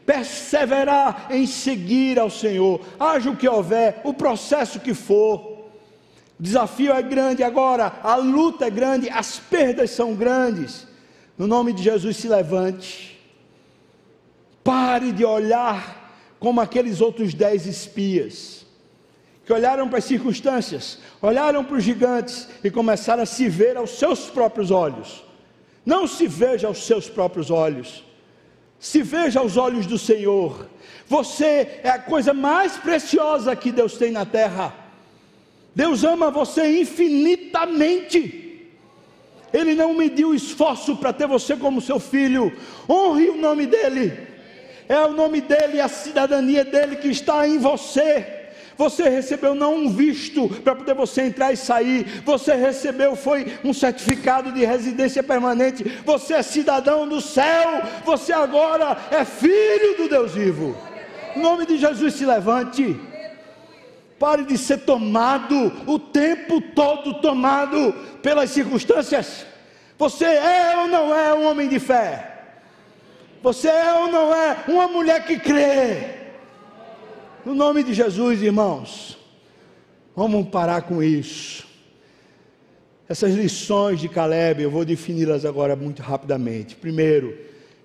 perseverar 0.06 1.26
em 1.30 1.46
seguir 1.46 2.18
ao 2.18 2.30
Senhor, 2.30 2.80
haja 2.98 3.28
o 3.28 3.36
que 3.36 3.48
houver, 3.48 4.00
o 4.04 4.14
processo 4.14 4.78
que 4.78 4.94
for. 4.94 5.40
O 6.38 6.42
desafio 6.42 6.92
é 6.92 7.02
grande 7.02 7.42
agora, 7.42 7.98
a 8.02 8.14
luta 8.14 8.66
é 8.66 8.70
grande, 8.70 9.10
as 9.10 9.38
perdas 9.38 9.90
são 9.90 10.14
grandes. 10.14 10.86
No 11.36 11.46
nome 11.46 11.72
de 11.72 11.82
Jesus, 11.82 12.16
se 12.16 12.28
levante. 12.28 13.18
Pare 14.62 15.12
de 15.12 15.24
olhar 15.24 16.14
como 16.38 16.60
aqueles 16.60 17.00
outros 17.00 17.34
dez 17.34 17.66
espias, 17.66 18.65
que 19.46 19.52
olharam 19.52 19.88
para 19.88 19.98
as 19.98 20.04
circunstâncias, 20.04 20.98
olharam 21.22 21.64
para 21.64 21.76
os 21.76 21.84
gigantes 21.84 22.48
e 22.62 22.70
começaram 22.70 23.22
a 23.22 23.26
se 23.26 23.48
ver 23.48 23.78
aos 23.78 23.98
seus 23.98 24.28
próprios 24.28 24.70
olhos. 24.70 25.24
Não 25.84 26.06
se 26.06 26.26
veja 26.26 26.66
aos 26.66 26.84
seus 26.84 27.08
próprios 27.08 27.50
olhos 27.50 28.04
se 28.78 29.02
veja 29.02 29.40
aos 29.40 29.56
olhos 29.56 29.86
do 29.86 29.98
Senhor. 29.98 30.68
Você 31.06 31.80
é 31.82 31.88
a 31.88 31.98
coisa 31.98 32.32
mais 32.32 32.76
preciosa 32.76 33.56
que 33.56 33.72
Deus 33.72 33.96
tem 33.96 34.10
na 34.10 34.24
terra. 34.24 34.74
Deus 35.74 36.04
ama 36.04 36.30
você 36.30 36.80
infinitamente. 36.80 38.44
Ele 39.52 39.74
não 39.74 39.94
mediu 39.94 40.34
esforço 40.34 40.96
para 40.96 41.12
ter 41.12 41.26
você 41.26 41.56
como 41.56 41.80
seu 41.80 41.98
filho. 41.98 42.52
Honre 42.88 43.30
o 43.30 43.36
nome 43.36 43.66
dEle. 43.66 44.12
É 44.88 45.00
o 45.00 45.12
nome 45.12 45.40
dEle, 45.40 45.80
a 45.80 45.88
cidadania 45.88 46.64
dEle 46.64 46.96
que 46.96 47.08
está 47.08 47.46
em 47.46 47.58
você. 47.58 48.35
Você 48.76 49.08
recebeu 49.08 49.54
não 49.54 49.74
um 49.74 49.90
visto 49.90 50.48
para 50.48 50.74
poder 50.74 50.94
você 50.94 51.22
entrar 51.22 51.52
e 51.52 51.56
sair. 51.56 52.22
Você 52.24 52.54
recebeu 52.54 53.16
foi 53.16 53.58
um 53.64 53.72
certificado 53.72 54.52
de 54.52 54.64
residência 54.64 55.22
permanente. 55.22 55.82
Você 56.04 56.34
é 56.34 56.42
cidadão 56.42 57.08
do 57.08 57.20
céu. 57.20 57.82
Você 58.04 58.32
agora 58.32 58.98
é 59.10 59.24
filho 59.24 59.96
do 59.96 60.08
Deus 60.08 60.32
vivo. 60.32 60.76
Em 61.34 61.40
nome 61.40 61.64
de 61.64 61.78
Jesus 61.78 62.14
se 62.14 62.26
levante. 62.26 62.98
Pare 64.18 64.44
de 64.44 64.58
ser 64.58 64.78
tomado 64.78 65.72
o 65.86 65.98
tempo 65.98 66.60
todo 66.60 67.20
tomado 67.20 67.94
pelas 68.22 68.50
circunstâncias. 68.50 69.46
Você 69.98 70.24
é 70.24 70.74
ou 70.78 70.88
não 70.88 71.14
é 71.14 71.32
um 71.32 71.46
homem 71.46 71.68
de 71.68 71.78
fé? 71.78 72.32
Você 73.42 73.68
é 73.68 73.94
ou 73.94 74.08
não 74.08 74.34
é 74.34 74.56
uma 74.68 74.88
mulher 74.88 75.24
que 75.24 75.38
crê? 75.38 76.25
No 77.46 77.54
nome 77.54 77.84
de 77.84 77.94
Jesus, 77.94 78.42
irmãos, 78.42 79.16
vamos 80.16 80.48
parar 80.48 80.82
com 80.82 81.00
isso. 81.00 81.64
Essas 83.08 83.34
lições 83.34 84.00
de 84.00 84.08
Caleb, 84.08 84.64
eu 84.64 84.68
vou 84.68 84.84
defini-las 84.84 85.44
agora 85.44 85.76
muito 85.76 86.02
rapidamente. 86.02 86.74
Primeiro, 86.74 87.38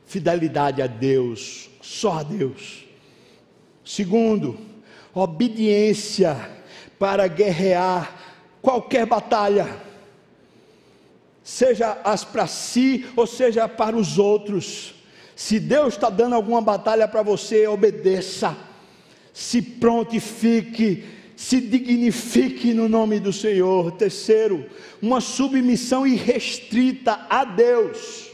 fidelidade 0.04 0.82
a 0.82 0.88
Deus, 0.88 1.70
só 1.80 2.14
a 2.14 2.24
Deus. 2.24 2.86
Segundo, 3.86 4.58
obediência 5.14 6.36
para 6.98 7.28
guerrear 7.28 8.20
qualquer 8.64 9.06
batalha, 9.06 9.68
seja 11.44 12.02
as 12.04 12.24
para 12.24 12.48
si 12.48 13.06
ou 13.16 13.28
seja 13.28 13.70
para 13.70 13.96
os 13.96 14.18
outros. 14.18 14.96
Se 15.36 15.60
Deus 15.60 15.94
está 15.94 16.10
dando 16.10 16.34
alguma 16.34 16.62
batalha 16.62 17.08
para 17.08 17.22
você, 17.22 17.68
obedeça 17.68 18.71
se 19.34 19.62
prontifique, 19.62 21.04
se 21.36 21.60
dignifique 21.60 22.74
no 22.74 22.88
nome 22.88 23.20
do 23.20 23.32
Senhor. 23.32 23.92
Terceiro, 23.94 24.66
uma 25.02 25.22
submissão 25.22 26.06
irrestrita 26.06 27.26
a 27.30 27.44
Deus. 27.44 28.30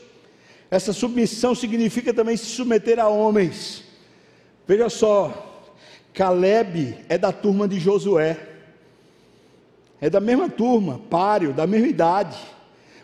Essa 0.70 0.92
submissão 0.92 1.56
significa 1.56 2.14
também 2.14 2.36
se 2.36 2.46
submeter 2.46 3.00
a 3.00 3.08
homens. 3.08 3.84
Veja 4.68 4.90
só, 4.90 5.64
Caleb 6.14 6.98
é 7.08 7.18
da 7.18 7.32
turma 7.32 7.68
de 7.68 7.80
Josué. 7.80 8.38
é 10.00 10.10
da 10.10 10.20
mesma 10.20 10.48
turma, 10.48 11.00
páreo, 11.10 11.54
da 11.54 11.66
mesma 11.66 11.88
idade. 11.88 12.38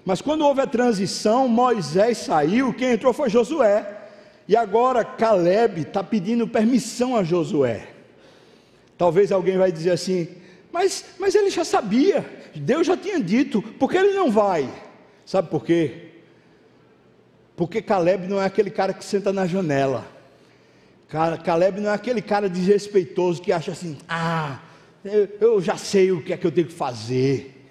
Mas 0.05 0.21
quando 0.21 0.45
houve 0.45 0.61
a 0.61 0.67
transição, 0.67 1.47
Moisés 1.47 2.17
saiu, 2.17 2.73
quem 2.73 2.91
entrou 2.91 3.13
foi 3.13 3.29
Josué. 3.29 4.02
E 4.47 4.55
agora 4.55 5.05
Caleb 5.05 5.81
está 5.81 6.03
pedindo 6.03 6.47
permissão 6.47 7.15
a 7.15 7.23
Josué. 7.23 7.87
Talvez 8.97 9.31
alguém 9.31 9.57
vai 9.57 9.71
dizer 9.71 9.91
assim, 9.91 10.27
mas, 10.71 11.05
mas 11.19 11.35
ele 11.35 11.49
já 11.49 11.63
sabia, 11.63 12.25
Deus 12.55 12.87
já 12.87 12.97
tinha 12.97 13.19
dito, 13.19 13.61
por 13.61 13.89
que 13.89 13.97
ele 13.97 14.13
não 14.13 14.31
vai? 14.31 14.69
Sabe 15.25 15.49
por 15.49 15.63
quê? 15.63 16.09
Porque 17.55 17.81
Caleb 17.81 18.27
não 18.27 18.41
é 18.41 18.45
aquele 18.45 18.69
cara 18.69 18.93
que 18.93 19.05
senta 19.05 19.31
na 19.31 19.45
janela. 19.45 20.05
Caleb 21.43 21.79
não 21.79 21.91
é 21.91 21.93
aquele 21.93 22.21
cara 22.21 22.49
desrespeitoso 22.49 23.41
que 23.41 23.51
acha 23.51 23.71
assim: 23.71 23.97
ah, 24.09 24.59
eu, 25.39 25.61
já 25.61 25.77
sei 25.77 26.11
o 26.11 26.23
que 26.23 26.33
é 26.33 26.37
que 26.37 26.47
eu 26.47 26.51
tenho 26.51 26.67
que 26.67 26.73
fazer. 26.73 27.63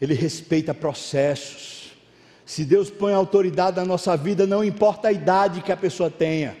Ele 0.00 0.14
respeita 0.14 0.72
processos. 0.72 1.83
Se 2.44 2.64
Deus 2.64 2.90
põe 2.90 3.14
autoridade 3.14 3.76
na 3.76 3.84
nossa 3.84 4.16
vida, 4.16 4.46
não 4.46 4.62
importa 4.62 5.08
a 5.08 5.12
idade 5.12 5.62
que 5.62 5.72
a 5.72 5.76
pessoa 5.76 6.10
tenha, 6.10 6.56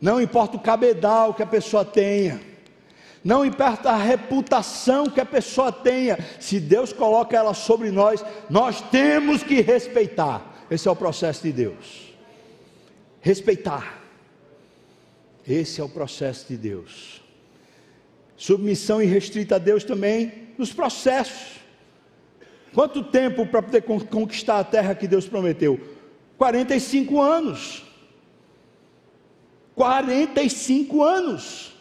não 0.00 0.20
importa 0.20 0.56
o 0.56 0.60
cabedal 0.60 1.34
que 1.34 1.42
a 1.42 1.46
pessoa 1.46 1.84
tenha, 1.84 2.40
não 3.22 3.44
importa 3.44 3.90
a 3.90 3.96
reputação 3.96 5.08
que 5.08 5.20
a 5.20 5.24
pessoa 5.24 5.72
tenha, 5.72 6.18
se 6.38 6.60
Deus 6.60 6.92
coloca 6.92 7.36
ela 7.36 7.54
sobre 7.54 7.90
nós, 7.90 8.24
nós 8.50 8.82
temos 8.82 9.42
que 9.42 9.62
respeitar. 9.62 10.66
Esse 10.70 10.88
é 10.88 10.90
o 10.90 10.96
processo 10.96 11.42
de 11.42 11.52
Deus. 11.52 12.12
Respeitar. 13.20 14.02
Esse 15.46 15.80
é 15.80 15.84
o 15.84 15.88
processo 15.88 16.48
de 16.48 16.56
Deus. 16.56 17.22
Submissão 18.36 19.00
irrestrita 19.00 19.56
a 19.56 19.58
Deus 19.58 19.84
também 19.84 20.50
nos 20.58 20.72
processos. 20.72 21.63
Quanto 22.74 23.04
tempo 23.04 23.46
para 23.46 23.62
poder 23.62 23.82
conquistar 23.82 24.58
a 24.58 24.64
terra 24.64 24.96
que 24.96 25.06
Deus 25.06 25.28
prometeu? 25.28 25.80
45 26.36 27.22
anos. 27.22 27.84
45 29.76 31.02
anos. 31.02 31.72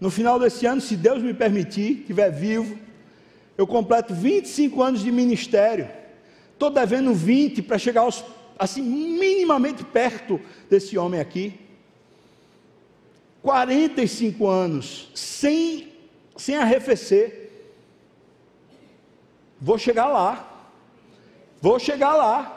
No 0.00 0.08
final 0.10 0.38
desse 0.38 0.64
ano, 0.64 0.80
se 0.80 0.96
Deus 0.96 1.22
me 1.22 1.34
permitir, 1.34 2.00
estiver 2.00 2.30
vivo, 2.30 2.78
eu 3.58 3.66
completo 3.66 4.14
25 4.14 4.80
anos 4.80 5.00
de 5.00 5.10
ministério. 5.10 5.88
Estou 6.52 6.70
devendo 6.70 7.12
20 7.12 7.62
para 7.62 7.76
chegar 7.76 8.02
aos, 8.02 8.24
assim, 8.56 8.82
minimamente 8.82 9.82
perto 9.82 10.40
desse 10.70 10.96
homem 10.96 11.18
aqui. 11.18 11.54
45 13.42 14.46
anos, 14.46 15.10
sem, 15.14 15.92
sem 16.36 16.56
arrefecer. 16.56 17.45
Vou 19.60 19.78
chegar 19.78 20.06
lá. 20.06 20.44
Vou 21.60 21.78
chegar 21.78 22.14
lá. 22.14 22.52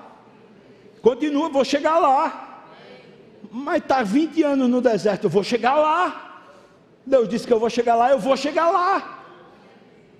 Continua, 1.01 1.49
vou 1.49 1.63
chegar 1.63 1.97
lá. 1.97 2.65
Mas 3.51 3.81
está 3.81 4.03
20 4.03 4.43
anos 4.43 4.69
no 4.69 4.81
deserto, 4.81 5.25
eu 5.25 5.29
vou 5.29 5.43
chegar 5.43 5.75
lá. 5.75 6.45
Deus 7.05 7.27
disse 7.27 7.47
que 7.47 7.53
eu 7.53 7.59
vou 7.59 7.69
chegar 7.69 7.95
lá, 7.95 8.11
eu 8.11 8.19
vou 8.19 8.37
chegar 8.37 8.69
lá. 8.69 9.19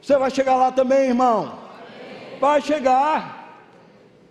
Você 0.02 0.18
vai 0.18 0.32
chegar 0.32 0.56
lá 0.56 0.72
também, 0.72 1.10
irmão? 1.10 1.60
Vai 2.40 2.62
chegar. 2.62 3.40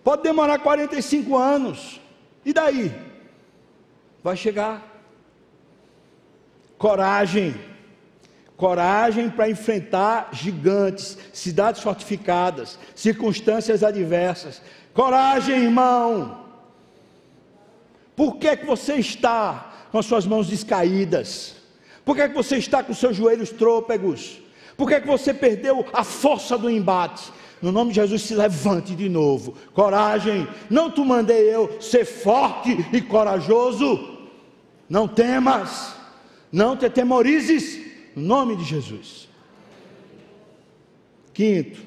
Pode 0.03 0.23
demorar 0.23 0.59
45 0.59 1.37
anos. 1.37 2.01
E 2.43 2.51
daí? 2.51 2.91
Vai 4.23 4.35
chegar. 4.35 4.81
Coragem. 6.77 7.68
Coragem 8.59 9.29
para 9.29 9.49
enfrentar 9.49 10.31
gigantes, 10.33 11.17
cidades 11.31 11.81
fortificadas, 11.81 12.77
circunstâncias 12.93 13.85
adversas. 13.85 14.61
Coragem, 14.93 15.63
irmão. 15.63 16.41
Por 18.17 18.35
que, 18.35 18.57
que 18.57 18.65
você 18.65 18.95
está 18.95 19.71
com 19.93 19.97
as 19.97 20.05
suas 20.05 20.25
mãos 20.25 20.47
descaídas? 20.49 21.55
Por 22.03 22.17
que, 22.17 22.27
que 22.27 22.35
você 22.35 22.57
está 22.57 22.83
com 22.83 22.91
os 22.91 22.97
seus 22.97 23.15
joelhos 23.15 23.49
trôpegos? 23.49 24.41
Por 24.75 24.89
que, 24.89 24.99
que 24.99 25.07
você 25.07 25.33
perdeu 25.33 25.85
a 25.93 26.03
força 26.03 26.57
do 26.57 26.69
embate? 26.69 27.31
No 27.61 27.71
nome 27.71 27.91
de 27.91 27.95
Jesus, 27.95 28.23
se 28.23 28.35
levante 28.35 28.93
de 28.93 29.07
novo. 29.07 29.55
Coragem. 29.73 30.45
Não 30.69 30.91
te 30.91 30.99
mandei 30.99 31.43
eu 31.43 31.81
ser 31.81 32.03
forte 32.03 32.85
e 32.91 32.99
corajoso. 32.99 34.17
Não 34.89 35.07
temas. 35.07 35.95
Não 36.51 36.75
te 36.75 36.89
temorizes. 36.89 37.87
No 38.15 38.21
nome 38.23 38.55
de 38.55 38.63
Jesus. 38.63 39.27
Quinto, 41.33 41.79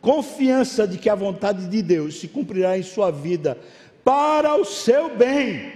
confiança 0.00 0.86
de 0.86 0.98
que 0.98 1.08
a 1.08 1.14
vontade 1.14 1.66
de 1.68 1.82
Deus 1.82 2.20
se 2.20 2.28
cumprirá 2.28 2.78
em 2.78 2.82
sua 2.82 3.10
vida 3.10 3.58
para 4.04 4.54
o 4.56 4.64
seu 4.64 5.16
bem. 5.16 5.72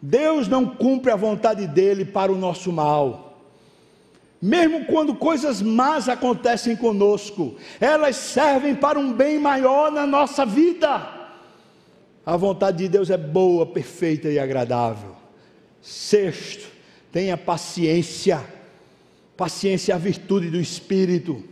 Deus 0.00 0.48
não 0.48 0.66
cumpre 0.66 1.10
a 1.10 1.16
vontade 1.16 1.66
dele 1.66 2.04
para 2.04 2.32
o 2.32 2.36
nosso 2.36 2.72
mal 2.72 3.24
mesmo 4.44 4.84
quando 4.84 5.14
coisas 5.14 5.62
más 5.62 6.06
acontecem 6.06 6.76
conosco, 6.76 7.56
elas 7.80 8.14
servem 8.14 8.74
para 8.74 8.98
um 8.98 9.10
bem 9.10 9.38
maior 9.38 9.90
na 9.90 10.06
nossa 10.06 10.44
vida. 10.44 11.30
A 12.26 12.36
vontade 12.36 12.76
de 12.76 12.88
Deus 12.90 13.08
é 13.08 13.16
boa, 13.16 13.64
perfeita 13.64 14.28
e 14.28 14.38
agradável. 14.38 15.16
Sexto, 15.80 16.68
tenha 17.10 17.38
paciência. 17.38 18.44
Paciência 19.36 19.92
é 19.92 19.94
a 19.94 19.98
virtude 19.98 20.50
do 20.50 20.60
Espírito. 20.60 21.42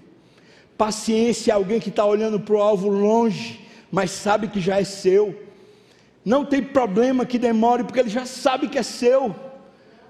Paciência 0.76 1.52
é 1.52 1.54
alguém 1.54 1.80
que 1.80 1.88
está 1.88 2.04
olhando 2.04 2.38
para 2.38 2.54
o 2.54 2.62
alvo 2.62 2.88
longe, 2.88 3.60
mas 3.90 4.10
sabe 4.10 4.48
que 4.48 4.60
já 4.60 4.80
é 4.80 4.84
seu. 4.84 5.40
Não 6.24 6.44
tem 6.44 6.62
problema 6.62 7.26
que 7.26 7.38
demore, 7.38 7.84
porque 7.84 8.00
ele 8.00 8.08
já 8.08 8.24
sabe 8.24 8.68
que 8.68 8.78
é 8.78 8.82
seu. 8.82 9.34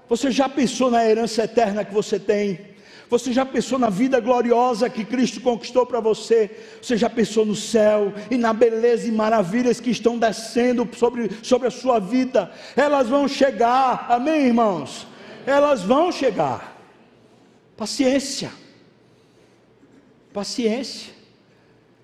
Você 0.07 0.29
já 0.29 0.47
pensou 0.47 0.91
na 0.91 1.07
herança 1.07 1.43
eterna 1.43 1.83
que 1.83 1.93
você 1.93 2.19
tem? 2.19 2.73
Você 3.09 3.31
já 3.31 3.45
pensou 3.45 3.77
na 3.77 3.89
vida 3.89 4.19
gloriosa 4.19 4.89
que 4.89 5.03
Cristo 5.03 5.41
conquistou 5.41 5.85
para 5.85 5.99
você? 5.99 6.49
Você 6.81 6.97
já 6.97 7.09
pensou 7.09 7.45
no 7.45 7.55
céu 7.55 8.13
e 8.31 8.37
na 8.37 8.53
beleza 8.53 9.07
e 9.07 9.11
maravilhas 9.11 9.79
que 9.79 9.91
estão 9.91 10.17
descendo 10.17 10.87
sobre, 10.95 11.29
sobre 11.43 11.67
a 11.67 11.71
sua 11.71 11.99
vida? 11.99 12.51
Elas 12.75 13.09
vão 13.09 13.27
chegar, 13.27 14.07
amém, 14.09 14.47
irmãos? 14.47 15.05
Elas 15.45 15.83
vão 15.83 16.11
chegar. 16.11 16.72
Paciência. 17.75 18.51
Paciência. 20.31 21.13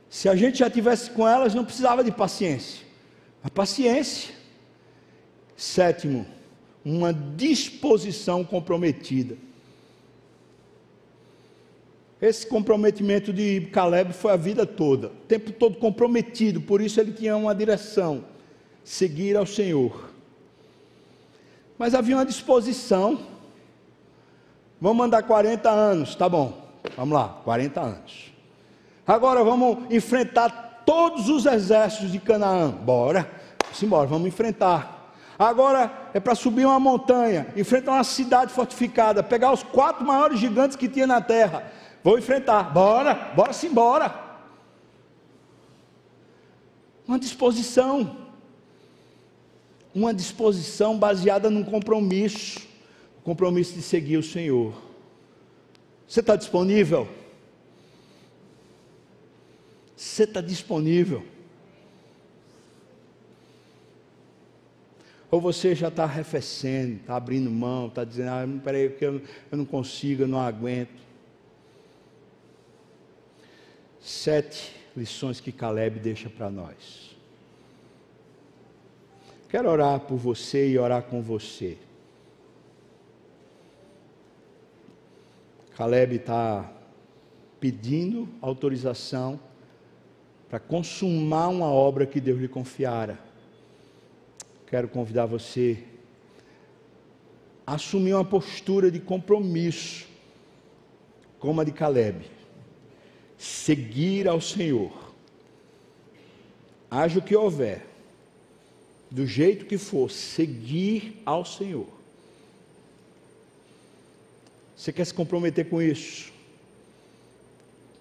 Se 0.10 0.28
a 0.28 0.36
gente 0.36 0.60
já 0.60 0.70
tivesse 0.70 1.12
com 1.12 1.28
elas, 1.28 1.54
não 1.54 1.64
precisava 1.64 2.04
de 2.04 2.12
paciência. 2.12 2.86
A 3.44 3.50
paciência. 3.50 4.34
Sétimo, 5.56 6.26
uma 6.84 7.14
disposição 7.14 8.44
comprometida. 8.44 9.38
Esse 12.22 12.46
comprometimento 12.46 13.32
de 13.32 13.62
Caleb 13.72 14.14
foi 14.14 14.32
a 14.32 14.36
vida 14.36 14.66
toda, 14.66 15.08
o 15.08 15.26
tempo 15.28 15.54
todo 15.54 15.78
comprometido, 15.78 16.60
por 16.60 16.82
isso 16.82 17.00
ele 17.00 17.14
tinha 17.14 17.36
uma 17.38 17.56
direção: 17.56 18.26
seguir 18.84 19.38
ao 19.38 19.46
Senhor. 19.46 20.10
Mas 21.78 21.96
havia 21.96 22.18
uma 22.18 22.26
disposição. 22.26 23.29
Vamos 24.82 24.98
mandar 24.98 25.24
40 25.24 25.70
anos, 25.70 26.16
tá 26.16 26.30
bom, 26.30 26.54
vamos 26.96 27.14
lá, 27.14 27.40
40 27.44 27.82
anos. 27.82 28.32
Agora 29.06 29.44
vamos 29.44 29.92
enfrentar 29.92 30.84
todos 30.86 31.30
os 31.30 31.46
exércitos 31.46 32.12
de 32.12 32.20
Canaã, 32.20 32.70
bora, 32.70 33.30
embora, 33.82 34.08
vamos 34.08 34.28
enfrentar. 34.28 34.98
Agora 35.38 35.92
é 36.14 36.20
para 36.20 36.36
subir 36.36 36.66
uma 36.66 36.80
montanha, 36.80 37.48
enfrentar 37.56 37.94
uma 37.94 38.04
cidade 38.04 38.52
fortificada, 38.52 39.24
pegar 39.24 39.52
os 39.52 39.64
quatro 39.64 40.06
maiores 40.06 40.40
gigantes 40.40 40.76
que 40.76 40.88
tinha 40.88 41.08
na 41.08 41.22
terra 41.22 41.72
Vou 42.04 42.18
enfrentar. 42.18 42.72
Bora, 42.74 43.14
bora 43.36 43.54
sim, 43.54 43.70
bora. 43.70 44.14
Uma 47.08 47.20
disposição. 47.20 48.18
Uma 49.94 50.14
disposição 50.14 50.98
baseada 50.98 51.50
num 51.50 51.64
compromisso. 51.64 52.62
O 53.20 53.22
compromisso 53.22 53.74
de 53.76 53.82
seguir 53.82 54.18
o 54.18 54.24
Senhor. 54.24 54.74
Você 56.08 56.22
está 56.22 56.36
disponível? 56.36 57.08
Você 59.96 60.24
está 60.24 60.42
disponível? 60.42 61.24
Ou 65.30 65.40
você 65.40 65.76
já 65.76 65.90
está 65.90 66.06
arrefecendo, 66.06 66.96
está 66.96 67.16
abrindo 67.16 67.52
mão, 67.52 67.88
está 67.88 68.04
dizendo, 68.04 68.30
ah, 68.30 68.46
peraí, 68.64 68.96
eu, 69.00 69.22
eu 69.52 69.58
não 69.58 69.66
consigo, 69.66 70.24
eu 70.24 70.28
não 70.28 70.40
aguento. 70.40 71.10
sete 74.02 74.74
lições 74.96 75.40
que 75.40 75.52
Caleb 75.52 76.00
deixa 76.00 76.30
para 76.30 76.50
nós. 76.50 77.16
Quero 79.50 79.70
orar 79.70 80.00
por 80.00 80.18
você 80.18 80.70
e 80.70 80.80
orar 80.80 81.04
com 81.04 81.22
você. 81.22 81.78
Caleb 85.80 86.18
está 86.18 86.70
pedindo 87.58 88.28
autorização 88.42 89.40
para 90.50 90.60
consumar 90.60 91.48
uma 91.48 91.68
obra 91.68 92.06
que 92.06 92.20
Deus 92.20 92.38
lhe 92.38 92.50
confiara. 92.50 93.18
Quero 94.68 94.90
convidar 94.90 95.26
você 95.26 95.82
a 97.66 97.76
assumir 97.76 98.14
uma 98.14 98.26
postura 98.26 98.92
de 98.92 99.00
compromisso, 99.00 100.06
como 101.40 101.62
a 101.62 101.64
de 101.64 101.72
Caleb. 101.72 102.30
Seguir 103.38 104.28
ao 104.28 104.42
Senhor. 104.42 104.92
Haja 106.92 107.20
o 107.20 107.22
que 107.22 107.38
houver, 107.38 107.88
do 109.10 109.26
jeito 109.26 109.66
que 109.66 109.78
for, 109.78 110.12
seguir 110.12 111.22
ao 111.26 111.46
Senhor. 111.46 111.99
Você 114.80 114.94
quer 114.94 115.04
se 115.04 115.14
comprometer 115.14 115.68
com 115.70 115.82
isso? 115.82 116.32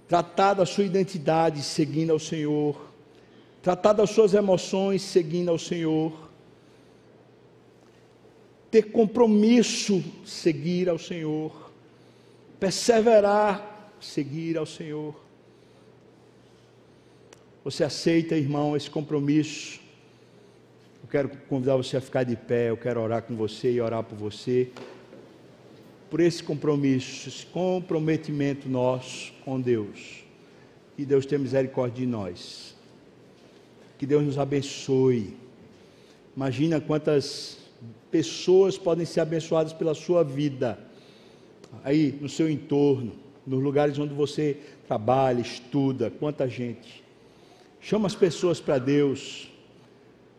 Tratar 0.06 0.54
da 0.54 0.64
sua 0.64 0.84
identidade 0.84 1.60
seguindo 1.60 2.12
ao 2.12 2.20
Senhor. 2.20 2.80
Tratar 3.60 3.94
das 3.94 4.10
suas 4.10 4.32
emoções 4.32 5.02
seguindo 5.02 5.48
ao 5.48 5.58
Senhor. 5.58 6.30
Ter 8.70 8.92
compromisso, 8.92 10.04
seguir 10.24 10.88
ao 10.88 11.00
Senhor. 11.00 11.68
Perseverar, 12.60 13.90
seguir 14.00 14.56
ao 14.56 14.64
Senhor. 14.64 15.20
Você 17.64 17.82
aceita, 17.82 18.36
irmão, 18.36 18.76
esse 18.76 18.88
compromisso? 18.88 19.80
Eu 21.02 21.08
quero 21.10 21.28
convidar 21.48 21.74
você 21.74 21.96
a 21.96 22.00
ficar 22.00 22.22
de 22.22 22.36
pé, 22.36 22.70
eu 22.70 22.76
quero 22.76 23.00
orar 23.00 23.22
com 23.22 23.34
você 23.34 23.72
e 23.72 23.80
orar 23.80 24.04
por 24.04 24.16
você 24.16 24.70
por 26.11 26.20
esse 26.20 26.42
compromisso, 26.42 27.28
esse 27.28 27.46
comprometimento 27.46 28.68
nosso 28.68 29.32
com 29.44 29.61
Deus. 29.61 30.24
Que 30.96 31.04
Deus 31.04 31.26
tenha 31.26 31.38
misericórdia 31.38 32.04
de 32.04 32.06
nós. 32.06 32.74
Que 33.98 34.06
Deus 34.06 34.24
nos 34.24 34.38
abençoe. 34.38 35.36
Imagina 36.34 36.80
quantas 36.80 37.59
pessoas 38.11 38.78
podem 38.78 39.04
ser 39.04 39.20
abençoadas 39.20 39.72
pela 39.72 39.94
sua 39.94 40.24
vida, 40.24 40.78
aí 41.84 42.16
no 42.20 42.28
seu 42.28 42.48
entorno, 42.48 43.12
nos 43.46 43.62
lugares 43.62 43.98
onde 43.98 44.14
você 44.14 44.56
trabalha, 44.86 45.40
estuda, 45.40 46.11
quanta 46.11 46.48
gente. 46.48 47.02
Chama 47.80 48.06
as 48.06 48.14
pessoas 48.14 48.61
para 48.61 48.78
Deus, 48.78 49.50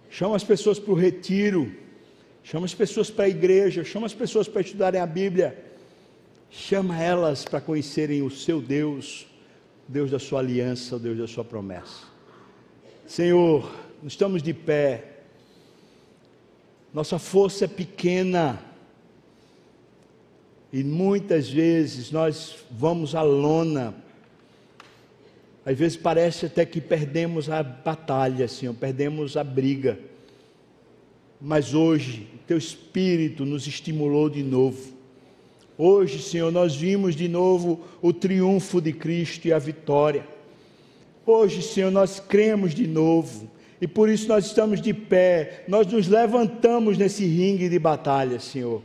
chama 0.09 0.35
as 0.35 0.43
pessoas 0.43 0.79
para 0.79 0.91
o 0.91 0.95
retiro 0.95 1.71
Chama 2.43 2.65
as 2.65 2.73
pessoas 2.73 3.09
para 3.09 3.25
a 3.25 3.29
igreja, 3.29 3.83
chama 3.83 4.05
as 4.05 4.13
pessoas 4.13 4.47
para 4.47 4.61
estudarem 4.61 4.99
a 4.99 5.05
Bíblia. 5.05 5.57
Chama 6.49 7.01
elas 7.01 7.45
para 7.45 7.61
conhecerem 7.61 8.21
o 8.23 8.29
seu 8.29 8.61
Deus, 8.61 9.27
Deus 9.87 10.09
da 10.09 10.17
sua 10.17 10.39
aliança, 10.39 10.95
o 10.95 10.99
Deus 10.99 11.17
da 11.17 11.27
sua 11.27 11.43
promessa. 11.43 12.07
Senhor, 13.05 13.71
estamos 14.03 14.41
de 14.41 14.53
pé. 14.53 15.19
Nossa 16.93 17.19
força 17.19 17.65
é 17.65 17.67
pequena. 17.67 18.63
E 20.71 20.83
muitas 20.83 21.49
vezes 21.49 22.11
nós 22.11 22.57
vamos 22.71 23.15
à 23.15 23.21
lona. 23.21 23.93
Às 25.65 25.77
vezes 25.77 25.97
parece 25.97 26.47
até 26.47 26.65
que 26.65 26.81
perdemos 26.81 27.49
a 27.49 27.61
batalha, 27.61 28.47
Senhor, 28.47 28.73
perdemos 28.73 29.37
a 29.37 29.43
briga. 29.43 29.99
Mas 31.41 31.73
hoje, 31.73 32.27
teu 32.45 32.57
Espírito 32.57 33.45
nos 33.45 33.65
estimulou 33.65 34.29
de 34.29 34.43
novo. 34.43 34.93
Hoje, 35.77 36.21
Senhor, 36.21 36.51
nós 36.51 36.75
vimos 36.75 37.15
de 37.15 37.29
novo 37.29 37.79
o 38.01 38.11
triunfo 38.11 38.81
de 38.81 38.91
Cristo 38.91 39.47
e 39.47 39.53
a 39.53 39.59
vitória. 39.59 40.27
Hoje, 41.25 41.61
Senhor, 41.61 41.91
nós 41.91 42.19
cremos 42.19 42.75
de 42.75 42.85
novo. 42.85 43.49
E 43.79 43.87
por 43.87 44.09
isso 44.09 44.27
nós 44.27 44.45
estamos 44.47 44.81
de 44.81 44.93
pé, 44.93 45.63
nós 45.67 45.87
nos 45.87 46.09
levantamos 46.09 46.97
nesse 46.97 47.25
ringue 47.25 47.69
de 47.69 47.79
batalha, 47.79 48.39
Senhor. 48.39 48.81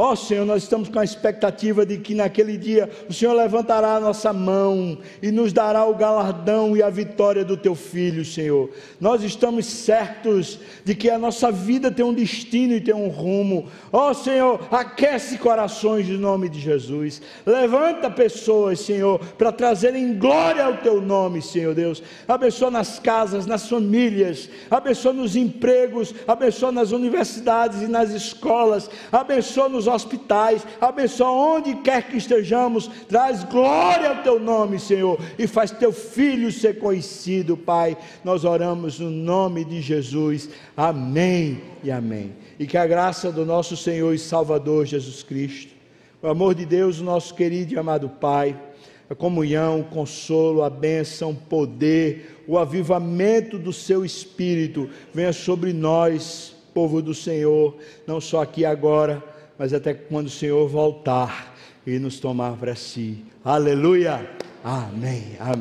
Ó 0.00 0.12
oh, 0.12 0.16
Senhor, 0.16 0.46
nós 0.46 0.62
estamos 0.62 0.88
com 0.88 1.00
a 1.00 1.02
expectativa 1.02 1.84
de 1.84 1.98
que 1.98 2.14
naquele 2.14 2.56
dia 2.56 2.88
o 3.10 3.12
Senhor 3.12 3.32
levantará 3.32 3.96
a 3.96 4.00
nossa 4.00 4.32
mão 4.32 4.96
e 5.20 5.32
nos 5.32 5.52
dará 5.52 5.84
o 5.86 5.96
galardão 5.96 6.76
e 6.76 6.82
a 6.84 6.88
vitória 6.88 7.44
do 7.44 7.56
teu 7.56 7.74
filho, 7.74 8.24
Senhor. 8.24 8.70
Nós 9.00 9.24
estamos 9.24 9.66
certos 9.66 10.60
de 10.84 10.94
que 10.94 11.10
a 11.10 11.18
nossa 11.18 11.50
vida 11.50 11.90
tem 11.90 12.04
um 12.04 12.14
destino 12.14 12.74
e 12.74 12.80
tem 12.80 12.94
um 12.94 13.08
rumo. 13.08 13.66
Ó 13.92 14.10
oh, 14.10 14.14
Senhor, 14.14 14.68
aquece 14.70 15.36
corações 15.36 16.08
em 16.08 16.16
nome 16.16 16.48
de 16.48 16.60
Jesus. 16.60 17.20
Levanta 17.44 18.08
pessoas, 18.08 18.78
Senhor, 18.78 19.18
para 19.36 19.50
trazerem 19.50 20.16
glória 20.16 20.64
ao 20.64 20.76
teu 20.76 21.00
nome, 21.00 21.42
Senhor 21.42 21.74
Deus. 21.74 22.04
Abençoa 22.28 22.70
nas 22.70 23.00
casas, 23.00 23.46
nas 23.46 23.68
famílias, 23.68 24.48
abençoa 24.70 25.12
nos 25.12 25.34
empregos, 25.34 26.14
abençoa 26.24 26.70
nas 26.70 26.92
universidades 26.92 27.82
e 27.82 27.88
nas 27.88 28.10
escolas, 28.10 28.88
abençoa 29.10 29.68
nos 29.68 29.87
hospitais, 29.88 30.64
abençoa 30.80 31.30
onde 31.30 31.74
quer 31.76 32.08
que 32.08 32.16
estejamos, 32.16 32.88
traz 33.08 33.42
glória 33.44 34.10
ao 34.10 34.22
teu 34.22 34.38
nome, 34.38 34.78
Senhor, 34.78 35.18
e 35.38 35.46
faz 35.46 35.70
teu 35.70 35.92
filho 35.92 36.52
ser 36.52 36.78
conhecido, 36.78 37.56
Pai. 37.56 37.96
Nós 38.22 38.44
oramos 38.44 39.00
no 39.00 39.10
nome 39.10 39.64
de 39.64 39.80
Jesus, 39.80 40.48
amém 40.76 41.60
e 41.82 41.90
amém. 41.90 42.36
E 42.58 42.66
que 42.66 42.76
a 42.76 42.86
graça 42.86 43.32
do 43.32 43.44
nosso 43.44 43.76
Senhor 43.76 44.14
e 44.14 44.18
Salvador 44.18 44.86
Jesus 44.86 45.22
Cristo, 45.22 45.72
o 46.22 46.28
amor 46.28 46.54
de 46.54 46.66
Deus, 46.66 47.00
nosso 47.00 47.34
querido 47.34 47.74
e 47.74 47.78
amado 47.78 48.08
Pai, 48.08 48.56
a 49.10 49.14
comunhão, 49.14 49.80
o 49.80 49.84
consolo, 49.84 50.62
a 50.62 50.68
bênção, 50.68 51.30
o 51.30 51.34
poder, 51.34 52.44
o 52.46 52.58
avivamento 52.58 53.58
do 53.58 53.72
seu 53.72 54.04
Espírito 54.04 54.88
venha 55.14 55.32
sobre 55.32 55.72
nós, 55.72 56.54
povo 56.74 57.00
do 57.00 57.14
Senhor, 57.14 57.76
não 58.06 58.20
só 58.20 58.42
aqui 58.42 58.64
agora, 58.64 59.22
mas 59.58 59.74
até 59.74 59.92
quando 59.92 60.26
o 60.26 60.30
Senhor 60.30 60.68
voltar 60.68 61.54
e 61.86 61.98
nos 61.98 62.20
tomar 62.20 62.52
para 62.56 62.74
si. 62.74 63.24
Aleluia! 63.44 64.30
Amém. 64.62 65.36
Amém. 65.38 65.56